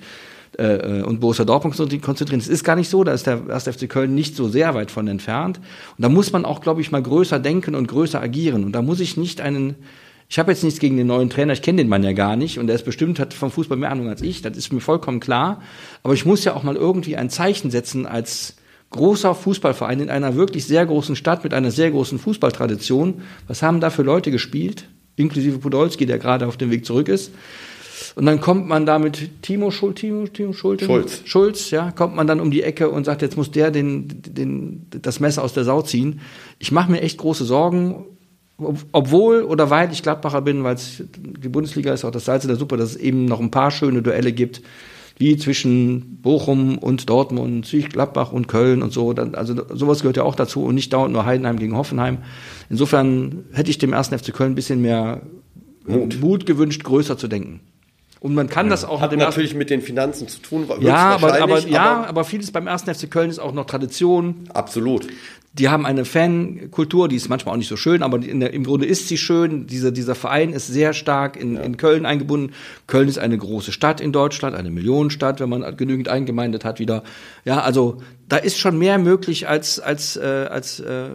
äh, 0.57 1.01
und 1.01 1.19
Borussia 1.19 1.43
Dortmund 1.43 1.75
konzentrieren. 2.01 2.39
Es 2.39 2.47
ist 2.47 2.63
gar 2.63 2.77
nicht 2.77 2.89
so, 2.89 3.03
da 3.03 3.11
ist 3.11 3.27
der 3.27 3.41
1. 3.49 3.63
FC 3.67 3.89
Köln 3.89 4.15
nicht 4.15 4.37
so 4.37 4.47
sehr 4.47 4.73
weit 4.73 4.89
von 4.89 5.05
entfernt. 5.09 5.57
Und 5.57 6.01
da 6.01 6.07
muss 6.07 6.31
man 6.31 6.45
auch, 6.45 6.61
glaube 6.61 6.79
ich, 6.79 6.91
mal 6.91 7.03
größer 7.03 7.39
denken 7.39 7.75
und 7.75 7.87
größer 7.87 8.21
agieren. 8.21 8.63
Und 8.63 8.71
da 8.71 8.81
muss 8.81 9.01
ich 9.01 9.17
nicht 9.17 9.41
einen, 9.41 9.75
ich 10.27 10.39
habe 10.39 10.51
jetzt 10.51 10.63
nichts 10.63 10.79
gegen 10.79 10.97
den 10.97 11.07
neuen 11.07 11.29
Trainer, 11.29 11.53
ich 11.53 11.61
kenne 11.61 11.77
den 11.77 11.89
Mann 11.89 12.03
ja 12.03 12.13
gar 12.13 12.35
nicht 12.35 12.57
und 12.59 12.67
der 12.67 12.75
ist 12.75 12.85
bestimmt, 12.85 13.19
hat 13.19 13.33
vom 13.33 13.51
Fußball 13.51 13.77
mehr 13.77 13.91
Ahnung 13.91 14.09
als 14.09 14.21
ich, 14.21 14.41
das 14.41 14.57
ist 14.57 14.73
mir 14.73 14.81
vollkommen 14.81 15.19
klar. 15.19 15.61
Aber 16.03 16.13
ich 16.13 16.25
muss 16.25 16.43
ja 16.43 16.55
auch 16.55 16.63
mal 16.63 16.75
irgendwie 16.75 17.15
ein 17.15 17.29
Zeichen 17.29 17.69
setzen 17.69 18.05
als 18.05 18.55
großer 18.89 19.35
Fußballverein 19.35 19.99
in 19.99 20.09
einer 20.09 20.35
wirklich 20.35 20.65
sehr 20.65 20.85
großen 20.85 21.15
Stadt 21.15 21.43
mit 21.43 21.53
einer 21.53 21.71
sehr 21.71 21.91
großen 21.91 22.17
Fußballtradition. 22.17 23.21
Was 23.47 23.61
haben 23.61 23.81
da 23.81 23.89
für 23.89 24.03
Leute 24.03 24.31
gespielt? 24.31 24.87
Inklusive 25.15 25.59
Podolski, 25.59 26.05
der 26.05 26.17
gerade 26.17 26.47
auf 26.47 26.57
dem 26.57 26.71
Weg 26.71 26.85
zurück 26.85 27.07
ist. 27.07 27.31
Und 28.15 28.25
dann 28.25 28.39
kommt 28.39 28.67
man 28.67 28.85
da 28.85 28.99
mit 28.99 29.41
Timo 29.41 29.71
Schulz, 29.71 29.99
Timo, 29.99 30.27
Timo 30.27 30.53
Schulte, 30.53 30.85
Schulz. 30.85 31.21
Schulz, 31.25 31.71
ja, 31.71 31.91
kommt 31.91 32.15
man 32.15 32.27
dann 32.27 32.39
um 32.39 32.51
die 32.51 32.63
Ecke 32.63 32.89
und 32.89 33.03
sagt, 33.05 33.21
jetzt 33.21 33.37
muss 33.37 33.51
der 33.51 33.71
den, 33.71 34.07
den, 34.09 34.87
das 34.89 35.19
Messer 35.19 35.43
aus 35.43 35.53
der 35.53 35.63
Sau 35.63 35.81
ziehen. 35.81 36.21
Ich 36.59 36.71
mache 36.71 36.91
mir 36.91 37.01
echt 37.01 37.17
große 37.17 37.45
Sorgen, 37.45 38.05
obwohl 38.57 39.43
oder 39.43 39.69
weil 39.69 39.91
ich 39.91 40.01
Gladbacher 40.01 40.41
bin, 40.41 40.63
weil 40.63 40.77
die 41.09 41.49
Bundesliga 41.49 41.93
ist 41.93 42.05
auch 42.05 42.11
das 42.11 42.25
Salz 42.25 42.45
in 42.45 42.47
der 42.47 42.57
Suppe, 42.57 42.77
dass 42.77 42.91
es 42.91 42.95
eben 42.95 43.25
noch 43.25 43.41
ein 43.41 43.51
paar 43.51 43.69
schöne 43.69 44.01
Duelle 44.01 44.31
gibt, 44.31 44.61
wie 45.17 45.37
zwischen 45.37 46.21
Bochum 46.21 46.77
und 46.77 47.09
Dortmund, 47.09 47.65
Zürich, 47.65 47.89
Gladbach 47.89 48.31
und 48.31 48.47
Köln 48.47 48.81
und 48.81 48.93
so. 48.93 49.13
Dann, 49.13 49.35
also 49.35 49.55
sowas 49.73 50.01
gehört 50.01 50.17
ja 50.17 50.23
auch 50.23 50.35
dazu 50.35 50.63
und 50.63 50.75
nicht 50.75 50.93
dauernd 50.93 51.13
nur 51.13 51.25
Heidenheim 51.25 51.57
gegen 51.57 51.75
Hoffenheim. 51.75 52.19
Insofern 52.69 53.45
hätte 53.51 53.69
ich 53.69 53.77
dem 53.77 53.93
ersten 53.93 54.17
FC 54.17 54.33
Köln 54.33 54.53
ein 54.53 54.55
bisschen 54.55 54.81
mehr 54.81 55.21
Mut, 55.85 56.19
Mut 56.19 56.45
gewünscht, 56.45 56.83
größer 56.83 57.17
zu 57.17 57.27
denken. 57.27 57.61
Und 58.19 58.33
man 58.33 58.49
kann 58.49 58.69
das 58.69 58.85
auch 58.85 59.01
Hat 59.01 59.11
mit 59.11 59.19
natürlich 59.19 59.53
mit 59.53 59.69
den 59.69 59.81
Finanzen 59.81 60.27
zu 60.27 60.39
tun. 60.39 60.67
ja, 60.79 61.09
aber, 61.09 61.39
aber, 61.41 61.59
ja, 61.59 62.05
aber 62.05 62.23
vieles 62.23 62.51
beim 62.51 62.65
ersten 62.65 62.93
FC 62.93 63.11
Köln 63.11 63.29
ist 63.29 63.37
auch 63.37 63.53
noch 63.53 63.65
Tradition. 63.65 64.49
Absolut. 64.51 65.05
Die 65.57 65.69
haben 65.69 65.85
eine 65.85 66.03
Fankultur, 66.03 67.07
die 67.07 67.15
ist 67.15 67.29
manchmal 67.29 67.53
auch 67.53 67.57
nicht 67.57 67.69
so 67.69 67.77
schön, 67.77 68.03
aber 68.03 68.19
der, 68.19 68.51
im 68.53 68.65
Grunde 68.65 68.85
ist 68.85 69.07
sie 69.07 69.17
schön. 69.17 69.67
Dieser, 69.67 69.91
dieser 69.91 70.13
Verein 70.13 70.51
ist 70.51 70.67
sehr 70.67 70.93
stark 70.93 71.37
in, 71.37 71.55
in 71.55 71.77
Köln 71.77 72.05
eingebunden. 72.05 72.53
Köln 72.87 73.07
ist 73.07 73.17
eine 73.19 73.37
große 73.37 73.71
Stadt 73.71 74.01
in 74.01 74.11
Deutschland, 74.11 74.55
eine 74.55 74.69
Millionenstadt, 74.69 75.39
wenn 75.39 75.47
man 75.49 75.77
genügend 75.77 76.09
eingemeindet 76.09 76.65
hat 76.65 76.79
wieder. 76.79 77.03
Ja, 77.45 77.61
also 77.61 78.01
da 78.27 78.37
ist 78.37 78.57
schon 78.57 78.77
mehr 78.77 78.97
möglich 78.97 79.47
als 79.47 79.79
als 79.79 80.17
äh, 80.17 80.47
als 80.49 80.79
äh, 80.79 81.09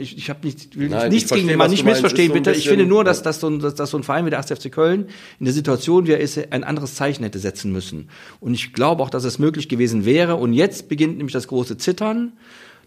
ich, 0.00 0.16
ich 0.16 0.30
habe 0.30 0.46
nicht 0.46 0.78
will 0.78 0.88
Nein, 0.88 1.10
nichts 1.10 1.30
ich 1.30 1.36
gegen 1.36 1.48
verstehe, 1.48 1.48
den 1.48 1.58
Mann, 1.58 1.64
was 1.66 1.72
nicht 1.72 1.84
missverstehen 1.84 2.32
bitte. 2.32 2.50
Ich 2.52 2.58
bisschen- 2.58 2.70
finde 2.70 2.86
nur, 2.86 3.04
dass, 3.04 3.22
dass, 3.22 3.40
so 3.40 3.48
ein, 3.48 3.58
dass, 3.58 3.74
dass 3.74 3.90
so 3.90 3.98
ein 3.98 4.02
Verein 4.04 4.24
wie 4.24 4.30
der 4.30 4.38
1. 4.38 4.52
FC 4.52 4.70
Köln 4.70 5.08
in 5.40 5.44
der 5.46 5.52
Situation, 5.52 6.06
wie 6.06 6.12
er 6.12 6.20
ist, 6.20 6.38
ein 6.52 6.64
anderes 6.64 6.94
Zeichen 6.94 7.24
hätte 7.24 7.38
setzen 7.38 7.72
müssen. 7.72 8.08
Und 8.40 8.54
ich 8.54 8.72
glaube 8.72 9.02
auch, 9.02 9.10
dass 9.10 9.24
es 9.24 9.38
möglich 9.38 9.68
gewesen 9.68 10.04
wäre. 10.04 10.36
Und 10.36 10.52
jetzt 10.52 10.88
beginnt 10.88 11.16
nämlich 11.16 11.32
das 11.32 11.48
große 11.48 11.76
Zittern, 11.76 12.32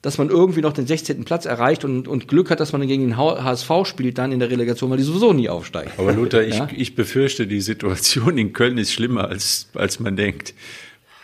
dass 0.02 0.18
man 0.18 0.30
irgendwie 0.30 0.62
noch 0.62 0.74
den 0.74 0.88
16. 0.88 1.24
Platz 1.26 1.46
erreicht 1.46 1.84
und, 1.86 2.08
und 2.08 2.28
Glück 2.28 2.50
hat, 2.50 2.60
dass 2.60 2.72
man 2.74 2.86
gegen 2.88 3.04
den 3.04 3.18
HSV 3.18 3.72
spielt 3.86 4.18
dann 4.18 4.32
in 4.32 4.40
der 4.40 4.50
Relegation, 4.50 4.90
weil 4.90 4.98
die 4.98 5.04
sowieso 5.04 5.34
nie 5.34 5.50
aufsteigen. 5.50 5.92
Aber 5.98 6.16
ich, 6.44 6.56
Ja? 6.56 6.68
ich 6.76 6.96
befürchte, 6.96 7.48
die 7.48 7.62
Situation 7.62 8.38
in 8.38 8.54
Köln 8.54 8.78
ist 8.78 8.92
schlimmer, 8.94 9.28
als, 9.30 9.68
als 9.76 10.00
man 10.00 10.16
denkt. 10.16 10.54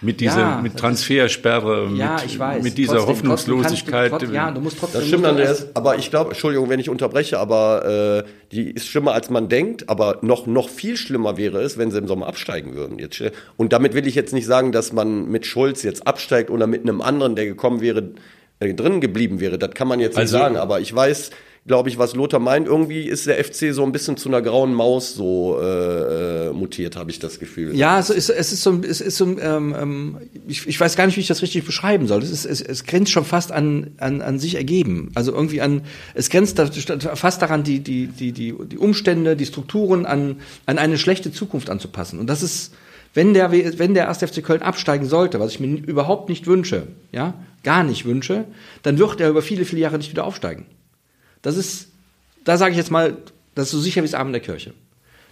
Mit 0.02 0.20
dieser 0.20 0.40
Ja, 0.40 0.60
mit 0.62 0.76
Transfersperre, 0.76 1.90
Ja, 1.96 2.16
mit, 2.16 2.26
ich 2.26 2.38
weiß. 2.38 2.62
mit 2.62 2.78
dieser 2.78 2.98
Trotzdem- 2.98 3.26
trotzdem 3.30 3.54
Hoffnungslosigkeit. 3.54 4.12
du- 4.12 4.18
trotz- 4.18 4.34
ja, 4.34 4.52
du 4.52 4.60
musst 4.60 4.78
trotzdem. 4.80 5.00
Das 5.00 5.08
stimmt, 5.08 5.26
Andreas. 5.26 5.68
Aber 5.76 5.98
ich 5.98 6.10
glaube, 6.10 6.32
Entschuldigung, 6.32 6.68
wenn 6.70 6.82
ich 6.82 6.90
unterbreche, 6.90 7.40
aber 7.40 8.24
äh, 8.26 8.30
die 8.52 8.72
ist 8.72 8.88
schlimmer, 8.88 9.14
als 9.14 9.30
man 9.30 9.48
denkt. 9.48 9.88
Aber 9.90 10.18
noch, 10.22 10.46
noch 10.46 10.68
viel 10.68 10.98
schlimmer 10.98 11.38
wäre 11.38 11.62
es, 11.62 11.78
wenn 11.78 11.90
sie 11.90 12.00
im 12.00 12.08
Sommer 12.08 12.28
absteigen 12.28 12.76
würden. 12.76 13.00
Jetzt, 13.00 13.24
und 13.56 13.72
damit 13.72 13.94
will 13.94 14.06
ich 14.06 14.16
jetzt 14.16 14.34
nicht 14.34 14.46
sagen, 14.46 14.74
dass 14.74 14.92
man 14.92 15.30
mit 15.30 15.46
Schulz 15.46 15.84
jetzt 15.84 16.06
absteigt 16.06 16.50
oder 16.50 16.68
mit 16.68 16.82
einem 16.82 17.00
anderen, 17.02 17.38
der 17.38 17.46
gekommen 17.46 17.80
wäre, 17.80 18.10
äh, 18.64 18.74
drin 18.74 19.02
geblieben 19.02 19.40
wäre. 19.40 19.58
Das 19.58 19.72
kann 19.72 19.88
man 19.88 20.00
jetzt 20.00 20.18
Also- 20.18 20.38
nicht 20.38 20.44
sagen. 20.44 20.58
Aber 20.58 20.80
ich 20.82 20.94
weiß, 20.94 21.32
glaube 21.66 21.88
ich, 21.88 21.98
was 21.98 22.14
Lothar 22.14 22.42
meint. 22.42 22.68
Irgendwie 22.68 23.04
ist 23.08 23.26
der 23.26 23.38
FC 23.42 23.74
so 23.74 23.84
ein 23.84 23.94
bisschen 23.94 24.18
zu 24.18 24.28
einer 24.28 24.42
grauen 24.42 24.74
Maus 24.74 25.14
so 25.16 25.58
äh, 25.62 26.50
äh, 26.50 26.52
mutiert, 26.52 26.98
habe 26.98 27.10
ich 27.10 27.20
das 27.20 27.40
Gefühl. 27.40 27.74
Ja, 27.74 28.00
es 28.00 28.10
ist, 28.10 28.30
es 28.30 28.52
ist 28.52 28.64
so, 28.64 28.82
es 28.86 29.00
ist 29.00 29.16
so 29.16 29.26
ähm, 29.40 29.74
ähm, 29.80 30.18
ich, 30.46 30.68
ich 30.68 30.78
weiß 30.78 30.98
gar 30.98 31.06
nicht, 31.06 31.16
wie 31.16 31.22
ich 31.22 31.28
das 31.28 31.42
richtig 31.42 31.66
beschreiben 31.66 32.06
soll. 32.08 32.22
Es, 32.22 32.32
ist, 32.32 32.44
es, 32.46 32.62
es 32.62 32.84
grenzt 32.84 33.12
schon 33.14 33.24
fast 33.24 33.54
an, 33.54 33.92
an, 33.98 34.22
an 34.22 34.40
sich 34.40 34.56
ergeben. 34.56 35.12
Also 35.16 35.32
irgendwie 35.32 35.62
an, 35.62 35.84
es 36.16 36.30
grenzt 36.30 36.60
da, 36.60 36.70
fast 37.16 37.42
daran, 37.42 37.64
die, 37.64 37.80
die, 37.80 38.08
die, 38.08 38.34
die, 38.34 38.54
die 38.66 38.78
Umstände, 38.78 39.38
die 39.38 39.46
Strukturen 39.46 40.06
an, 40.06 40.42
an 40.66 40.78
eine 40.78 40.98
schlechte 40.98 41.32
Zukunft 41.32 41.70
anzupassen. 41.70 42.20
Und 42.20 42.28
das 42.28 42.44
ist, 42.44 42.74
wenn 43.14 43.34
der, 43.34 43.52
wenn 43.52 43.94
der 43.94 44.10
1. 44.10 44.20
FC 44.20 44.44
Köln 44.44 44.62
absteigen 44.62 45.06
sollte, 45.06 45.40
was 45.40 45.52
ich 45.52 45.60
mir 45.60 45.68
überhaupt 45.68 46.30
nicht 46.30 46.48
wünsche, 46.48 46.88
ja, 47.12 47.34
gar 47.64 47.84
nicht 47.84 48.06
wünsche, 48.06 48.46
dann 48.82 48.98
wird 48.98 49.22
er 49.22 49.30
über 49.30 49.42
viele, 49.42 49.66
viele 49.66 49.82
Jahre 49.82 49.98
nicht 49.98 50.12
wieder 50.12 50.26
aufsteigen. 50.26 50.66
Das 51.42 51.58
ist, 51.58 51.90
da 52.44 52.58
sage 52.58 52.72
ich 52.72 52.78
jetzt 52.78 52.92
mal, 52.92 53.18
das 53.56 53.66
ist 53.66 53.72
so 53.72 53.80
sicher 53.80 54.02
wie 54.02 54.08
das 54.08 54.16
Abend 54.16 54.34
der 54.34 54.42
Kirche. 54.42 54.74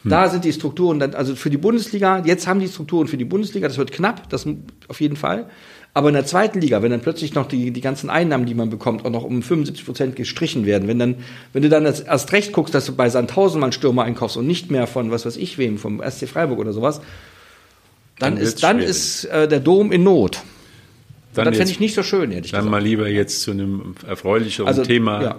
Da 0.04 0.30
sind 0.30 0.46
die 0.46 0.54
Strukturen 0.54 1.00
dann, 1.00 1.14
also 1.14 1.36
für 1.36 1.52
die 1.52 1.58
Bundesliga, 1.58 2.24
jetzt 2.26 2.48
haben 2.48 2.60
die 2.60 2.68
Strukturen 2.68 3.08
für 3.08 3.18
die 3.18 3.26
Bundesliga, 3.26 3.68
das 3.68 3.78
wird 3.78 3.92
knapp, 3.92 4.30
das 4.30 4.48
auf 4.88 5.00
jeden 5.00 5.16
Fall. 5.16 5.48
Aber 5.94 6.08
in 6.08 6.16
der 6.16 6.26
zweiten 6.26 6.60
Liga, 6.62 6.82
wenn 6.82 6.90
dann 6.90 7.02
plötzlich 7.02 7.36
noch 7.36 7.48
die, 7.48 7.72
die 7.72 7.82
ganzen 7.82 8.10
Einnahmen, 8.10 8.46
die 8.46 8.56
man 8.56 8.70
bekommt, 8.70 9.06
auch 9.06 9.10
noch 9.10 9.24
um 9.24 9.44
75 9.44 9.86
Prozent 9.86 10.16
gestrichen 10.16 10.66
werden, 10.66 10.88
wenn 10.88 10.98
dann, 10.98 11.16
wenn 11.54 11.62
du 11.62 11.70
dann 11.70 11.86
erst, 11.86 12.08
erst 12.08 12.32
recht 12.32 12.54
guckst, 12.54 12.74
dass 12.74 12.86
du 12.86 12.96
bei 12.96 13.10
Sandhausen 13.10 13.60
mal 13.60 13.68
einen 13.68 13.74
Stürmer 13.74 14.04
einkaufst 14.04 14.38
und 14.38 14.48
nicht 14.48 14.72
mehr 14.72 14.88
von, 14.88 15.12
was 15.12 15.26
weiß 15.26 15.36
ich 15.36 15.58
wem, 15.58 15.78
vom 15.78 16.02
SC 16.02 16.28
Freiburg 16.28 16.60
oder 16.60 16.74
sowas, 16.74 17.02
dann, 18.22 18.36
Dann 18.36 18.44
ist, 18.44 18.64
dann 18.64 18.78
schwierig. 18.78 18.90
ist 18.90 19.26
äh, 19.26 19.48
der 19.48 19.60
Dom 19.60 19.92
in 19.92 20.04
Not. 20.04 20.42
Dann 21.34 21.46
das 21.46 21.56
fände 21.58 21.72
ich 21.72 21.80
nicht 21.80 21.96
so 21.96 22.04
schön, 22.04 22.32
ehrlich 22.32 22.52
Dann 22.52 22.62
gesagt. 22.62 22.72
mal 22.72 22.84
lieber 22.84 23.08
jetzt 23.08 23.42
zu 23.42 23.52
einem 23.52 23.96
erfreulicheren 24.08 24.68
Also, 24.68 24.84
Thema. 24.84 25.22
Ja. 25.24 25.36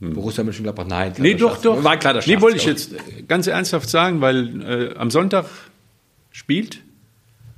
Borussia 0.00 0.44
Mönchengladbach, 0.44 0.86
nein. 0.86 1.12
Nee, 1.18 1.34
doch, 1.34 1.58
doch. 1.60 1.82
War 1.82 1.96
kleiner 1.96 2.20
nee, 2.26 2.40
wollte 2.40 2.56
ich 2.56 2.66
jetzt 2.66 2.92
ganz 3.26 3.46
ernsthaft 3.48 3.88
sagen, 3.90 4.20
weil 4.20 4.92
äh, 4.92 4.96
am 4.96 5.10
Sonntag 5.10 5.46
spielt 6.30 6.78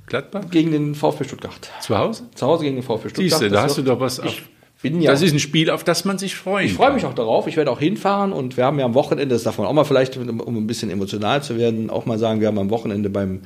Gladbach 0.07 0.43
Gegen 0.49 0.71
den 0.71 0.95
VfB 0.95 1.23
Stuttgart. 1.23 1.69
zu 1.81 1.97
Hause. 1.97 2.23
Zu 2.35 2.45
Hause 2.47 2.63
gegen 2.65 2.75
den 2.77 2.83
VfB 2.83 3.09
Stuttgart. 3.09 3.29
Siehst 3.29 3.41
du, 3.41 3.49
da 3.49 3.55
Das 3.57 3.63
hast 3.65 3.77
du 3.77 3.81
doch 3.83 3.99
was 3.99 4.19
auf. 4.19 4.35
bin 4.81 5.01
ja- 5.01 5.11
das 5.11 5.21
ist 5.21 5.31
ein 5.33 5.39
Spiel, 5.39 5.69
auf 5.69 5.83
das 5.83 6.03
man 6.03 6.17
sich 6.17 6.35
freut. 6.35 6.65
Ich 6.65 6.73
freue 6.73 6.93
mich 6.93 7.05
auch 7.05 7.13
darauf. 7.13 7.47
Ich 7.47 7.55
werde 7.57 7.71
auch 7.71 7.79
hinfahren 7.79 8.33
und 8.33 8.57
wir 8.57 8.65
haben 8.65 8.77
ja 8.79 8.85
am 8.85 8.93
Wochenende, 8.95 9.33
das 9.35 9.43
darf 9.43 9.57
man 9.57 9.67
auch 9.67 9.73
mal 9.73 9.85
vielleicht, 9.85 10.17
um 10.17 10.57
ein 10.57 10.67
bisschen 10.67 10.89
emotional 10.89 11.41
zu 11.43 11.57
werden, 11.57 11.89
auch 11.89 12.05
mal 12.05 12.17
sagen, 12.19 12.41
wir 12.41 12.47
haben 12.47 12.57
am 12.59 12.69
Wochenende 12.71 13.09
beim 13.09 13.41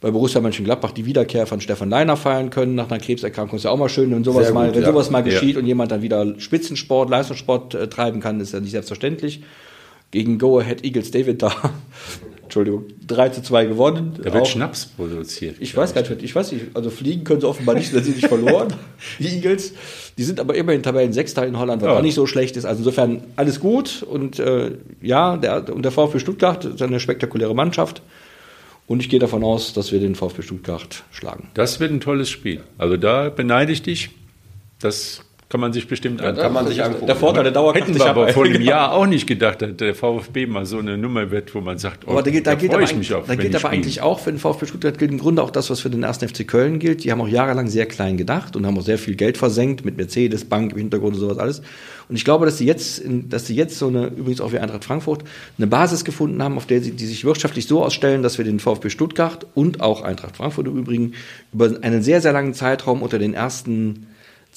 bei 0.00 0.10
Borussia 0.12 0.40
Mönchengladbach 0.40 0.92
die 0.92 1.06
Wiederkehr 1.06 1.46
von 1.46 1.60
Stefan 1.60 1.90
Leiner 1.90 2.16
feiern 2.16 2.50
können 2.50 2.74
nach 2.76 2.88
einer 2.90 3.00
Krebserkrankung. 3.00 3.56
Ist 3.56 3.64
ja 3.64 3.70
auch 3.72 3.76
mal 3.78 3.88
schön, 3.88 4.10
wenn 4.12 4.22
sowas 4.24 4.44
Sehr 4.46 4.54
mal, 4.54 4.66
gut, 4.68 4.76
wenn 4.76 4.82
ja. 4.82 4.88
sowas 4.88 5.10
mal 5.10 5.18
Ja. 5.18 5.24
geschieht 5.24 5.56
und 5.56 5.66
jemand 5.66 5.90
dann 5.90 6.02
wieder 6.02 6.38
Spitzensport, 6.38 7.10
Leistungssport 7.10 7.74
äh, 7.74 7.88
treiben 7.88 8.20
kann, 8.20 8.38
ist 8.40 8.52
ja 8.52 8.60
nicht 8.60 8.70
selbstverständlich. 8.70 9.42
Gegen 10.10 10.38
Go 10.38 10.58
Ahead 10.60 10.84
Eagles 10.84 11.10
David 11.10 11.42
da, 11.42 11.52
Entschuldigung, 12.44 12.84
3 13.06 13.28
zu 13.30 13.42
2 13.42 13.66
gewonnen. 13.66 14.12
Da 14.18 14.24
wird 14.32 14.36
Auch- 14.36 14.46
Schnaps 14.46 14.86
produziert. 14.86 15.56
ich 15.58 15.76
weiß 15.76 15.92
gar 15.94 16.00
nicht, 16.00 16.22
ich 16.22 16.34
weiß 16.34 16.52
nicht, 16.52 16.66
also 16.74 16.88
fliegen 16.90 17.24
können 17.24 17.40
sie 17.42 17.48
offenbar 17.48 17.74
nicht, 17.74 17.92
denn 17.94 18.02
sie 18.04 18.12
nicht 18.12 18.26
verloren, 18.26 18.68
die 19.18 19.26
Eagles. 19.26 19.74
Die 20.16 20.22
sind 20.24 20.40
aber 20.40 20.54
immerhin 20.54 20.82
Tabellensechster 20.82 21.46
in 21.46 21.58
Holland, 21.58 21.82
was 21.82 21.88
Ja. 21.88 21.98
auch 21.98 22.02
nicht 22.02 22.14
so 22.14 22.26
schlecht 22.26 22.56
ist. 22.56 22.64
Also 22.64 22.78
insofern 22.78 23.22
alles 23.36 23.60
gut 23.60 24.02
und 24.02 24.38
äh, 24.38 24.70
ja, 25.02 25.36
der, 25.36 25.74
und 25.74 25.82
der 25.82 25.92
VfB 25.92 26.20
Stuttgart 26.20 26.64
ist 26.64 26.80
eine 26.80 27.00
spektakuläre 27.00 27.54
Mannschaft. 27.54 28.00
Und 28.88 29.00
ich 29.00 29.10
gehe 29.10 29.20
davon 29.20 29.44
aus, 29.44 29.74
dass 29.74 29.92
wir 29.92 30.00
den 30.00 30.14
VfB 30.14 30.42
Stuttgart 30.42 31.04
schlagen. 31.10 31.50
Das 31.52 31.78
wird 31.78 31.92
ein 31.92 32.00
tolles 32.00 32.30
Spiel. 32.30 32.64
Also 32.78 32.96
da 32.96 33.28
beneide 33.28 33.70
ich 33.70 33.82
dich. 33.82 34.10
Das 34.80 35.24
kann 35.48 35.60
man 35.60 35.72
sich 35.72 35.88
bestimmt 35.88 36.20
ja, 36.20 36.32
kann 36.32 36.52
man 36.52 36.66
sich 36.66 36.82
angucken. 36.84 37.06
Der 37.06 37.16
Vorteil 37.16 37.42
der 37.44 37.52
Dauer 37.52 37.74
Hätten 37.74 37.94
wir 37.94 38.04
aber 38.04 38.28
vor 38.28 38.44
einem 38.44 38.60
Jahr 38.60 38.92
auch 38.92 39.06
nicht 39.06 39.26
gedacht, 39.26 39.62
dass 39.62 39.76
der 39.76 39.94
VfB 39.94 40.46
mal 40.46 40.66
so 40.66 40.78
eine 40.78 40.98
Nummer 40.98 41.30
wird, 41.30 41.54
wo 41.54 41.62
man 41.62 41.78
sagt, 41.78 42.06
oh, 42.06 42.10
aber 42.10 42.22
da, 42.22 42.30
geht, 42.30 42.46
da, 42.46 42.54
da, 42.54 42.74
aber, 42.74 42.82
ich 42.82 42.94
mich 42.94 43.14
auf, 43.14 43.26
da 43.26 43.34
geht 43.34 43.56
aber 43.56 43.70
eigentlich 43.70 44.02
auch 44.02 44.20
für 44.20 44.30
den 44.30 44.38
VfB 44.38 44.66
Stuttgart 44.66 44.98
gilt 44.98 45.10
im 45.10 45.18
Grunde 45.18 45.42
auch 45.42 45.50
das, 45.50 45.70
was 45.70 45.80
für 45.80 45.88
den 45.88 46.02
ersten 46.02 46.28
FC 46.28 46.46
Köln 46.46 46.78
gilt. 46.78 47.02
Die 47.02 47.10
haben 47.10 47.22
auch 47.22 47.28
jahrelang 47.28 47.68
sehr 47.68 47.86
klein 47.86 48.18
gedacht 48.18 48.56
und 48.56 48.66
haben 48.66 48.76
auch 48.76 48.82
sehr 48.82 48.98
viel 48.98 49.14
Geld 49.16 49.38
versenkt 49.38 49.86
mit 49.86 49.96
Mercedes, 49.96 50.44
Bank 50.44 50.72
im 50.72 50.78
Hintergrund 50.78 51.14
und 51.14 51.20
sowas 51.20 51.38
alles. 51.38 51.62
Und 52.10 52.16
ich 52.16 52.26
glaube, 52.26 52.44
dass 52.44 52.58
sie 52.58 52.66
jetzt, 52.66 53.02
dass 53.06 53.46
sie 53.46 53.54
jetzt 53.54 53.78
so 53.78 53.88
eine, 53.88 54.08
übrigens 54.08 54.42
auch 54.42 54.52
wie 54.52 54.58
Eintracht 54.58 54.84
Frankfurt, 54.84 55.24
eine 55.56 55.66
Basis 55.66 56.04
gefunden 56.04 56.42
haben, 56.42 56.58
auf 56.58 56.66
der 56.66 56.82
sie, 56.82 56.90
die 56.90 57.06
sich 57.06 57.24
wirtschaftlich 57.24 57.66
so 57.66 57.82
ausstellen, 57.82 58.22
dass 58.22 58.36
wir 58.36 58.44
den 58.44 58.60
VfB 58.60 58.90
Stuttgart 58.90 59.46
und 59.54 59.80
auch 59.80 60.02
Eintracht 60.02 60.36
Frankfurt 60.36 60.66
im 60.66 60.76
Übrigen 60.76 61.14
über 61.54 61.70
einen 61.80 62.02
sehr, 62.02 62.20
sehr 62.20 62.34
langen 62.34 62.52
Zeitraum 62.52 63.00
unter 63.00 63.18
den 63.18 63.32
ersten 63.32 64.06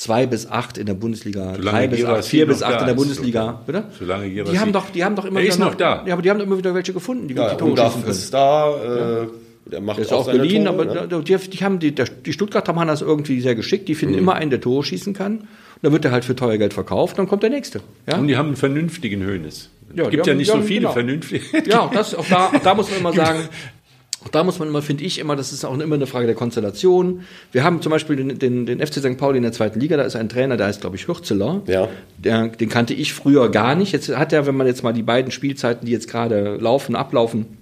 zwei 0.02 0.26
bis 0.26 0.50
acht 0.50 0.80
in 0.80 0.88
der 0.88 0.96
Bundesliga, 0.96 1.54
drei 1.54 1.88
bis 1.88 2.04
acht, 2.04 2.26
vier 2.26 2.48
bis 2.48 2.64
acht 2.64 2.82
in 2.82 2.88
der 2.88 2.96
Bundesliga. 2.96 3.62
Bitte? 3.68 3.84
Solange 4.00 4.30
die 4.30 4.60
haben 4.60 4.74
doch, 4.74 4.90
die 4.90 5.04
haben 5.04 5.16
doch 5.16 5.26
immer 5.26 5.40
er 5.40 5.44
wieder 5.44 5.54
ist 5.54 5.60
noch 5.60 5.76
da. 5.76 6.04
Ja, 6.08 6.14
aber 6.14 6.24
die 6.24 6.32
haben 6.32 6.40
immer 6.40 6.58
wieder 6.58 6.74
welche 6.74 6.92
gefunden, 6.92 7.28
die 7.28 7.36
ja, 7.36 7.52
die 7.52 7.58
Tore 7.58 7.78
schießen 7.78 8.02
können. 8.02 8.12
ist 8.12 8.34
da. 8.34 9.22
Äh, 9.24 9.28
der 9.72 9.80
macht 9.80 10.00
der 10.00 10.06
ist 10.06 10.12
auch, 10.12 10.28
auch 10.28 10.32
Tore, 10.32 10.68
aber 10.68 10.86
ne? 10.86 11.08
die, 11.08 11.36
die, 11.38 11.58
haben 11.64 11.78
die, 11.78 11.94
die 11.94 12.34
Stuttgarter 12.34 12.74
machen 12.74 12.88
das 12.88 13.04
irgendwie 13.04 13.42
sehr 13.42 13.54
geschickt. 13.54 13.88
Die 13.90 13.94
finden 13.96 14.16
mhm. 14.16 14.22
immer 14.22 14.34
einen, 14.34 14.50
der 14.50 14.60
Tore 14.60 14.84
schießen 14.84 15.14
kann. 15.14 15.38
Und 15.38 15.48
dann 15.84 15.92
wird 15.92 16.04
er 16.04 16.12
halt 16.12 16.26
für 16.26 16.36
teuer 16.36 16.58
Geld 16.58 16.74
verkauft, 16.74 17.20
dann 17.20 17.28
kommt 17.28 17.44
der 17.44 17.52
nächste. 17.52 17.82
Ja? 18.10 18.18
Und 18.18 18.28
die 18.28 18.38
haben 18.38 18.48
einen 18.48 18.56
vernünftigen 18.56 19.22
Höhnes. 19.22 19.70
Ja, 19.96 20.06
es 20.06 20.10
gibt 20.10 20.26
ja 20.26 20.34
nicht 20.34 20.50
so 20.50 20.62
viele 20.62 20.80
genau. 20.80 20.94
vernünftige. 20.94 21.46
Ja, 21.70 21.92
das, 21.94 22.16
auch, 22.16 22.26
da, 22.28 22.48
auch 22.48 22.60
da 22.64 22.74
muss 22.74 22.90
man 22.90 23.00
immer 23.02 23.14
sagen, 23.26 23.50
auch 24.24 24.30
da 24.30 24.44
muss 24.44 24.60
man 24.60 24.68
immer, 24.68 24.82
finde 24.82 25.04
ich, 25.04 25.20
immer, 25.20 25.36
das 25.36 25.52
ist 25.52 25.66
auch 25.66 25.78
immer 25.78 25.96
eine 25.96 26.06
Frage 26.06 26.28
der 26.28 26.36
Konstellation. 26.36 27.22
Wir 27.52 27.64
haben 27.64 27.82
zum 27.82 27.92
Beispiel 27.92 28.16
den, 28.16 28.38
den, 28.38 28.66
den 28.66 28.80
FC 28.80 28.96
St. 29.00 29.18
Pauli 29.18 29.38
in 29.38 29.44
der 29.44 29.52
zweiten 29.52 29.80
Liga, 29.80 29.98
da 29.98 30.04
ist 30.04 30.16
ein 30.16 30.30
Trainer, 30.30 30.58
der 30.58 30.68
heißt, 30.68 30.82
glaube 30.82 30.96
ich, 30.96 31.08
Hürzeler. 31.08 31.62
Ja. 31.66 31.88
Der, 32.18 32.50
den 32.50 32.70
kannte 32.70 32.94
ich 32.94 33.14
früher 33.14 33.50
gar 33.50 33.76
nicht. 33.76 33.92
Jetzt 33.94 34.16
hat 34.16 34.32
er, 34.32 34.46
wenn 34.46 34.56
man 34.56 34.68
jetzt 34.68 34.84
mal 34.84 34.94
die 34.94 35.02
beiden 35.02 35.32
Spielzeiten, 35.32 35.86
die 35.86 35.92
jetzt 35.92 36.08
gerade 36.08 36.58
laufen, 36.58 36.96
ablaufen, 36.96 37.61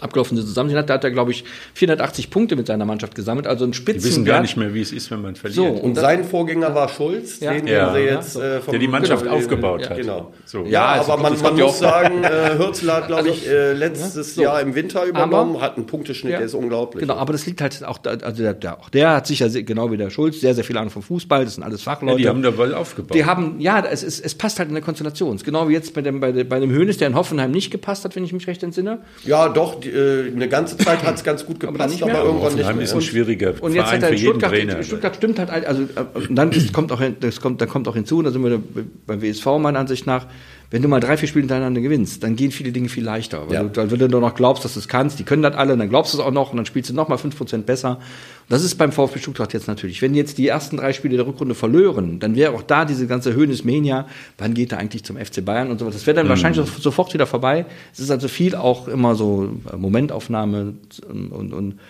abgelaufen 0.00 0.36
sind, 0.36 0.46
zusammen 0.46 0.74
hat, 0.74 0.90
da 0.90 0.94
hat 0.94 1.04
er, 1.04 1.10
glaube 1.10 1.30
ich, 1.30 1.44
480 1.74 2.30
Punkte 2.30 2.56
mit 2.56 2.66
seiner 2.66 2.84
Mannschaft 2.84 3.14
gesammelt, 3.14 3.46
also 3.46 3.64
ein 3.64 3.72
Spitzen. 3.72 4.02
Die 4.02 4.08
wissen 4.08 4.24
gar 4.24 4.40
nicht 4.40 4.56
mehr, 4.56 4.74
wie 4.74 4.80
es 4.80 4.92
ist, 4.92 5.10
wenn 5.10 5.22
man 5.22 5.36
verliert. 5.36 5.56
So, 5.56 5.66
und, 5.66 5.80
und 5.80 5.94
sein 5.96 6.24
Vorgänger 6.24 6.74
war 6.74 6.88
Schulz, 6.88 7.40
ja. 7.40 7.52
den 7.52 7.66
ja. 7.66 7.92
sie 7.92 8.00
jetzt 8.00 8.36
äh, 8.36 8.60
vom 8.60 8.72
Der 8.72 8.80
die 8.80 8.88
Mannschaft 8.88 9.22
genau, 9.22 9.36
aufgebaut 9.36 9.82
ja. 9.82 9.90
hat. 9.90 9.96
Genau. 9.96 10.32
So. 10.44 10.64
Ja, 10.64 10.86
also 10.86 11.12
aber 11.12 11.22
man, 11.22 11.40
man 11.40 11.56
muss 11.56 11.78
sagen, 11.78 12.24
äh, 12.24 12.58
Hürzler 12.58 12.96
hat, 12.96 13.06
glaube 13.06 13.22
also, 13.22 13.32
ich, 13.32 13.48
äh, 13.48 13.72
letztes 13.72 14.34
so. 14.34 14.42
Jahr 14.42 14.60
im 14.60 14.74
Winter 14.74 15.04
übernommen, 15.04 15.56
aber, 15.56 15.64
hat 15.64 15.76
einen 15.76 15.86
Punkteschnitt, 15.86 16.32
der 16.32 16.42
ist 16.42 16.54
unglaublich. 16.54 17.00
Genau, 17.00 17.14
aber 17.14 17.32
das 17.32 17.46
liegt 17.46 17.60
halt 17.60 17.82
auch, 17.84 17.98
da, 17.98 18.10
also 18.10 18.42
der, 18.42 18.54
der, 18.54 18.78
auch 18.78 18.88
der 18.88 19.10
hat 19.16 19.26
sicher, 19.26 19.48
genau 19.48 19.90
wie 19.90 19.96
der 19.96 20.10
Schulz, 20.10 20.40
sehr, 20.40 20.54
sehr 20.54 20.64
viel 20.64 20.76
Ahnung 20.76 20.90
vom 20.90 21.02
Fußball, 21.02 21.44
das 21.44 21.54
sind 21.54 21.64
alles 21.64 21.82
Fachleute. 21.82 22.18
die 22.18 22.28
haben 22.28 22.42
da 22.42 22.56
wohl 22.56 22.74
aufgebaut. 22.74 23.14
Die 23.14 23.24
haben, 23.24 23.60
ja, 23.60 23.84
es, 23.84 24.02
ist, 24.02 24.24
es 24.24 24.34
passt 24.34 24.58
halt 24.58 24.68
in 24.68 24.74
der 24.74 24.82
Konstellation. 24.82 25.36
Genau 25.38 25.68
wie 25.68 25.72
jetzt 25.72 25.94
bei 25.94 26.02
dem, 26.02 26.20
bei, 26.20 26.32
bei 26.32 26.60
dem 26.60 26.70
Hönes, 26.70 26.98
der 26.98 27.08
in 27.08 27.14
Hoffenheim 27.14 27.50
nicht 27.50 27.70
gepasst 27.70 28.04
hat, 28.04 28.16
wenn 28.16 28.24
ich 28.24 28.32
mich 28.32 28.46
recht 28.46 28.62
entsinne. 28.62 29.00
Ja, 29.24 29.48
doch, 29.48 29.80
die, 29.80 29.89
äh, 29.90 30.32
eine 30.32 30.48
ganze 30.48 30.76
Zeit 30.78 31.02
hat 31.02 31.16
es 31.16 31.24
ganz 31.24 31.44
gut 31.44 31.60
gepasst, 31.60 32.02
aber, 32.02 32.12
aber 32.12 32.24
irgendwann 32.24 32.54
nicht 32.54 32.74
mehr. 32.74 32.84
ist 32.84 32.94
ein 32.94 33.00
schwieriger 33.02 33.50
und, 33.50 33.62
und 33.62 33.74
jetzt 33.74 33.92
hat 33.92 34.02
er 34.02 34.10
in 34.10 34.18
Stuttgart, 34.18 34.50
Trainer. 34.50 34.82
Stuttgart 34.82 35.16
stimmt 35.16 35.38
halt, 35.38 35.50
also 35.50 35.88
und 36.14 36.36
dann 36.36 36.52
ist, 36.52 36.72
kommt 36.72 36.92
auch, 36.92 37.02
das 37.20 37.40
kommt, 37.40 37.60
dann 37.60 37.68
kommt 37.68 37.88
auch 37.88 37.94
hinzu, 37.94 38.22
da 38.22 38.30
sind 38.30 38.44
wir 38.44 38.62
beim 39.06 39.22
WSV 39.22 39.46
meiner 39.58 39.78
Ansicht 39.78 40.06
nach, 40.06 40.26
wenn 40.70 40.82
du 40.82 40.88
mal 40.88 41.00
drei, 41.00 41.16
vier 41.16 41.28
Spiele 41.28 41.42
hintereinander 41.42 41.80
gewinnst, 41.80 42.22
dann 42.22 42.36
gehen 42.36 42.52
viele 42.52 42.70
Dinge 42.70 42.88
viel 42.88 43.04
leichter. 43.04 43.48
Weil, 43.48 43.54
ja. 43.54 43.64
du, 43.64 43.90
weil 43.90 43.98
du 43.98 44.08
nur 44.08 44.20
noch 44.20 44.36
glaubst, 44.36 44.64
dass 44.64 44.74
du 44.74 44.78
es 44.78 44.86
kannst, 44.86 45.18
die 45.18 45.24
können 45.24 45.42
das 45.42 45.56
alle, 45.56 45.76
dann 45.76 45.88
glaubst 45.88 46.14
du 46.14 46.18
es 46.18 46.24
auch 46.24 46.30
noch 46.30 46.52
und 46.52 46.58
dann 46.58 46.66
spielst 46.66 46.90
du 46.90 46.94
noch 46.94 47.08
mal 47.08 47.16
fünf 47.16 47.36
Prozent 47.36 47.66
besser. 47.66 47.96
Und 47.96 48.50
das 48.50 48.62
ist 48.62 48.76
beim 48.76 48.92
VfB 48.92 49.18
Stuttgart 49.18 49.52
jetzt 49.52 49.66
natürlich. 49.66 50.00
Wenn 50.00 50.14
jetzt 50.14 50.38
die 50.38 50.46
ersten 50.46 50.76
drei 50.76 50.92
Spiele 50.92 51.16
der 51.16 51.26
Rückrunde 51.26 51.56
verlören, 51.56 52.20
dann 52.20 52.36
wäre 52.36 52.52
auch 52.52 52.62
da 52.62 52.84
diese 52.84 53.08
ganze 53.08 53.34
Höhnes 53.34 53.64
Mania, 53.64 54.06
wann 54.38 54.54
geht 54.54 54.70
er 54.70 54.78
eigentlich 54.78 55.02
zum 55.02 55.16
FC 55.16 55.44
Bayern 55.44 55.70
und 55.70 55.80
so 55.80 55.86
was. 55.86 55.94
Das 55.94 56.06
wäre 56.06 56.14
dann 56.14 56.26
mhm. 56.26 56.30
wahrscheinlich 56.30 56.64
sofort 56.78 57.12
wieder 57.14 57.26
vorbei. 57.26 57.66
Es 57.92 57.98
ist 57.98 58.12
also 58.12 58.28
viel 58.28 58.54
auch 58.54 58.86
immer 58.86 59.16
so 59.16 59.50
äh, 59.72 59.76
Momentaufnahme 59.76 60.74
und, 61.08 61.32
und, 61.32 61.52
und 61.52 61.80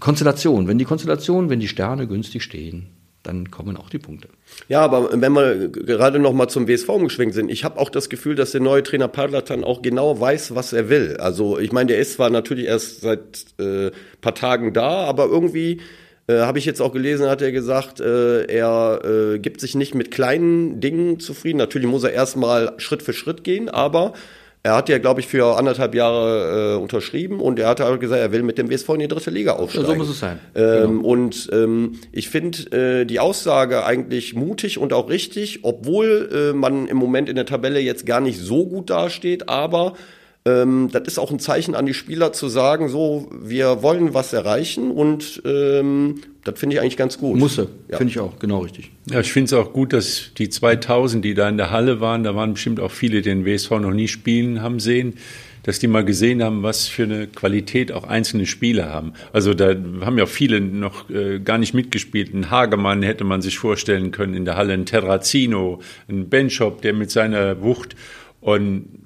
Konstellation. 0.00 0.68
Wenn 0.68 0.78
die 0.78 0.86
Konstellation, 0.86 1.50
wenn 1.50 1.60
die 1.60 1.68
Sterne 1.68 2.06
günstig 2.06 2.42
stehen, 2.42 2.86
dann 3.26 3.50
kommen 3.50 3.76
auch 3.76 3.90
die 3.90 3.98
Punkte. 3.98 4.28
Ja, 4.68 4.80
aber 4.80 5.20
wenn 5.20 5.32
wir 5.32 5.68
gerade 5.68 6.18
noch 6.18 6.32
mal 6.32 6.48
zum 6.48 6.68
WSV 6.68 6.88
umgeschwenkt 6.88 7.34
sind, 7.34 7.50
ich 7.50 7.64
habe 7.64 7.78
auch 7.78 7.90
das 7.90 8.08
Gefühl, 8.08 8.34
dass 8.34 8.52
der 8.52 8.60
neue 8.60 8.82
Trainer 8.82 9.08
Padlatan 9.08 9.64
auch 9.64 9.82
genau 9.82 10.20
weiß, 10.20 10.54
was 10.54 10.72
er 10.72 10.88
will. 10.88 11.16
Also 11.18 11.58
ich 11.58 11.72
meine, 11.72 11.88
der 11.88 11.98
ist 11.98 12.14
zwar 12.14 12.30
natürlich 12.30 12.66
erst 12.66 13.00
seit 13.00 13.46
äh, 13.58 13.90
paar 14.20 14.34
Tagen 14.34 14.72
da, 14.72 15.04
aber 15.04 15.26
irgendwie 15.26 15.80
äh, 16.28 16.40
habe 16.40 16.58
ich 16.58 16.64
jetzt 16.64 16.80
auch 16.80 16.92
gelesen, 16.92 17.28
hat 17.28 17.42
er 17.42 17.52
gesagt, 17.52 18.00
äh, 18.00 18.44
er 18.44 19.00
äh, 19.04 19.38
gibt 19.38 19.60
sich 19.60 19.74
nicht 19.74 19.94
mit 19.94 20.10
kleinen 20.10 20.80
Dingen 20.80 21.20
zufrieden. 21.20 21.58
Natürlich 21.58 21.88
muss 21.88 22.04
er 22.04 22.12
erstmal 22.12 22.74
Schritt 22.78 23.02
für 23.02 23.12
Schritt 23.12 23.44
gehen, 23.44 23.68
aber 23.68 24.12
er 24.66 24.74
hat 24.74 24.88
ja, 24.88 24.98
glaube 24.98 25.20
ich, 25.20 25.28
für 25.28 25.56
anderthalb 25.56 25.94
Jahre 25.94 26.74
äh, 26.74 26.76
unterschrieben 26.76 27.38
und 27.38 27.60
er 27.60 27.68
hat 27.68 27.80
auch 27.80 28.00
gesagt, 28.00 28.20
er 28.20 28.32
will 28.32 28.42
mit 28.42 28.58
dem 28.58 28.68
WSV 28.68 28.88
in 28.90 28.98
die 28.98 29.06
dritte 29.06 29.30
Liga 29.30 29.52
aufsteigen. 29.52 29.86
So 29.86 29.94
muss 29.94 30.08
es 30.08 30.18
sein. 30.18 30.40
Ähm, 30.56 30.98
genau. 30.98 31.08
Und 31.08 31.48
ähm, 31.52 31.92
ich 32.10 32.28
finde 32.28 33.02
äh, 33.02 33.04
die 33.04 33.20
Aussage 33.20 33.84
eigentlich 33.84 34.34
mutig 34.34 34.78
und 34.78 34.92
auch 34.92 35.08
richtig, 35.08 35.60
obwohl 35.62 36.28
äh, 36.32 36.52
man 36.52 36.88
im 36.88 36.96
Moment 36.96 37.28
in 37.28 37.36
der 37.36 37.46
Tabelle 37.46 37.78
jetzt 37.78 38.06
gar 38.06 38.20
nicht 38.20 38.40
so 38.40 38.66
gut 38.66 38.90
dasteht, 38.90 39.48
aber 39.48 39.92
ähm, 40.46 40.88
das 40.92 41.02
ist 41.08 41.18
auch 41.18 41.32
ein 41.32 41.40
Zeichen 41.40 41.74
an 41.74 41.86
die 41.86 41.94
Spieler 41.94 42.32
zu 42.32 42.48
sagen, 42.48 42.88
so, 42.88 43.28
wir 43.42 43.82
wollen 43.82 44.14
was 44.14 44.32
erreichen 44.32 44.92
und 44.92 45.42
ähm, 45.44 46.22
das 46.44 46.60
finde 46.60 46.76
ich 46.76 46.80
eigentlich 46.80 46.96
ganz 46.96 47.18
gut. 47.18 47.36
Musse, 47.36 47.68
ja. 47.88 47.96
finde 47.96 48.12
ich 48.12 48.20
auch, 48.20 48.38
genau 48.38 48.60
richtig. 48.60 48.92
Ja, 49.10 49.18
ich 49.18 49.32
finde 49.32 49.46
es 49.46 49.52
auch 49.52 49.72
gut, 49.72 49.92
dass 49.92 50.30
die 50.38 50.48
2000, 50.48 51.24
die 51.24 51.34
da 51.34 51.48
in 51.48 51.56
der 51.56 51.72
Halle 51.72 52.00
waren, 52.00 52.22
da 52.22 52.36
waren 52.36 52.54
bestimmt 52.54 52.78
auch 52.78 52.92
viele, 52.92 53.22
die 53.22 53.28
den 53.30 53.44
WSV 53.44 53.72
noch 53.72 53.92
nie 53.92 54.06
spielen 54.06 54.62
haben 54.62 54.78
sehen, 54.78 55.14
dass 55.64 55.80
die 55.80 55.88
mal 55.88 56.04
gesehen 56.04 56.44
haben, 56.44 56.62
was 56.62 56.86
für 56.86 57.02
eine 57.02 57.26
Qualität 57.26 57.90
auch 57.90 58.04
einzelne 58.04 58.46
Spieler 58.46 58.88
haben. 58.90 59.14
Also 59.32 59.52
da 59.52 59.74
haben 60.02 60.16
ja 60.16 60.26
viele 60.26 60.60
noch 60.60 61.10
äh, 61.10 61.40
gar 61.40 61.58
nicht 61.58 61.74
mitgespielt. 61.74 62.32
Ein 62.32 62.52
Hagemann 62.52 63.02
hätte 63.02 63.24
man 63.24 63.42
sich 63.42 63.58
vorstellen 63.58 64.12
können 64.12 64.34
in 64.34 64.44
der 64.44 64.56
Halle, 64.56 64.74
ein 64.74 64.86
Terrazino, 64.86 65.80
ein 66.08 66.28
Benchop, 66.28 66.82
der 66.82 66.92
mit 66.92 67.10
seiner 67.10 67.60
Wucht 67.62 67.96
und 68.40 69.05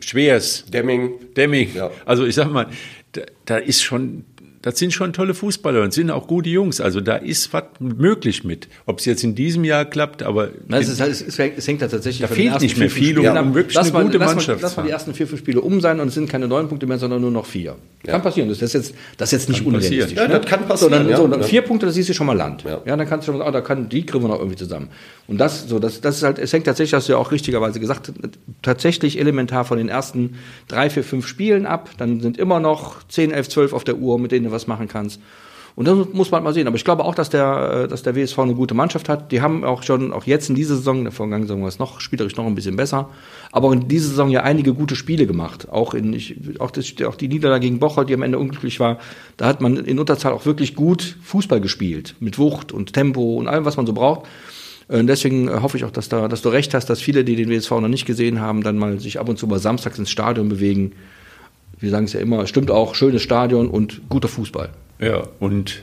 Schwers. 0.00 0.64
Demming. 0.66 1.34
Demming. 1.36 1.74
Ja. 1.74 1.90
Also 2.04 2.26
ich 2.26 2.34
sag 2.34 2.50
mal, 2.50 2.68
da, 3.12 3.22
da 3.44 3.56
ist 3.58 3.82
schon 3.82 4.24
das 4.62 4.78
sind 4.78 4.92
schon 4.92 5.12
tolle 5.12 5.34
Fußballer 5.34 5.82
und 5.82 5.92
sind 5.92 6.10
auch 6.10 6.28
gute 6.28 6.48
Jungs. 6.48 6.80
Also 6.80 7.00
da 7.00 7.16
ist 7.16 7.52
was 7.52 7.64
möglich 7.80 8.44
mit. 8.44 8.68
Ob 8.86 9.00
es 9.00 9.04
jetzt 9.04 9.24
in 9.24 9.34
diesem 9.34 9.64
Jahr 9.64 9.84
klappt, 9.84 10.22
aber 10.22 10.50
Nein, 10.68 10.82
es, 10.82 10.88
ist, 10.88 11.38
es, 11.38 11.66
hängt 11.66 11.82
da 11.82 11.88
tatsächlich. 11.88 12.28
Da 12.28 12.32
fehlt 12.32 12.60
nicht 12.60 12.78
mehr 12.78 12.88
viel, 12.88 13.18
um 13.18 13.24
ja, 13.24 13.54
wirklich 13.54 13.76
eine 13.76 13.92
mal, 13.92 14.04
gute 14.04 14.18
lass 14.18 14.34
Mannschaft. 14.34 14.60
Mal, 14.60 14.66
lass 14.66 14.76
mal 14.76 14.82
die 14.84 14.90
ersten 14.90 15.14
vier, 15.14 15.26
fünf 15.26 15.40
Spiele 15.40 15.60
um 15.60 15.80
sein 15.80 15.98
und 15.98 16.08
es 16.08 16.14
sind 16.14 16.30
keine 16.30 16.46
neun 16.46 16.68
Punkte 16.68 16.86
mehr, 16.86 16.98
sondern 16.98 17.20
nur 17.20 17.32
noch 17.32 17.46
vier. 17.46 17.76
Ja. 18.04 18.12
Kann 18.12 18.22
passieren. 18.22 18.48
Das 18.48 18.62
ist 18.62 18.72
jetzt, 18.72 18.94
das 19.16 19.32
ist 19.32 19.40
jetzt 19.40 19.48
nicht 19.48 19.66
unrealistisch. 19.66 20.12
Ja, 20.16 20.28
das 20.28 20.46
kann 20.46 20.66
passieren. 20.66 20.92
So, 20.92 20.98
dann, 20.98 21.08
ja, 21.08 21.16
so, 21.16 21.26
dann 21.26 21.42
vier 21.42 21.62
Punkte, 21.62 21.86
das 21.86 21.94
siehst 21.96 22.08
du 22.08 22.14
schon 22.14 22.26
mal 22.26 22.36
Land. 22.36 22.62
Ja, 22.64 22.80
ja 22.84 22.96
dann 22.96 23.08
kannst 23.08 23.26
du 23.26 23.32
schon 23.32 23.38
sagen, 23.38 23.48
oh, 23.48 23.52
da 23.52 23.60
kann, 23.60 23.88
die 23.88 24.06
kriegen 24.06 24.22
wir 24.22 24.28
noch 24.28 24.38
irgendwie 24.38 24.56
zusammen. 24.56 24.88
Und 25.28 25.38
das, 25.38 25.68
so, 25.68 25.78
das, 25.78 26.00
das 26.00 26.16
ist 26.16 26.22
halt, 26.22 26.38
es 26.38 26.52
hängt 26.52 26.66
tatsächlich, 26.66 26.94
hast 26.94 27.08
du 27.08 27.12
ja 27.12 27.18
auch 27.18 27.30
richtigerweise 27.30 27.80
gesagt, 27.80 28.12
tatsächlich 28.62 29.18
elementar 29.18 29.64
von 29.64 29.78
den 29.78 29.88
ersten 29.88 30.36
drei, 30.68 30.90
vier, 30.90 31.04
fünf 31.04 31.26
Spielen 31.26 31.66
ab. 31.66 31.90
Dann 31.98 32.20
sind 32.20 32.38
immer 32.38 32.60
noch 32.60 33.06
zehn, 33.08 33.30
elf, 33.30 33.48
zwölf 33.48 33.72
auf 33.72 33.84
der 33.84 33.96
Uhr, 33.98 34.18
mit 34.18 34.32
denen 34.32 34.51
was 34.52 34.66
machen 34.66 34.88
kannst. 34.88 35.20
Und 35.74 35.88
das 35.88 35.96
muss 36.12 36.30
man 36.30 36.42
mal 36.42 36.52
sehen. 36.52 36.66
Aber 36.66 36.76
ich 36.76 36.84
glaube 36.84 37.04
auch, 37.04 37.14
dass 37.14 37.30
der, 37.30 37.84
äh, 37.84 37.88
dass 37.88 38.02
der 38.02 38.14
WSV 38.14 38.38
eine 38.40 38.54
gute 38.54 38.74
Mannschaft 38.74 39.08
hat. 39.08 39.32
Die 39.32 39.40
haben 39.40 39.64
auch 39.64 39.82
schon, 39.82 40.12
auch 40.12 40.24
jetzt 40.24 40.48
in 40.50 40.54
dieser 40.54 40.76
Saison, 40.76 40.98
in 40.98 41.04
der 41.04 41.12
vergangenen 41.12 41.48
Saison 41.48 41.62
war 41.62 41.68
es 41.68 41.78
noch, 41.78 42.00
spielerisch 42.00 42.36
noch 42.36 42.46
ein 42.46 42.54
bisschen 42.54 42.76
besser, 42.76 43.08
aber 43.52 43.68
auch 43.68 43.72
in 43.72 43.88
dieser 43.88 44.08
Saison 44.08 44.30
ja 44.30 44.42
einige 44.42 44.74
gute 44.74 44.96
Spiele 44.96 45.26
gemacht. 45.26 45.68
Auch 45.70 45.94
in, 45.94 46.12
ich, 46.12 46.60
auch, 46.60 46.70
das, 46.70 46.92
auch 47.06 47.16
die 47.16 47.28
Niederlage 47.28 47.62
gegen 47.62 47.78
Bocholt, 47.78 48.08
die 48.08 48.14
am 48.14 48.22
Ende 48.22 48.38
unglücklich 48.38 48.80
war, 48.80 48.98
da 49.38 49.46
hat 49.46 49.60
man 49.60 49.76
in 49.76 49.98
Unterzahl 49.98 50.32
auch 50.32 50.44
wirklich 50.44 50.74
gut 50.74 51.16
Fußball 51.22 51.60
gespielt. 51.60 52.16
Mit 52.20 52.38
Wucht 52.38 52.72
und 52.72 52.92
Tempo 52.92 53.36
und 53.36 53.48
allem, 53.48 53.64
was 53.64 53.76
man 53.76 53.86
so 53.86 53.94
braucht. 53.94 54.26
Und 54.88 55.00
äh, 55.00 55.04
deswegen 55.04 55.48
äh, 55.48 55.60
hoffe 55.62 55.78
ich 55.78 55.84
auch, 55.84 55.90
dass, 55.90 56.10
da, 56.10 56.28
dass 56.28 56.42
du 56.42 56.50
recht 56.50 56.74
hast, 56.74 56.90
dass 56.90 57.00
viele, 57.00 57.24
die 57.24 57.36
den 57.36 57.48
WSV 57.48 57.70
noch 57.70 57.88
nicht 57.88 58.04
gesehen 58.04 58.40
haben, 58.40 58.62
dann 58.62 58.76
mal 58.76 59.00
sich 59.00 59.18
ab 59.18 59.28
und 59.28 59.38
zu 59.38 59.46
mal 59.46 59.58
samstags 59.58 59.98
ins 59.98 60.10
Stadion 60.10 60.50
bewegen. 60.50 60.92
Wir 61.82 61.90
sagen 61.90 62.04
es 62.04 62.12
ja 62.12 62.20
immer, 62.20 62.46
stimmt 62.46 62.70
auch, 62.70 62.94
schönes 62.94 63.22
Stadion 63.22 63.68
und 63.68 64.08
guter 64.08 64.28
Fußball. 64.28 64.70
Ja, 65.00 65.24
und 65.40 65.82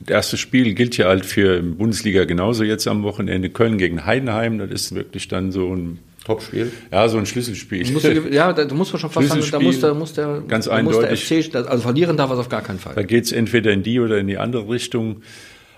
das 0.00 0.08
erste 0.08 0.36
Spiel 0.36 0.74
gilt 0.74 0.96
ja 0.96 1.06
halt 1.06 1.26
für 1.26 1.60
Bundesliga 1.62 2.24
genauso 2.24 2.64
jetzt 2.64 2.86
am 2.86 3.02
Wochenende. 3.02 3.50
Köln 3.50 3.78
gegen 3.78 4.06
Heidenheim, 4.06 4.58
das 4.58 4.70
ist 4.70 4.94
wirklich 4.94 5.28
dann 5.28 5.52
so 5.52 5.74
ein 5.74 5.98
Topspiel. 6.24 6.70
Ja, 6.92 7.08
so 7.08 7.18
ein 7.18 7.26
Schlüsselspiel. 7.26 7.82
Du 7.84 8.28
ja, 8.30 8.52
da 8.52 8.72
muss 8.74 8.92
man 8.92 9.00
schon 9.00 9.10
fast 9.10 9.28
sagen, 9.28 9.44
da 9.50 9.58
muss 9.58 9.80
der, 9.80 9.94
muss 9.94 10.12
der, 10.12 10.42
ganz 10.46 10.68
eindeutig. 10.68 11.10
Muss 11.10 11.28
der 11.28 11.42
FC, 11.42 11.68
also 11.68 11.82
verlieren 11.82 12.16
darf 12.16 12.30
es 12.30 12.38
auf 12.38 12.48
gar 12.48 12.62
keinen 12.62 12.78
Fall. 12.78 12.94
Da 12.94 13.02
geht 13.02 13.24
es 13.24 13.32
entweder 13.32 13.72
in 13.72 13.82
die 13.82 13.98
oder 13.98 14.18
in 14.18 14.28
die 14.28 14.38
andere 14.38 14.68
Richtung. 14.68 15.22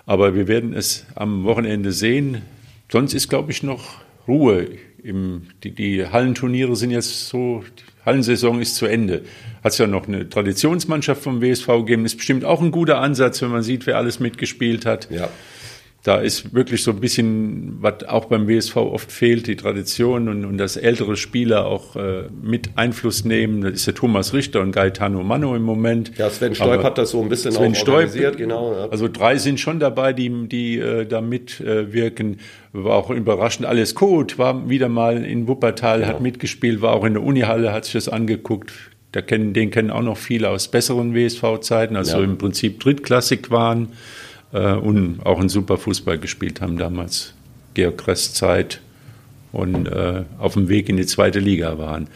Aber 0.06 0.34
wir 0.34 0.48
werden 0.48 0.74
es 0.74 1.06
am 1.14 1.44
Wochenende 1.44 1.92
sehen. 1.92 2.42
Sonst 2.92 3.14
ist, 3.14 3.30
glaube 3.30 3.52
ich, 3.52 3.62
noch 3.62 3.96
Ruhe. 4.28 4.68
Im, 5.02 5.46
die, 5.62 5.70
die 5.70 6.06
Hallenturniere 6.06 6.76
sind 6.76 6.90
jetzt 6.90 7.28
so, 7.28 7.64
Hallensaison 8.04 8.60
ist 8.60 8.76
zu 8.76 8.86
Ende. 8.86 9.22
Hat 9.62 9.72
es 9.72 9.78
ja 9.78 9.86
noch 9.86 10.08
eine 10.08 10.28
Traditionsmannschaft 10.28 11.22
vom 11.22 11.40
WSV 11.40 11.66
gegeben. 11.66 12.04
Ist 12.04 12.16
bestimmt 12.16 12.44
auch 12.44 12.60
ein 12.60 12.70
guter 12.70 13.00
Ansatz, 13.00 13.40
wenn 13.42 13.50
man 13.50 13.62
sieht, 13.62 13.86
wer 13.86 13.96
alles 13.96 14.20
mitgespielt 14.20 14.86
hat. 14.86 15.10
Ja. 15.10 15.28
Da 16.04 16.16
ist 16.16 16.54
wirklich 16.54 16.82
so 16.82 16.90
ein 16.90 17.00
bisschen, 17.00 17.78
was 17.80 18.04
auch 18.06 18.26
beim 18.26 18.46
WSV 18.46 18.76
oft 18.76 19.10
fehlt, 19.10 19.46
die 19.46 19.56
Tradition 19.56 20.28
und, 20.28 20.44
und 20.44 20.58
dass 20.58 20.76
ältere 20.76 21.16
Spieler 21.16 21.64
auch 21.64 21.96
äh, 21.96 22.24
mit 22.42 22.68
Einfluss 22.76 23.24
nehmen. 23.24 23.62
Das 23.62 23.72
ist 23.72 23.86
der 23.86 23.94
Thomas 23.94 24.34
Richter 24.34 24.60
und 24.60 24.72
Gaetano 24.72 25.22
Mano 25.22 25.56
im 25.56 25.62
Moment. 25.62 26.12
Ja, 26.18 26.28
Sven 26.28 26.54
Stolp 26.54 26.72
Aber 26.72 26.82
hat 26.82 26.98
das 26.98 27.12
so 27.12 27.22
ein 27.22 27.30
bisschen 27.30 27.52
Sven 27.52 27.72
auch 27.72 27.74
Stolp, 27.74 27.96
organisiert, 27.96 28.36
genau. 28.36 28.74
Ja. 28.74 28.88
Also 28.90 29.08
drei 29.08 29.38
sind 29.38 29.58
schon 29.58 29.80
dabei, 29.80 30.12
die, 30.12 30.46
die 30.46 30.78
äh, 30.78 31.06
da 31.06 31.22
mitwirken. 31.22 32.36
War 32.74 32.96
auch 32.96 33.08
überraschend. 33.08 33.64
Alles 33.66 33.94
gut, 33.94 34.36
war 34.36 34.68
wieder 34.68 34.90
mal 34.90 35.24
in 35.24 35.48
Wuppertal, 35.48 36.06
hat 36.06 36.20
mitgespielt, 36.20 36.82
war 36.82 36.92
auch 36.92 37.04
in 37.04 37.14
der 37.14 37.22
Unihalle, 37.22 37.72
hat 37.72 37.86
sich 37.86 37.94
das 37.94 38.10
angeguckt. 38.10 38.72
Da 39.12 39.22
kennen, 39.22 39.54
den 39.54 39.70
kennen 39.70 39.90
auch 39.90 40.02
noch 40.02 40.18
viele 40.18 40.50
aus 40.50 40.68
besseren 40.68 41.14
WSV-Zeiten, 41.14 41.96
also 41.96 42.18
Ja. 42.18 42.24
im 42.24 42.36
Prinzip 42.36 42.80
drittklassig 42.80 43.50
waren 43.50 43.84
äh, 43.84 44.23
und 44.58 45.20
auch 45.24 45.40
einen 45.40 45.48
super 45.48 45.78
Fußball 45.78 46.18
gespielt 46.18 46.60
haben 46.60 46.78
damals. 46.78 47.34
Georg 47.74 47.98
Kress 47.98 48.32
Zeit 48.34 48.80
und 49.52 49.86
äh, 49.86 50.24
auf 50.38 50.54
dem 50.54 50.68
Weg 50.68 50.88
in 50.88 50.96
die 50.96 51.06
zweite 51.06 51.40
Liga 51.40 51.78
waren. 51.78 52.08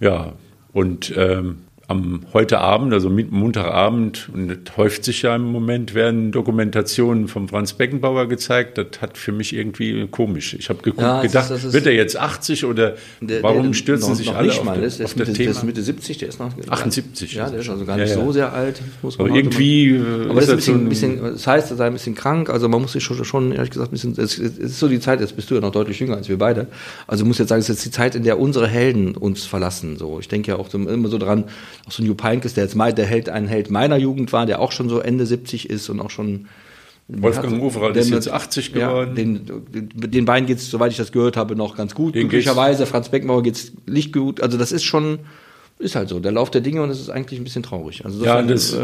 Ja, 0.00 0.32
und 0.72 1.12
ähm, 1.16 1.63
am 1.86 2.22
heute 2.32 2.58
Abend, 2.60 2.94
also 2.94 3.10
Montagabend, 3.10 4.30
und 4.32 4.48
das 4.48 4.76
häuft 4.76 5.04
sich 5.04 5.22
ja 5.22 5.36
im 5.36 5.44
Moment, 5.44 5.94
werden 5.94 6.32
Dokumentationen 6.32 7.28
von 7.28 7.46
Franz 7.48 7.74
Beckenbauer 7.74 8.26
gezeigt. 8.26 8.78
Das 8.78 8.86
hat 9.02 9.18
für 9.18 9.32
mich 9.32 9.54
irgendwie 9.54 10.06
komisch. 10.10 10.54
Ich 10.58 10.68
habe 10.70 10.80
geguckt, 10.82 11.02
Ja, 11.02 11.16
das 11.16 11.24
ist- 11.26 11.32
gedacht, 11.32 11.50
das 11.50 11.64
ist- 11.64 11.72
wird 11.74 11.86
er 11.86 11.92
jetzt 11.92 12.16
80 12.18 12.64
oder 12.64 12.94
Der- 13.20 13.42
warum 13.42 13.64
der- 13.64 13.72
stürzen 13.74 14.08
noch, 14.10 14.16
sich 14.16 14.26
noch 14.28 14.36
alle 14.36 14.48
nicht 14.48 14.58
auf, 14.60 14.64
mal. 14.64 14.80
das, 14.80 14.96
Der 14.96 15.04
auf 15.06 15.10
ist, 15.12 15.20
das 15.20 15.26
Mitte, 15.28 15.32
der 15.32 15.34
Thema? 15.46 15.50
ist 15.50 15.64
Mitte 15.64 15.82
70, 15.82 16.18
der 16.18 16.28
ist 16.30 16.38
noch 16.40 16.50
78. 16.68 17.34
Ja, 17.34 17.50
der 17.50 17.60
ist 17.60 17.68
also 17.68 17.84
gar 17.84 17.96
nicht 17.96 18.08
Ja, 18.10 18.16
ja. 18.18 18.24
so 18.24 18.32
sehr 18.32 18.52
alt. 18.52 18.80
Aber 19.18 19.28
irgendwie 19.28 19.90
äh, 19.96 20.00
Aber 20.30 20.40
das, 20.40 20.44
ist 20.48 20.50
ein 20.50 20.60
so 20.60 20.88
bisschen, 20.88 20.88
bisschen, 20.88 21.22
das 21.22 21.46
heißt, 21.46 21.70
er 21.70 21.76
sei 21.76 21.86
ein 21.86 21.92
bisschen 21.92 22.14
krank. 22.14 22.48
Also 22.48 22.68
man 22.68 22.80
muss 22.80 22.92
sich 22.92 23.04
schon, 23.04 23.22
schon 23.24 23.52
ehrlich 23.52 23.70
gesagt, 23.70 23.90
ein 23.90 23.92
bisschen, 23.92 24.14
es, 24.16 24.38
ist 24.38 24.78
so 24.78 24.88
die 24.88 25.00
Zeit, 25.00 25.20
jetzt 25.20 25.36
bist 25.36 25.50
du 25.50 25.54
ja 25.54 25.60
noch 25.60 25.72
deutlich 25.72 26.00
jünger 26.00 26.16
als 26.16 26.28
wir 26.28 26.38
beide. 26.38 26.66
Also 27.06 27.24
ich 27.24 27.28
muss 27.28 27.38
jetzt 27.38 27.50
sagen, 27.50 27.60
es 27.60 27.68
ist 27.68 27.76
jetzt 27.76 27.84
die 27.86 27.90
Zeit, 27.90 28.14
in 28.14 28.22
der 28.24 28.38
unsere 28.38 28.66
Helden 28.68 29.14
uns 29.16 29.44
verlassen. 29.44 29.96
So, 29.98 30.18
ich 30.18 30.28
denke 30.28 30.50
ja 30.52 30.56
auch 30.56 30.72
immer 30.72 31.08
so 31.08 31.18
dran, 31.18 31.44
auch 31.86 31.92
so 31.92 32.02
ein 32.02 32.06
Jupp 32.06 32.22
Heynckes, 32.22 32.54
der 32.54 32.64
jetzt 32.64 32.74
mal 32.74 32.92
der 32.92 33.06
Held, 33.06 33.28
ein 33.28 33.46
Held 33.46 33.70
meiner 33.70 33.96
Jugend 33.96 34.32
war, 34.32 34.46
der 34.46 34.60
auch 34.60 34.72
schon 34.72 34.88
so 34.88 35.00
Ende 35.00 35.26
70 35.26 35.70
ist 35.70 35.88
und 35.88 36.00
auch 36.00 36.10
schon 36.10 36.46
Wolfgang 37.06 37.62
Overath 37.62 37.96
ist 37.96 38.10
jetzt 38.10 38.30
80 38.30 38.72
geworden. 38.72 39.10
Ja, 39.10 39.14
den, 39.14 39.46
den, 39.72 40.10
den 40.10 40.24
beiden 40.24 40.46
geht's, 40.46 40.70
soweit 40.70 40.90
ich 40.90 40.96
das 40.96 41.12
gehört 41.12 41.36
habe, 41.36 41.54
noch 41.54 41.76
ganz 41.76 41.94
gut. 41.94 42.14
Den 42.14 42.28
Glücklicherweise, 42.28 42.86
Franz 42.86 43.10
Beckenbauer 43.10 43.42
geht's 43.42 43.72
nicht 43.86 44.12
gut. 44.12 44.40
Also 44.40 44.56
das 44.56 44.72
ist 44.72 44.84
schon, 44.84 45.18
ist 45.78 45.96
halt 45.96 46.08
so, 46.08 46.20
der 46.20 46.32
Lauf 46.32 46.50
der 46.50 46.60
Dinge 46.60 46.82
und 46.82 46.90
es 46.90 47.00
ist 47.00 47.10
eigentlich 47.10 47.40
ein 47.40 47.44
bisschen 47.44 47.62
traurig. 47.62 48.04
Also 48.04 48.24
Ja, 48.24 48.40
das, 48.42 48.76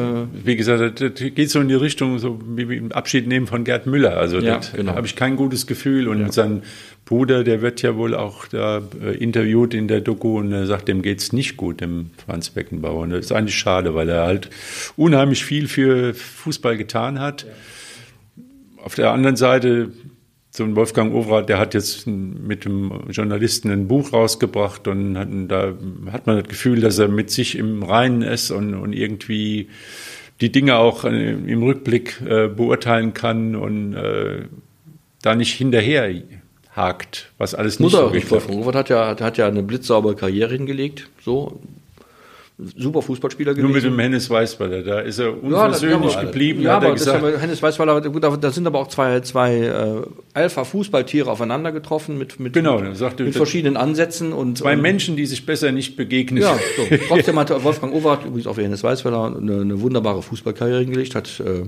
wie 0.45 0.57
gesagt, 0.57 1.01
das 1.01 1.13
geht 1.15 1.51
so 1.51 1.61
in 1.61 1.69
die 1.69 1.75
Richtung, 1.75 2.19
so 2.19 2.41
wie 2.45 2.63
im 2.77 2.93
Abschied 2.93 3.27
nehmen 3.27 3.47
von 3.47 3.65
Gerd 3.65 3.87
Müller. 3.87 4.17
Also 4.17 4.39
Ja, 4.39 4.57
das 4.57 4.73
genau. 4.73 4.95
habe 4.95 5.07
ich 5.07 5.15
kein 5.15 5.37
gutes 5.37 5.67
Gefühl. 5.67 6.09
Und 6.09 6.33
sein 6.33 6.63
Bruder, 7.05 7.45
der 7.45 7.63
wird 7.63 7.83
ja 7.83 7.97
wohl 7.97 8.15
auch 8.15 8.47
da 8.47 8.83
äh, 9.03 9.17
interviewt 9.17 9.75
in 9.75 9.89
der 9.89 10.01
Doku 10.01 10.39
und 10.39 10.53
er 10.53 10.67
sagt, 10.67 10.89
dem 10.89 11.03
geht's 11.03 11.33
nicht 11.33 11.57
gut, 11.57 11.81
dem 11.81 12.11
Franz 12.25 12.51
Beckenbauer. 12.51 13.03
Und 13.03 13.11
das 13.11 13.27
ist 13.27 13.33
eigentlich 13.33 13.57
schade, 13.57 13.95
weil 13.95 14.09
er 14.09 14.23
halt 14.23 14.51
unheimlich 14.97 15.45
viel 15.45 15.69
für 15.69 16.15
Fußball 16.15 16.77
getan 16.77 17.19
hat. 17.19 17.47
Auf 18.77 18.95
der 18.95 19.11
anderen 19.13 19.37
Seite, 19.37 19.91
so 20.51 20.65
ein 20.65 20.75
Wolfgang 20.75 21.15
Overath, 21.15 21.49
der 21.49 21.59
hat 21.59 21.75
jetzt 21.75 22.07
mit 22.09 22.65
dem 22.65 22.91
Journalisten 23.11 23.71
ein 23.71 23.87
Buch 23.87 24.13
rausgebracht 24.13 24.89
und 24.89 25.17
hat, 25.17 25.29
da 25.49 25.75
hat 26.11 26.27
man 26.27 26.39
das 26.39 26.49
Gefühl, 26.49 26.81
dass 26.81 26.99
er 26.99 27.09
mit 27.09 27.31
sich 27.31 27.57
im 27.57 27.83
Reinen 27.85 28.23
ist 28.23 28.51
und, 28.51 28.75
und 28.75 28.93
irgendwie 28.93 29.69
die 30.41 30.51
Dinge 30.51 30.77
auch 30.77 31.05
äh, 31.05 31.33
im 31.33 31.63
Rückblick 31.63 32.21
äh, 32.23 32.49
beurteilen 32.49 33.15
kann 33.15 33.55
und 33.55 33.95
äh, 33.95 34.47
da 35.23 35.35
nicht 35.37 35.53
hinterher 35.53 36.13
hakt, 36.75 37.31
was 37.39 37.55
alles 37.55 37.79
nicht 37.79 37.93
Mutter 37.93 38.09
so 38.09 38.15
Wolfgang 38.15 38.51
Overath 38.51 38.75
hat 38.75 38.89
ja, 38.89 39.21
hat 39.21 39.39
ja 39.39 39.47
eine 39.47 39.63
blitzsaubere 39.63 40.17
Karriere 40.17 40.55
hingelegt. 40.55 41.11
So. 41.25 41.61
Super 42.77 43.03
Fußballspieler 43.03 43.53
gewesen. 43.53 43.67
Nur 43.67 43.75
mit 43.75 43.85
dem 43.85 43.99
Hennes 43.99 44.29
Weißweiler, 44.29 44.83
da 44.83 45.01
ist 45.01 45.19
er 45.19 45.27
Ja, 45.27 45.33
unversöhnlich 45.43 46.17
aber- 46.17 46.27
geblieben, 46.27 46.63
Ja, 46.63 46.75
hat 46.77 46.83
er 46.83 46.87
aber 46.89 46.95
gesagt. 46.97 47.19
aber, 47.23 47.39
Hennes 47.39 47.63
Weißweiler, 47.63 48.01
gut, 48.03 48.23
da 48.23 48.51
sind 48.51 48.67
aber 48.67 48.79
auch 48.81 48.89
zwei, 48.89 49.21
zwei 49.21 49.57
äh, 49.59 50.03
Alpha-Fußballtiere 50.35 51.31
aufeinander 51.31 51.73
getroffen 51.73 52.19
mit, 52.19 52.39
mit, 52.41 52.53
Genau, 52.53 52.79
mit, 52.81 52.97
sagte, 52.97 53.25
mit 53.25 53.35
verschiedenen 53.35 53.77
Ansätzen 53.77 54.33
und 54.33 54.59
Zwei 54.59 54.75
und, 54.75 54.83
Menschen, 54.83 55.17
die 55.17 55.27
sich 55.27 55.47
besser 55.47 55.73
nicht 55.73 55.97
begegnen. 55.97 56.43
Ja, 56.43 56.59
so. 56.77 56.97
trotzdem 57.09 57.39
hat 57.39 57.65
Wolfgang 57.65 57.95
Overath, 57.95 58.25
übrigens 58.25 58.47
auch 58.47 58.57
wie 58.57 58.63
Hennes 58.63 58.83
Weißweiler, 58.83 59.37
eine, 59.37 59.61
eine 59.61 59.81
wunderbare 59.81 60.23
Fußballkarriere 60.23 60.81
hingelegt, 60.81 61.15
hat 61.15 61.41
äh, 61.41 61.63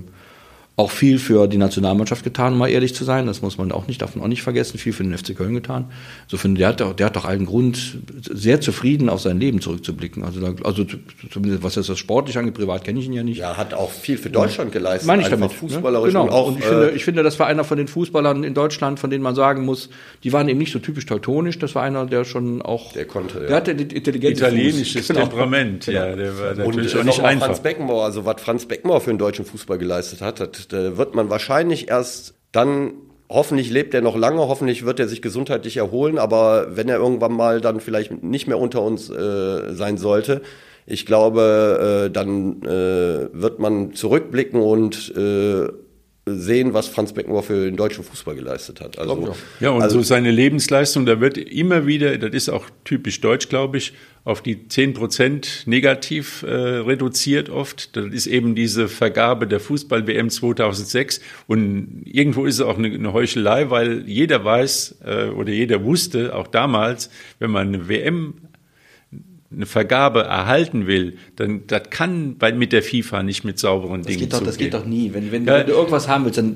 auch 0.75 0.91
viel 0.91 1.19
für 1.19 1.49
die 1.49 1.59
Nationalmannschaft 1.59 2.25
getan, 2.25 2.55
um 2.55 2.59
mal 2.61 2.69
ehrlich 2.69 2.95
zu 2.95 3.05
sein. 3.05 3.27
Das 3.27 3.43
muss 3.43 3.59
man 3.59 3.71
auch 3.73 3.87
nicht, 3.89 4.01
darf 4.01 4.15
man 4.17 4.25
auch 4.25 4.29
nicht 4.29 4.43
vergessen, 4.43 4.79
viel 4.79 4.95
für 4.95 5.03
den 5.03 5.17
FC 5.17 5.37
Köln 5.37 5.53
getan. 5.55 5.91
Insofern, 6.25 6.55
der 6.55 6.69
hat, 6.69 6.81
doch- 6.81 6.95
der 6.95 7.07
hat 7.07 7.17
doch 7.17 7.27
allen 7.27 7.45
Grund, 7.45 7.99
sehr 8.23 8.59
zufrieden 8.63 9.11
auf 9.11 9.21
sein 9.21 9.39
Leben 9.39 9.61
zurückzublicken. 9.61 10.25
Also, 10.25 10.41
da, 10.41 10.55
also 10.65 10.85
zu- 10.85 10.97
zumindest 11.31 11.63
was 11.63 11.75
jetzt 11.75 11.91
das 11.91 11.99
sportlich 11.99 12.39
angeht, 12.39 12.55
privat 12.55 12.85
kenne 12.85 13.01
ich 13.01 13.07
ihn 13.07 13.13
ja 13.13 13.23
nicht. 13.23 13.37
Ja, 13.39 13.57
hat 13.59 13.75
auch 13.75 13.91
viel 13.91 14.17
für 14.17 14.31
Deutschland 14.31 14.73
geleistet. 14.73 15.07
Meine 15.07 15.21
ich 15.21 15.27
einfach 15.27 15.41
damit. 15.41 15.53
Fußballerisch 15.53 16.15
ne? 16.15 16.21
Genau. 16.21 16.25
und 16.25 16.31
auch. 16.33 16.47
und 16.49 16.59
ich, 16.59 16.65
finde, 16.65 16.91
äh, 16.91 16.95
ich 16.97 17.05
finde, 17.05 17.23
das 17.23 17.39
war 17.39 17.49
einer 17.49 17.65
von 17.65 17.77
den 17.77 17.89
Fußballern 17.89 18.43
in 18.43 18.55
Deutschland, 18.55 18.99
von 18.99 19.11
denen 19.11 19.23
man 19.23 19.35
sagen 19.35 19.67
muss, 19.67 19.91
die 20.25 20.33
waren 20.33 20.49
eben 20.49 20.59
nicht 20.59 20.73
so 20.73 20.79
typisch 20.79 21.05
teutonisch. 21.05 21.59
Das 21.59 21.75
war 21.75 21.83
einer, 21.83 22.07
der 22.07 22.25
schon 22.25 22.63
auch. 22.63 22.95
Der 22.95 23.05
konnte, 23.05 23.41
ja. 23.43 23.47
Der 23.47 23.57
hatte 23.57 23.75
die 23.75 23.95
Intelligenz. 23.95 24.39
Italienisches 24.39 25.07
Genau. 25.09 25.21
Temperament, 25.21 25.87
ja, 25.87 26.17
der 26.17 26.39
war 26.39 26.51
und 26.65 26.77
natürlich 26.77 26.95
äh, 26.95 26.99
auch 27.01 27.05
nicht 27.05 27.21
mal 27.21 27.29
einfach. 27.29 27.47
Franz 27.49 27.61
Beckenbauer, 27.61 28.05
also 28.05 28.25
was 28.25 28.41
Franz 28.41 28.65
Beckenbauer 28.65 29.03
für 29.03 29.11
den 29.11 29.19
deutschen 29.19 29.45
Fußball 29.45 29.77
geleistet 29.77 30.23
hat, 30.23 30.41
das, 30.69 30.69
da 30.69 30.97
wird 30.97 31.15
man 31.15 31.31
wahrscheinlich 31.31 31.89
erst 31.89 32.35
dann, 32.53 32.93
hoffentlich 33.29 33.71
lebt 33.71 33.95
er 33.95 34.03
noch 34.03 34.17
lange, 34.17 34.41
hoffentlich 34.41 34.85
wird 34.85 35.01
er 35.01 35.09
sich 35.09 35.23
gesundheitlich 35.23 35.77
erholen, 35.77 36.19
aber 36.19 36.77
wenn 36.77 36.89
er 36.89 36.99
irgendwann 36.99 37.33
mal 37.33 37.61
dann 37.61 37.81
vielleicht 37.81 38.23
nicht 38.23 38.47
mehr 38.47 38.59
unter 38.59 38.83
uns 38.83 39.11
äh, 39.11 39.75
sein 39.75 39.97
sollte, 39.97 40.43
ich 40.85 41.07
glaube, 41.07 42.07
äh, 42.07 42.11
dann 42.11 42.63
äh, 42.63 43.29
wird 43.33 43.59
man 43.61 43.95
zurückblicken 43.95 44.61
und 44.61 45.15
äh, 45.17 45.69
sehen, 46.25 46.73
was 46.73 46.87
Franz 46.87 47.13
Beckenbauer 47.13 47.43
für 47.43 47.65
den 47.65 47.77
deutschen 47.77 48.05
Fußball 48.05 48.37
geleistet 48.37 48.81
hat. 48.81 48.97
Also, 48.97 49.35
Ja, 49.59 49.71
und 49.71 49.83
also, 49.83 49.99
so 49.99 50.03
seine 50.05 50.31
Lebensleistung, 50.31 51.05
da 51.05 51.21
wird 51.21 51.37
immer 51.37 51.87
wieder, 51.87 52.17
das 52.17 52.33
ist 52.33 52.49
auch 52.49 52.67
typisch 52.85 53.21
deutsch, 53.21 53.49
glaube 53.49 53.79
ich, 53.79 53.93
auf 54.25 54.41
die 54.41 54.69
10 54.69 54.95
Prozent 54.95 55.65
negativ 55.67 56.45
äh, 56.45 56.49
reduziert 56.49 57.51
oft. 57.51 57.97
Das 57.97 58.07
ist 58.07 58.29
eben 58.29 58.55
diese 58.55 58.87
Vergabe 58.87 59.49
der 59.49 59.59
Fußball-WM 59.59 60.31
2006. 60.31 61.21
Und 61.49 62.03
irgendwo 62.05 62.45
ist 62.45 62.57
es 62.57 62.61
auch 62.61 62.79
eine, 62.79 62.89
eine 62.89 63.13
Heuchelei, 63.13 63.71
weil 63.71 64.09
jeder 64.09 64.45
weiß 64.45 64.99
äh, 65.05 65.25
oder 65.31 65.51
jeder 65.51 65.83
wusste, 65.83 66.37
auch 66.37 66.47
damals, 66.47 67.11
wenn 67.41 67.51
man 67.51 67.69
eine 67.69 67.89
WM 67.89 68.35
eine 69.55 69.67
Vergabe 69.67 70.23
erhalten 70.23 70.87
will, 70.87 71.17
dann 71.37 71.63
das 71.67 71.83
kann 71.91 72.37
bei, 72.39 72.53
mit 72.53 72.73
der 72.73 72.83
FIFA 72.83 73.23
nicht 73.23 73.45
mit 73.45 73.59
sauberen 73.59 74.01
Das 74.03 74.07
Dingen 74.09 74.21
geht, 74.21 74.33
doch, 74.33 74.41
das 74.43 74.55
zugehen. 74.55 74.71
geht 74.71 74.81
doch 74.81 74.87
nie. 74.87 75.13
Wenn, 75.13 75.31
wenn, 75.33 75.45
Ja. 75.45 75.59
wenn 75.59 75.67
du 75.67 75.73
irgendwas 75.73 76.09
haben 76.09 76.25
willst, 76.25 76.39
dann, 76.39 76.55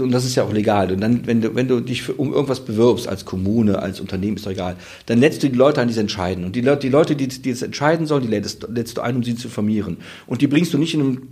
und 0.00 0.10
das 0.12 0.24
ist 0.24 0.34
ja 0.34 0.42
auch 0.44 0.52
legal, 0.52 0.92
und 0.92 1.00
dann, 1.00 1.26
wenn 1.26 1.40
du, 1.40 1.54
wenn 1.54 1.68
du 1.68 1.80
dich 1.80 2.02
für, 2.02 2.14
um 2.14 2.32
irgendwas 2.32 2.64
bewirbst, 2.64 3.08
als 3.08 3.24
Kommune, 3.24 3.78
als 3.80 4.00
Unternehmen, 4.00 4.36
ist 4.36 4.46
doch 4.46 4.50
egal, 4.52 4.76
dann 5.06 5.18
lädst 5.18 5.42
du 5.42 5.48
die 5.48 5.56
Leute 5.56 5.80
an, 5.80 5.88
die 5.88 5.92
es 5.92 5.98
entscheiden. 5.98 6.44
Und 6.44 6.54
die, 6.56 6.60
Leute, 6.60 6.80
die 6.80 6.88
Leute, 6.90 7.16
die, 7.16 7.28
die 7.28 7.50
es 7.50 7.62
entscheiden 7.62 8.06
sollen, 8.06 8.22
die 8.22 8.28
lädst, 8.28 8.66
lädst 8.70 8.96
du 8.96 9.00
ein, 9.00 9.16
um 9.16 9.22
sie 9.22 9.34
zu 9.34 9.48
informieren. 9.48 9.96
Und 10.26 10.42
die 10.42 10.46
bringst 10.46 10.72
du 10.74 10.78
nicht 10.78 10.94
in 10.94 11.00
einem 11.00 11.22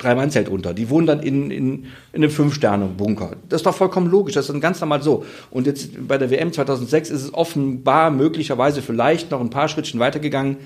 Drei-Mann-Zelt 0.00 0.48
unter. 0.48 0.74
Die 0.74 0.90
wohnen 0.90 1.06
dann 1.06 1.20
in, 1.20 1.50
in, 1.50 1.84
in 2.12 2.22
einem 2.22 2.30
Fünf-Sterne-Bunker. 2.30 3.36
Das 3.48 3.60
ist 3.60 3.66
doch 3.66 3.74
vollkommen 3.74 4.10
logisch. 4.10 4.34
Das 4.34 4.46
ist 4.46 4.52
dann 4.52 4.60
ganz 4.60 4.80
normal 4.80 5.02
so. 5.02 5.24
Und 5.50 5.66
jetzt 5.66 6.06
bei 6.08 6.18
der 6.18 6.30
WM 6.30 6.52
2006 6.52 7.10
ist 7.10 7.22
es 7.22 7.34
offenbar 7.34 8.10
möglicherweise 8.10 8.82
vielleicht 8.82 9.30
noch 9.30 9.40
ein 9.40 9.50
paar 9.50 9.68
Schrittchen 9.68 10.00
weitergegangen. 10.00 10.56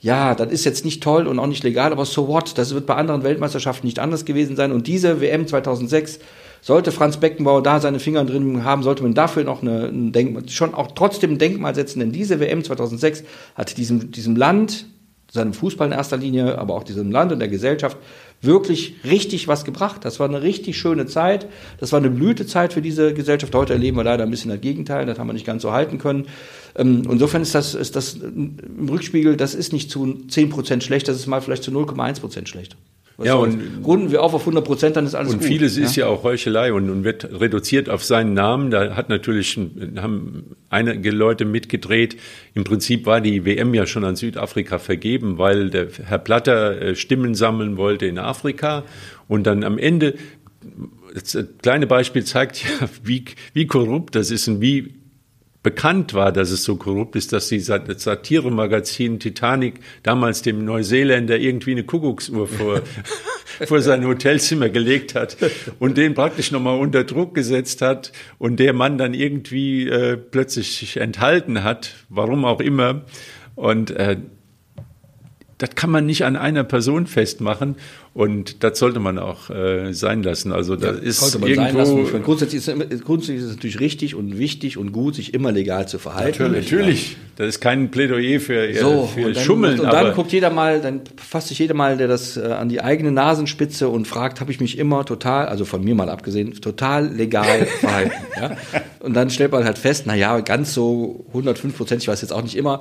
Ja, 0.00 0.34
das 0.34 0.50
ist 0.50 0.64
jetzt 0.64 0.84
nicht 0.84 1.02
toll 1.02 1.26
und 1.26 1.38
auch 1.38 1.46
nicht 1.46 1.62
legal, 1.62 1.92
aber 1.92 2.06
so 2.06 2.26
what? 2.26 2.56
Das 2.56 2.74
wird 2.74 2.86
bei 2.86 2.94
anderen 2.94 3.22
Weltmeisterschaften 3.22 3.86
nicht 3.86 3.98
anders 3.98 4.24
gewesen 4.24 4.56
sein. 4.56 4.72
Und 4.72 4.86
diese 4.86 5.20
WM 5.20 5.46
2006 5.46 6.20
sollte 6.62 6.90
Franz 6.90 7.18
Beckenbauer 7.18 7.62
da 7.62 7.80
seine 7.80 8.00
Finger 8.00 8.24
drin 8.24 8.64
haben, 8.64 8.82
sollte 8.82 9.02
man 9.02 9.14
dafür 9.14 9.44
noch 9.44 9.62
eine, 9.62 9.86
ein 9.86 10.12
Denkmal, 10.12 10.48
schon 10.48 10.74
auch 10.74 10.92
trotzdem 10.92 11.32
ein 11.32 11.38
Denkmal 11.38 11.74
setzen, 11.74 12.00
denn 12.00 12.12
diese 12.12 12.40
WM 12.40 12.64
2006 12.64 13.24
hat 13.54 13.76
diesem, 13.76 14.10
diesem 14.10 14.36
Land, 14.36 14.86
seinem 15.30 15.52
Fußball 15.52 15.86
in 15.86 15.92
erster 15.92 16.16
Linie, 16.16 16.58
aber 16.58 16.74
auch 16.74 16.82
diesem 16.82 17.10
Land 17.10 17.32
und 17.32 17.38
der 17.38 17.48
Gesellschaft 17.48 17.96
wirklich 18.42 18.94
richtig 19.04 19.48
was 19.48 19.64
gebracht. 19.64 20.04
Das 20.04 20.18
war 20.18 20.28
eine 20.28 20.42
richtig 20.42 20.78
schöne 20.78 21.06
Zeit. 21.06 21.46
Das 21.78 21.92
war 21.92 21.98
eine 21.98 22.10
Blütezeit 22.10 22.72
für 22.72 22.82
diese 22.82 23.12
Gesellschaft. 23.12 23.54
Heute 23.54 23.74
erleben 23.74 23.96
wir 23.96 24.04
leider 24.04 24.24
ein 24.24 24.30
bisschen 24.30 24.50
das 24.50 24.60
Gegenteil. 24.60 25.06
Das 25.06 25.18
haben 25.18 25.26
wir 25.26 25.34
nicht 25.34 25.46
ganz 25.46 25.62
so 25.62 25.72
halten 25.72 25.98
können. 25.98 26.26
Ähm, 26.76 27.02
Insofern 27.10 27.42
ist 27.42 27.54
das, 27.54 27.74
ist 27.74 27.96
das 27.96 28.14
im 28.14 28.88
Rückspiegel, 28.88 29.36
das 29.36 29.54
ist 29.54 29.72
nicht 29.72 29.90
zu 29.90 30.26
10 30.26 30.48
Prozent 30.50 30.84
schlecht, 30.84 31.08
das 31.08 31.16
ist 31.16 31.26
mal 31.26 31.42
vielleicht 31.42 31.64
zu 31.64 31.70
0,1 31.70 32.20
Prozent 32.20 32.48
schlecht. 32.48 32.76
Was 33.20 33.26
Ja, 33.26 33.34
und- 33.34 33.84
runden 33.84 34.10
wir 34.10 34.22
auf 34.22 34.32
auf 34.32 34.46
100 34.46 34.64
Prozent, 34.64 34.96
dann 34.96 35.04
ist 35.04 35.14
alles 35.14 35.34
Und 35.34 35.40
gut. 35.40 35.46
vieles 35.48 35.76
ja? 35.76 35.84
ist 35.84 35.94
ja 35.94 36.06
auch 36.06 36.22
Heuchelei 36.22 36.72
und, 36.72 36.88
und 36.88 37.04
wird 37.04 37.28
reduziert 37.38 37.90
auf 37.90 38.02
seinen 38.02 38.32
Namen. 38.32 38.70
Da 38.70 38.96
hat 38.96 39.10
natürlich 39.10 39.58
haben 39.96 40.56
einige 40.70 41.10
Leute 41.10 41.44
mitgedreht. 41.44 42.16
Im 42.54 42.64
Prinzip 42.64 43.04
war 43.04 43.20
die 43.20 43.44
WM 43.44 43.74
ja 43.74 43.86
schon 43.86 44.04
an 44.04 44.16
Südafrika 44.16 44.78
vergeben, 44.78 45.36
weil 45.36 45.68
der 45.68 45.88
Herr 46.06 46.18
Platter 46.18 46.80
äh, 46.80 46.96
Stimmen 46.96 47.34
sammeln 47.34 47.76
wollte 47.76 48.06
in 48.06 48.18
Afrika 48.18 48.84
und 49.28 49.46
dann 49.46 49.64
am 49.64 49.76
Ende 49.76 50.14
das 51.14 51.36
kleine 51.62 51.86
Beispiel 51.86 52.24
zeigt 52.24 52.62
ja, 52.64 52.88
wie, 53.04 53.24
wie 53.52 53.66
korrupt 53.66 54.14
das 54.14 54.30
ist 54.30 54.48
und 54.48 54.62
wie 54.62 54.94
bekannt 55.62 56.14
war, 56.14 56.32
dass 56.32 56.50
es 56.50 56.64
so 56.64 56.76
korrupt 56.76 57.16
ist, 57.16 57.32
dass 57.32 57.48
die 57.48 57.60
Satiremagazin 57.60 59.20
Titanic 59.20 59.80
damals 60.02 60.42
dem 60.42 60.64
Neuseeländer 60.64 61.38
irgendwie 61.38 61.72
eine 61.72 61.84
Kuckucksuhr 61.84 62.48
vor, 62.48 62.80
vor 63.66 63.82
sein 63.82 64.06
Hotelzimmer 64.06 64.70
gelegt 64.70 65.14
hat 65.14 65.36
und 65.78 65.98
den 65.98 66.14
praktisch 66.14 66.50
nochmal 66.50 66.78
unter 66.78 67.04
Druck 67.04 67.34
gesetzt 67.34 67.82
hat 67.82 68.12
und 68.38 68.58
der 68.58 68.72
Mann 68.72 68.96
dann 68.96 69.12
irgendwie 69.12 69.86
äh, 69.86 70.16
plötzlich 70.16 70.76
sich 70.76 70.96
enthalten 70.96 71.62
hat, 71.62 71.94
warum 72.08 72.44
auch 72.46 72.60
immer. 72.60 73.02
Und 73.54 73.90
äh, 73.90 74.16
das 75.60 75.74
kann 75.74 75.90
man 75.90 76.06
nicht 76.06 76.24
an 76.24 76.36
einer 76.36 76.64
Person 76.64 77.06
festmachen 77.06 77.76
und 78.14 78.64
das 78.64 78.78
sollte 78.78 78.98
man 78.98 79.18
auch 79.18 79.50
äh, 79.50 79.92
sein 79.92 80.22
lassen. 80.22 80.52
Also 80.52 80.74
das 80.74 80.98
ist 80.98 81.20
man 81.20 81.54
sein 81.54 81.66
irgendwo 81.66 81.96
meine, 81.96 82.20
grundsätzlich, 82.24 82.66
ist, 82.66 83.04
grundsätzlich 83.04 83.38
ist 83.38 83.44
es 83.44 83.56
natürlich 83.56 83.78
richtig 83.78 84.14
und 84.14 84.38
wichtig 84.38 84.78
und 84.78 84.92
gut, 84.92 85.14
sich 85.14 85.34
immer 85.34 85.52
legal 85.52 85.86
zu 85.86 85.98
verhalten. 85.98 86.50
Natürlich, 86.50 87.18
das 87.36 87.48
ist 87.48 87.60
kein 87.60 87.90
Plädoyer 87.90 88.40
für, 88.40 88.72
So, 88.74 89.06
für 89.06 89.26
und 89.26 89.36
dann, 89.36 89.44
Schummeln, 89.44 89.80
und 89.80 89.92
dann 89.92 90.14
guckt 90.14 90.32
jeder 90.32 90.48
mal, 90.48 90.80
dann 90.80 91.02
fasst 91.16 91.48
sich 91.48 91.58
jeder 91.58 91.74
mal, 91.74 91.98
der 91.98 92.08
das 92.08 92.38
äh, 92.38 92.40
an 92.40 92.70
die 92.70 92.80
eigene 92.80 93.12
Nasenspitze 93.12 93.90
und 93.90 94.08
fragt, 94.08 94.40
habe 94.40 94.50
ich 94.50 94.60
mich 94.60 94.78
immer 94.78 95.04
total, 95.04 95.46
also 95.46 95.66
von 95.66 95.84
mir 95.84 95.94
mal 95.94 96.08
abgesehen, 96.08 96.54
total 96.54 97.06
legal 97.06 97.66
verhalten. 97.80 98.14
ja? 98.40 98.56
Und 99.00 99.14
dann 99.14 99.28
stellt 99.28 99.52
man 99.52 99.64
halt 99.64 99.76
fest, 99.76 100.04
na 100.06 100.14
ja, 100.14 100.40
ganz 100.40 100.72
so 100.72 101.26
105 101.28 101.76
Prozent, 101.76 102.02
ich 102.02 102.08
weiß 102.08 102.22
jetzt 102.22 102.32
auch 102.32 102.42
nicht 102.42 102.56
immer, 102.56 102.80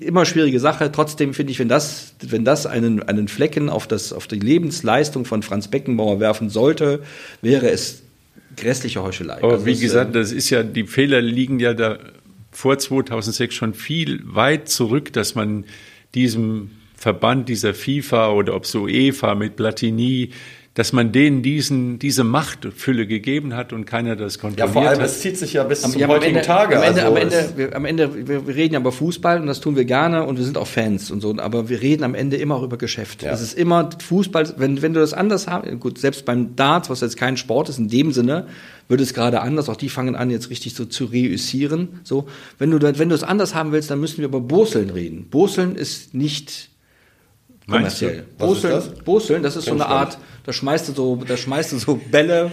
immer 0.00 0.24
schwierige 0.24 0.60
Sache. 0.60 0.90
Trotzdem 0.92 1.34
finde 1.34 1.52
ich, 1.52 1.58
wenn 1.58 1.68
das, 1.68 2.14
wenn 2.20 2.44
das 2.44 2.66
einen, 2.66 3.02
einen 3.02 3.28
Flecken 3.28 3.68
auf, 3.68 3.86
das, 3.86 4.12
auf 4.12 4.26
die 4.26 4.38
Lebensleistung 4.38 5.24
von 5.24 5.42
Franz 5.42 5.68
Beckenbauer 5.68 6.20
werfen 6.20 6.50
sollte, 6.50 7.02
wäre 7.40 7.70
es 7.70 8.02
grässliche 8.56 9.02
Heuchelei. 9.02 9.38
Aber 9.38 9.54
Also 9.54 9.66
wie 9.66 9.78
gesagt, 9.78 10.10
äh, 10.14 10.20
das 10.20 10.32
ist 10.32 10.50
ja, 10.50 10.62
die 10.62 10.84
Fehler 10.84 11.20
liegen 11.20 11.60
ja 11.60 11.74
da 11.74 11.98
vor 12.50 12.78
2006 12.78 13.54
schon 13.54 13.74
viel 13.74 14.20
weit 14.24 14.68
zurück, 14.68 15.12
dass 15.12 15.34
man 15.34 15.64
diesem 16.14 16.70
Verband, 16.94 17.48
dieser 17.48 17.74
FIFA 17.74 18.32
oder 18.32 18.54
ob 18.54 18.66
so 18.66 18.82
UEFA 18.82 19.34
mit 19.34 19.56
Platini, 19.56 20.30
dass 20.74 20.94
man 20.94 21.12
denen 21.12 21.42
diesen, 21.42 21.98
diese 21.98 22.24
Machtfülle 22.24 23.06
gegeben 23.06 23.54
hat 23.54 23.74
und 23.74 23.84
keiner 23.84 24.16
das 24.16 24.36
Ja, 24.36 24.40
kontrolliert 24.40 24.72
vor 24.72 24.88
allem, 24.88 25.00
hat. 25.00 25.06
es 25.06 25.20
zieht 25.20 25.36
sich 25.36 25.52
ja 25.52 25.64
bis 25.64 25.84
Am, 25.84 25.92
zum 25.92 26.00
ja, 26.00 26.06
am 26.06 26.14
heutigen 26.14 26.36
Ende, 26.36 26.46
Tage. 26.46 26.76
Am 26.78 26.82
Ende, 26.82 27.04
also 27.04 27.14
am 27.14 27.16
Ende, 27.16 27.76
am 27.76 27.84
Ende 27.84 28.28
wir, 28.28 28.46
wir 28.46 28.54
reden 28.54 28.72
ja 28.74 28.80
über 28.80 28.90
Fußball 28.92 29.38
und 29.38 29.46
das 29.46 29.60
tun 29.60 29.76
wir 29.76 29.84
gerne 29.84 30.24
und 30.24 30.38
wir 30.38 30.44
sind 30.44 30.56
auch 30.56 30.66
Fans 30.66 31.10
und 31.10 31.20
so, 31.20 31.36
aber 31.36 31.68
wir 31.68 31.82
reden 31.82 32.04
am 32.04 32.14
Ende 32.14 32.36
immer 32.38 32.54
auch 32.54 32.62
über 32.62 32.78
Geschäft. 32.78 33.22
Ja. 33.22 33.32
Es 33.32 33.42
ist 33.42 33.52
immer 33.52 33.90
Fußball, 34.02 34.54
wenn, 34.56 34.80
wenn 34.80 34.94
du 34.94 35.00
das 35.00 35.12
anders 35.12 35.46
haben, 35.46 35.78
gut, 35.78 35.98
selbst 35.98 36.24
beim 36.24 36.56
Darts, 36.56 36.88
was 36.88 37.02
jetzt 37.02 37.18
kein 37.18 37.36
Sport 37.36 37.68
ist 37.68 37.78
in 37.78 37.88
dem 37.88 38.12
Sinne, 38.12 38.46
wird 38.88 39.02
es 39.02 39.12
gerade 39.12 39.42
anders, 39.42 39.68
auch 39.68 39.76
die 39.76 39.90
fangen 39.90 40.16
an 40.16 40.30
jetzt 40.30 40.48
richtig 40.48 40.74
so 40.74 40.86
zu 40.86 41.04
reüssieren, 41.04 42.00
so. 42.02 42.26
Wenn 42.58 42.70
du, 42.70 42.80
wenn 42.98 43.08
du 43.10 43.14
es 43.14 43.22
anders 43.22 43.54
haben 43.54 43.72
willst, 43.72 43.90
dann 43.90 44.00
müssen 44.00 44.18
wir 44.18 44.24
über 44.24 44.40
Boseln 44.40 44.90
reden. 44.90 45.26
Boseln 45.30 45.76
ist 45.76 46.14
nicht? 46.14 46.70
Kommerziell. 47.66 48.24
Boseln, 48.38 48.74
das? 48.74 48.88
Boseln, 49.04 49.42
das 49.42 49.56
ist 49.56 49.64
Kenn 49.64 49.78
so 49.78 49.84
eine 49.84 49.92
Art, 49.92 50.18
da 50.44 50.52
schmeißt 50.52 50.88
du 50.88 50.92
so, 50.92 51.16
da 51.16 51.36
schmeißt 51.36 51.72
du 51.72 51.78
so 51.78 51.96
Bälle, 51.96 52.50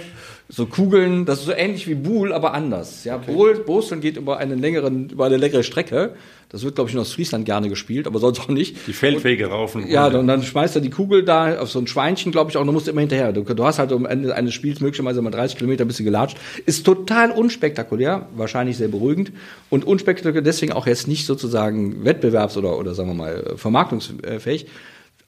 so 0.52 0.66
Kugeln, 0.66 1.26
das 1.26 1.40
ist 1.42 1.46
so 1.46 1.52
ähnlich 1.54 1.88
wie 1.88 1.94
Buhl, 1.94 2.34
aber 2.34 2.56
anders. 2.56 3.04
Ja, 3.04 3.18
Bohl, 3.18 3.54
Boseln 3.60 4.02
geht 4.02 4.18
über 4.18 4.38
einen 4.38 4.58
längeren, 4.60 5.10
über 5.12 5.26
eine 5.26 5.38
längere 5.38 5.64
Strecke. 5.64 6.16
Das 6.52 6.64
wird, 6.64 6.74
glaube 6.74 6.90
ich, 6.90 6.96
in 6.96 7.00
Ostfriesland 7.00 7.46
gerne 7.46 7.70
gespielt, 7.70 8.08
aber 8.08 8.18
sonst 8.18 8.40
auch 8.40 8.48
nicht. 8.48 8.76
Die 8.88 8.94
Feldwege 8.94 9.48
und 9.50 9.88
Ja, 9.88 10.06
runter. 10.06 10.20
und 10.20 10.26
dann 10.28 10.42
schmeißt 10.42 10.76
er 10.76 10.82
die 10.82 10.90
Kugel 10.90 11.24
da 11.24 11.60
auf 11.60 11.70
so 11.70 11.78
ein 11.78 11.86
Schweinchen, 11.86 12.32
glaube 12.32 12.50
ich, 12.50 12.58
auch, 12.58 12.62
und 12.62 12.68
du 12.68 12.74
musst 12.74 12.88
immer 12.88 13.02
hinterher. 13.02 13.32
Du, 13.32 13.44
du 13.44 13.64
hast 13.64 13.78
halt 13.78 13.92
am 13.92 14.08
Ende 14.08 14.34
eines 14.36 14.56
Spiels 14.56 14.80
möglicherweise 14.80 15.22
mal 15.22 15.30
30 15.30 15.58
Kilometer 15.60 15.86
bist 15.86 16.00
du 16.00 16.04
gelatscht. 16.04 16.38
Ist 16.66 16.84
total 16.84 17.30
unspektakulär, 17.30 18.28
wahrscheinlich 18.36 18.78
sehr 18.78 18.88
beruhigend 18.88 19.32
und 19.70 19.86
unspektakulär 19.86 20.42
deswegen 20.42 20.72
auch 20.72 20.88
jetzt 20.88 21.08
nicht 21.08 21.28
sozusagen 21.28 22.04
wettbewerbs- 22.04 22.58
oder, 22.58 22.80
oder 22.80 22.96
sagen 22.96 23.10
wir 23.10 23.14
mal 23.14 23.54
vermarktungsfähig. 23.56 24.66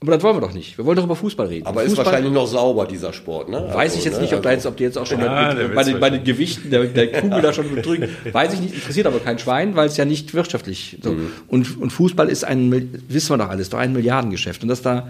Aber 0.03 0.13
das 0.13 0.23
wollen 0.23 0.35
wir 0.35 0.41
doch 0.41 0.53
nicht. 0.53 0.79
Wir 0.79 0.85
wollen 0.85 0.95
doch 0.97 1.03
über 1.03 1.15
Fußball 1.15 1.45
reden. 1.45 1.67
aber 1.67 1.83
ist 1.83 1.89
Fußball, 1.89 2.07
wahrscheinlich 2.07 2.33
noch 2.33 2.47
sauber, 2.47 2.87
dieser 2.87 3.13
Sport. 3.13 3.49
Ne? 3.49 3.67
Weiß 3.71 3.91
Also, 3.91 3.99
ich 3.99 4.05
jetzt 4.05 4.15
ne? 4.15 4.21
nicht, 4.23 4.33
ob 4.33 4.41
da 4.41 4.49
Also- 4.49 4.57
jetzt, 4.57 4.65
ob 4.65 4.77
die 4.77 4.83
jetzt 4.83 4.97
auch 4.97 5.05
schon 5.05 5.19
Ja, 5.19 5.53
mit, 5.53 5.75
bei, 5.75 5.83
den, 5.83 5.99
bei 5.99 6.09
den 6.09 6.23
Gewichten 6.23 6.71
der, 6.71 6.85
der 6.85 7.11
Kugel 7.21 7.39
da 7.41 7.53
schon 7.53 7.73
betrügen. 7.75 8.09
Weiß 8.31 8.51
ich 8.55 8.61
nicht, 8.61 8.73
interessiert 8.73 9.05
aber 9.05 9.19
kein 9.19 9.37
Schwein, 9.37 9.75
weil 9.75 9.85
es 9.87 9.97
ja 9.97 10.05
nicht 10.05 10.33
wirtschaftlich 10.33 10.97
so. 11.03 11.11
Mhm. 11.11 11.31
Und, 11.47 11.79
und 11.79 11.91
Fußball 11.91 12.29
ist 12.29 12.43
ein, 12.43 12.71
wissen 13.09 13.29
wir 13.29 13.37
doch 13.37 13.49
alles, 13.49 13.69
doch 13.69 13.77
ein 13.77 13.93
Milliardengeschäft. 13.93 14.63
Und 14.63 14.69
dass 14.69 14.81
da 14.81 15.07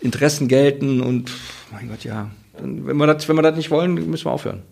Interessen 0.00 0.46
gelten 0.46 1.00
und, 1.00 1.32
mein 1.72 1.88
Gott, 1.88 2.04
ja. 2.04 2.30
Dann, 2.56 2.86
wenn 2.86 2.96
wir 2.96 3.06
das, 3.08 3.28
wenn 3.28 3.34
wir 3.34 3.42
das 3.42 3.56
nicht 3.56 3.72
wollen, 3.72 3.94
müssen 3.94 4.26
wir 4.26 4.30
aufhören. 4.30 4.62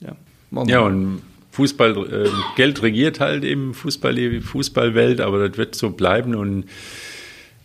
Ja, 0.00 0.16
wir. 0.50 0.64
Ja, 0.66 0.80
und 0.80 1.22
Fußball, 1.52 2.24
äh, 2.26 2.28
Geld 2.56 2.82
regiert 2.82 3.20
halt 3.20 3.44
eben 3.44 3.72
Fußball, 3.72 4.16
die 4.16 4.40
Fußballwelt, 4.40 5.20
aber 5.20 5.48
das 5.48 5.56
wird 5.56 5.76
so 5.76 5.90
bleiben 5.90 6.34
und 6.34 6.64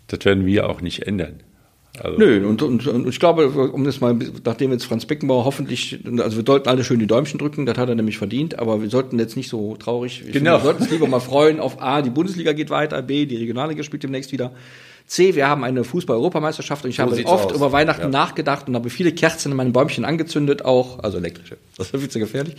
das 0.09 0.25
werden 0.25 0.45
wir 0.45 0.69
auch 0.69 0.81
nicht 0.81 1.07
ändern. 1.07 1.41
Also, 2.01 2.17
Nö, 2.19 2.47
und, 2.47 2.61
und, 2.61 2.85
und 2.87 3.07
ich 3.07 3.19
glaube, 3.19 3.49
um 3.49 3.83
das 3.83 3.99
mal, 3.99 4.17
nachdem 4.45 4.71
jetzt 4.71 4.85
Franz 4.85 5.05
Beckenbauer 5.05 5.43
hoffentlich, 5.43 5.99
also 6.19 6.37
wir 6.37 6.43
sollten 6.45 6.69
alle 6.69 6.83
schön 6.83 6.99
die 6.99 7.07
Däumchen 7.07 7.39
drücken, 7.39 7.65
das 7.65 7.77
hat 7.77 7.89
er 7.89 7.95
nämlich 7.95 8.17
verdient, 8.17 8.59
aber 8.59 8.81
wir 8.81 8.89
sollten 8.89 9.17
jetzt 9.17 9.35
nicht 9.35 9.49
so 9.49 9.75
traurig, 9.75 10.19
Genau. 10.21 10.33
finde, 10.33 10.51
wir 10.51 10.59
sollten 10.59 10.83
uns 10.83 10.91
lieber 10.91 11.07
mal 11.07 11.19
freuen 11.19 11.59
auf 11.59 11.81
A, 11.81 12.01
die 12.01 12.11
Bundesliga 12.11 12.53
geht 12.53 12.69
weiter, 12.69 13.01
B, 13.01 13.25
die 13.25 13.37
Regionalliga 13.37 13.83
spielt 13.83 14.03
demnächst 14.03 14.31
wieder, 14.31 14.51
C, 15.09 15.33
wir 15.33 15.47
haben 15.47 15.63
eine 15.63 15.83
Fußball-Europameisterschaft 15.83 16.83
und 16.85 16.91
ich 16.91 16.99
habe 16.99 17.15
sieht's 17.15 17.27
oft 17.27 17.49
aus. 17.49 17.55
über 17.55 17.71
Weihnachten 17.71 18.03
Ja. 18.03 18.07
nachgedacht 18.09 18.67
und 18.67 18.75
habe 18.75 18.91
viele 18.91 19.11
Kerzen 19.11 19.49
in 19.51 19.57
meinen 19.57 19.73
Bäumchen 19.73 20.05
angezündet, 20.05 20.63
auch, 20.63 20.99
also 21.03 21.17
elektrische, 21.17 21.57
das 21.77 21.89
ist 21.89 21.99
viel 21.99 22.09
zu 22.09 22.19
gefährlich, 22.19 22.55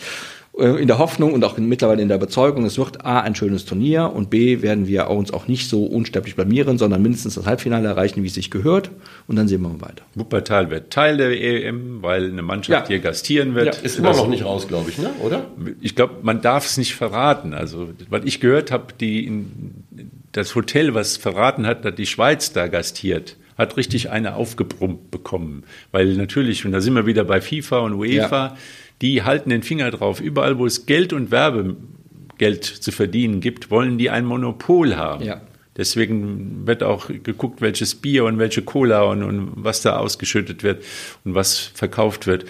äh, 0.59 0.83
in 0.83 0.89
der 0.89 0.99
Hoffnung 0.99 1.33
und 1.33 1.45
auch 1.45 1.57
in, 1.59 1.69
mittlerweile 1.69 2.03
in 2.03 2.09
der 2.09 2.17
Überzeugung, 2.17 2.65
es 2.65 2.77
wird 2.77 3.05
A, 3.07 3.21
ein 3.21 3.37
schönes 3.37 3.67
Turnier 3.67 4.11
und 4.13 4.31
B, 4.31 4.63
werden 4.63 4.89
wir 4.89 5.09
uns 5.11 5.33
auch 5.33 5.47
nicht 5.47 5.69
so 5.69 5.85
unsterblich 5.85 6.35
blamieren, 6.35 6.77
sondern 6.77 7.01
mindestens 7.03 7.37
das 7.37 7.47
Halbfinale 7.47 7.87
erreichen, 7.87 8.25
wie 8.25 8.27
es 8.27 8.35
sich 8.35 8.51
gehört 8.51 8.91
und 9.29 9.37
dann 9.37 9.47
sehen 9.47 9.63
wir 9.63 9.69
mal 9.69 9.81
weiter. 9.83 10.03
Wuppertal 10.17 10.71
wird 10.71 10.91
Teil 10.93 11.19
der 11.19 11.31
EM, 11.41 12.03
weil 12.03 12.31
eine 12.31 12.43
Mannschaft 12.43 12.87
Ja. 12.87 12.89
hier 12.89 12.99
gastieren 12.99 13.55
wird. 13.55 13.77
Ja, 13.77 13.83
Ist 13.83 13.97
immer 13.97 14.11
noch 14.13 14.27
nicht 14.27 14.45
raus, 14.45 14.67
glaube 14.67 14.91
ich, 14.91 14.99
ne? 14.99 15.11
oder? 15.23 15.47
Ich 15.81 15.95
glaube, 15.95 16.15
man 16.23 16.43
darf 16.43 16.67
es 16.67 16.79
nicht 16.79 16.97
verraten. 16.97 17.55
Also, 17.55 17.91
was 18.09 18.23
ich 18.25 18.41
gehört 18.41 18.73
habe, 18.73 18.87
die 18.99 19.25
in, 19.25 19.85
das 20.33 20.55
Hotel, 20.55 20.95
was 20.95 21.16
verraten 21.16 21.66
hat, 21.66 21.85
dass 21.85 21.95
die 21.95 22.07
Schweiz 22.07 22.53
da 22.53 22.68
gastiert, 22.68 23.37
hat 23.59 23.76
richtig 23.76 24.11
eine 24.11 24.37
aufgebrummt 24.37 25.11
bekommen. 25.11 25.64
Weil 25.93 26.14
natürlich, 26.14 26.64
und 26.64 26.72
da 26.72 26.81
sind 26.81 26.95
wir 26.95 27.07
wieder 27.07 27.24
bei 27.24 27.41
FIFA 27.41 27.81
und 27.81 27.95
UEFA, 27.95 28.57
die 29.03 29.22
halten 29.22 29.51
den 29.51 29.62
Finger 29.62 29.91
drauf. 29.91 30.20
Überall, 30.20 30.59
wo 30.59 30.66
es 30.66 30.87
Geld 30.87 31.12
und 31.12 31.31
Werbegeld 31.31 32.64
zu 32.64 32.93
verdienen 32.93 33.41
gibt, 33.41 33.70
wollen 33.70 33.99
die 33.99 34.11
ein 34.11 34.24
Monopol 34.24 34.97
haben. 34.97 35.24
Ja. 35.24 35.41
Deswegen 35.76 36.66
wird 36.66 36.83
auch 36.83 37.09
geguckt, 37.09 37.61
welches 37.61 37.95
Bier 37.95 38.24
und 38.24 38.39
welche 38.39 38.62
Cola 38.62 39.03
und, 39.03 39.22
und 39.22 39.53
was 39.57 39.83
da 39.83 39.97
ausgeschüttet 39.97 40.62
wird 40.62 40.85
und 41.24 41.35
was 41.35 41.59
verkauft 41.59 42.26
wird. 42.26 42.45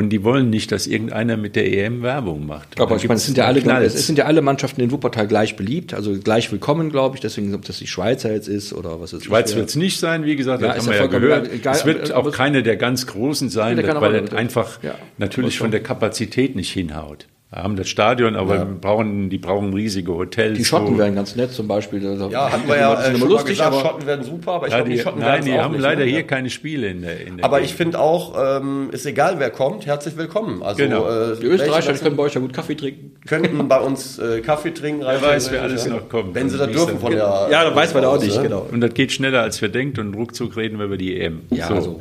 Und 0.00 0.08
die 0.08 0.24
wollen 0.24 0.48
nicht, 0.48 0.72
dass 0.72 0.86
irgendeiner 0.86 1.36
mit 1.36 1.56
der 1.56 1.70
EM 1.70 2.00
Werbung 2.00 2.46
macht. 2.46 2.80
Aber 2.80 2.96
ich 2.96 3.06
meine, 3.06 3.18
es 3.18 3.26
sind 3.26 3.36
ja 3.36 3.44
alle, 3.44 3.60
Knalls. 3.60 3.94
es 3.94 4.06
sind 4.06 4.16
ja 4.16 4.24
alle 4.24 4.40
Mannschaften 4.40 4.80
in 4.80 4.90
Wuppertal 4.90 5.26
gleich 5.28 5.56
beliebt, 5.56 5.92
also 5.92 6.18
gleich 6.18 6.50
willkommen, 6.50 6.88
glaube 6.90 7.16
ich. 7.16 7.20
Deswegen, 7.20 7.54
ob 7.54 7.66
das 7.66 7.78
die 7.80 7.86
Schweizer 7.86 8.32
jetzt 8.32 8.48
ist 8.48 8.72
oder 8.72 8.98
was 8.98 9.12
ist. 9.12 9.26
Schweiz 9.26 9.54
wird 9.54 9.68
es 9.68 9.76
nicht 9.76 9.98
sein, 10.00 10.24
wie 10.24 10.36
gesagt, 10.36 10.62
Ja, 10.62 10.68
das 10.68 10.86
haben 10.86 10.92
wir 10.94 10.96
ja 11.00 11.06
gehört. 11.06 11.52
egal, 11.52 11.74
es 11.74 11.84
wird 11.84 12.10
aber- 12.12 12.28
auch 12.30 12.32
keine 12.32 12.62
der 12.62 12.78
ganz 12.78 13.06
Großen 13.06 13.50
sein, 13.50 13.76
weil 13.76 14.22
das 14.22 14.32
einfach 14.32 14.82
Ja, 14.82 14.94
natürlich 15.18 15.58
von 15.58 15.70
der 15.70 15.82
Kapazität 15.82 16.56
nicht 16.56 16.72
hinhaut. 16.72 17.26
Wir 17.52 17.64
haben 17.64 17.74
das 17.74 17.88
Stadion, 17.88 18.36
aber 18.36 18.58
wir 18.58 18.64
brauchen, 18.64 19.28
die 19.28 19.38
brauchen 19.38 19.74
riesige 19.74 20.14
Hotels. 20.14 20.56
Die 20.56 20.64
Schotten 20.64 20.94
wo- 20.94 20.98
wären 20.98 21.16
ganz 21.16 21.34
nett 21.34 21.50
zum 21.50 21.66
Beispiel. 21.66 22.06
Also, 22.06 22.28
Ja, 22.30 22.52
hatten 22.52 22.68
wir 22.68 22.76
ja 22.78 22.92
äh, 22.94 23.08
immer 23.08 23.18
schon 23.18 23.20
mal 23.28 23.34
lustig, 23.34 23.50
gesagt, 23.58 23.74
aber 23.74 23.80
Schotten 23.84 24.06
werden 24.06 24.24
super, 24.24 24.52
aber 24.52 24.66
ich 24.68 24.72
ja, 24.72 24.78
glaube, 24.78 24.90
die, 24.90 24.96
die 24.96 25.02
Schotten 25.02 25.18
nein, 25.20 25.44
die 25.44 25.52
auch 25.54 25.62
haben 25.64 25.72
nicht, 25.72 25.80
leider 25.82 26.04
ne? 26.04 26.10
hier 26.12 26.22
keine 26.22 26.48
Spiele 26.48 26.86
in 26.86 27.02
der, 27.02 27.26
in 27.26 27.38
der 27.38 27.44
Aber 27.44 27.56
Gegend. 27.56 27.70
ich 27.72 27.76
finde 27.76 27.98
auch, 27.98 28.36
ähm, 28.40 28.90
ist 28.92 29.04
egal, 29.04 29.40
wer 29.40 29.50
kommt, 29.50 29.84
herzlich 29.84 30.16
willkommen. 30.16 30.62
Also, 30.62 30.80
Genau. 30.80 31.08
äh, 31.08 31.36
die 31.40 31.46
Österreicher 31.46 31.92
können 31.94 32.14
bei 32.14 32.22
euch 32.22 32.34
ja 32.34 32.40
gut 32.40 32.52
Kaffee 32.52 32.76
trinken. 32.76 33.16
könnten 33.26 33.66
bei 33.66 33.80
uns 33.80 34.20
äh, 34.20 34.42
Kaffee 34.42 34.70
trinken. 34.72 35.00
Wer 35.04 35.20
weiß, 35.20 35.50
wer 35.50 35.62
alles 35.62 35.88
noch 35.88 36.08
kommt. 36.08 36.36
Wenn 36.36 36.48
sie 36.48 36.56
das 36.56 36.68
wie 36.68 36.72
dürfen 36.74 37.00
von 37.00 37.10
der... 37.10 37.48
Ja, 37.50 37.64
dann 37.64 37.74
weiß 37.74 37.94
man 37.94 38.04
auch 38.04 38.22
nicht, 38.22 38.40
genau. 38.40 38.64
Und 38.70 38.80
das 38.80 38.94
geht 38.94 39.10
schneller, 39.10 39.42
als 39.42 39.60
wir 39.60 39.70
denkt 39.70 39.98
und 39.98 40.14
ruckzuck 40.14 40.56
reden 40.56 40.78
wir 40.78 40.84
über 40.84 40.96
die 40.98 41.18
EM. 41.20 41.40
Ja, 41.50 41.80
so. 41.80 41.98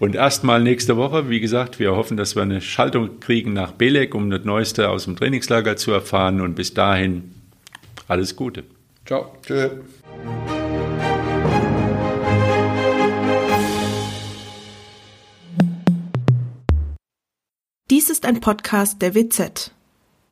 Und 0.00 0.14
erstmal 0.14 0.62
nächste 0.62 0.96
Woche, 0.96 1.28
wie 1.28 1.40
gesagt, 1.40 1.80
wir 1.80 1.96
hoffen, 1.96 2.16
dass 2.16 2.36
wir 2.36 2.42
eine 2.42 2.60
Schaltung 2.60 3.18
kriegen 3.18 3.52
nach 3.52 3.72
Belek, 3.72 4.14
um 4.14 4.30
das 4.30 4.44
Neueste 4.44 4.90
aus 4.90 5.04
dem 5.04 5.16
Trainingslager 5.16 5.76
zu 5.76 5.90
erfahren. 5.90 6.40
Und 6.40 6.54
bis 6.54 6.72
dahin 6.72 7.34
alles 8.06 8.36
Gute. 8.36 8.62
Ciao. 9.04 9.32
Tschö. 9.44 9.70
Dies 17.90 18.10
ist 18.10 18.26
ein 18.26 18.40
Podcast 18.40 19.02
der 19.02 19.14
WZ. 19.14 19.72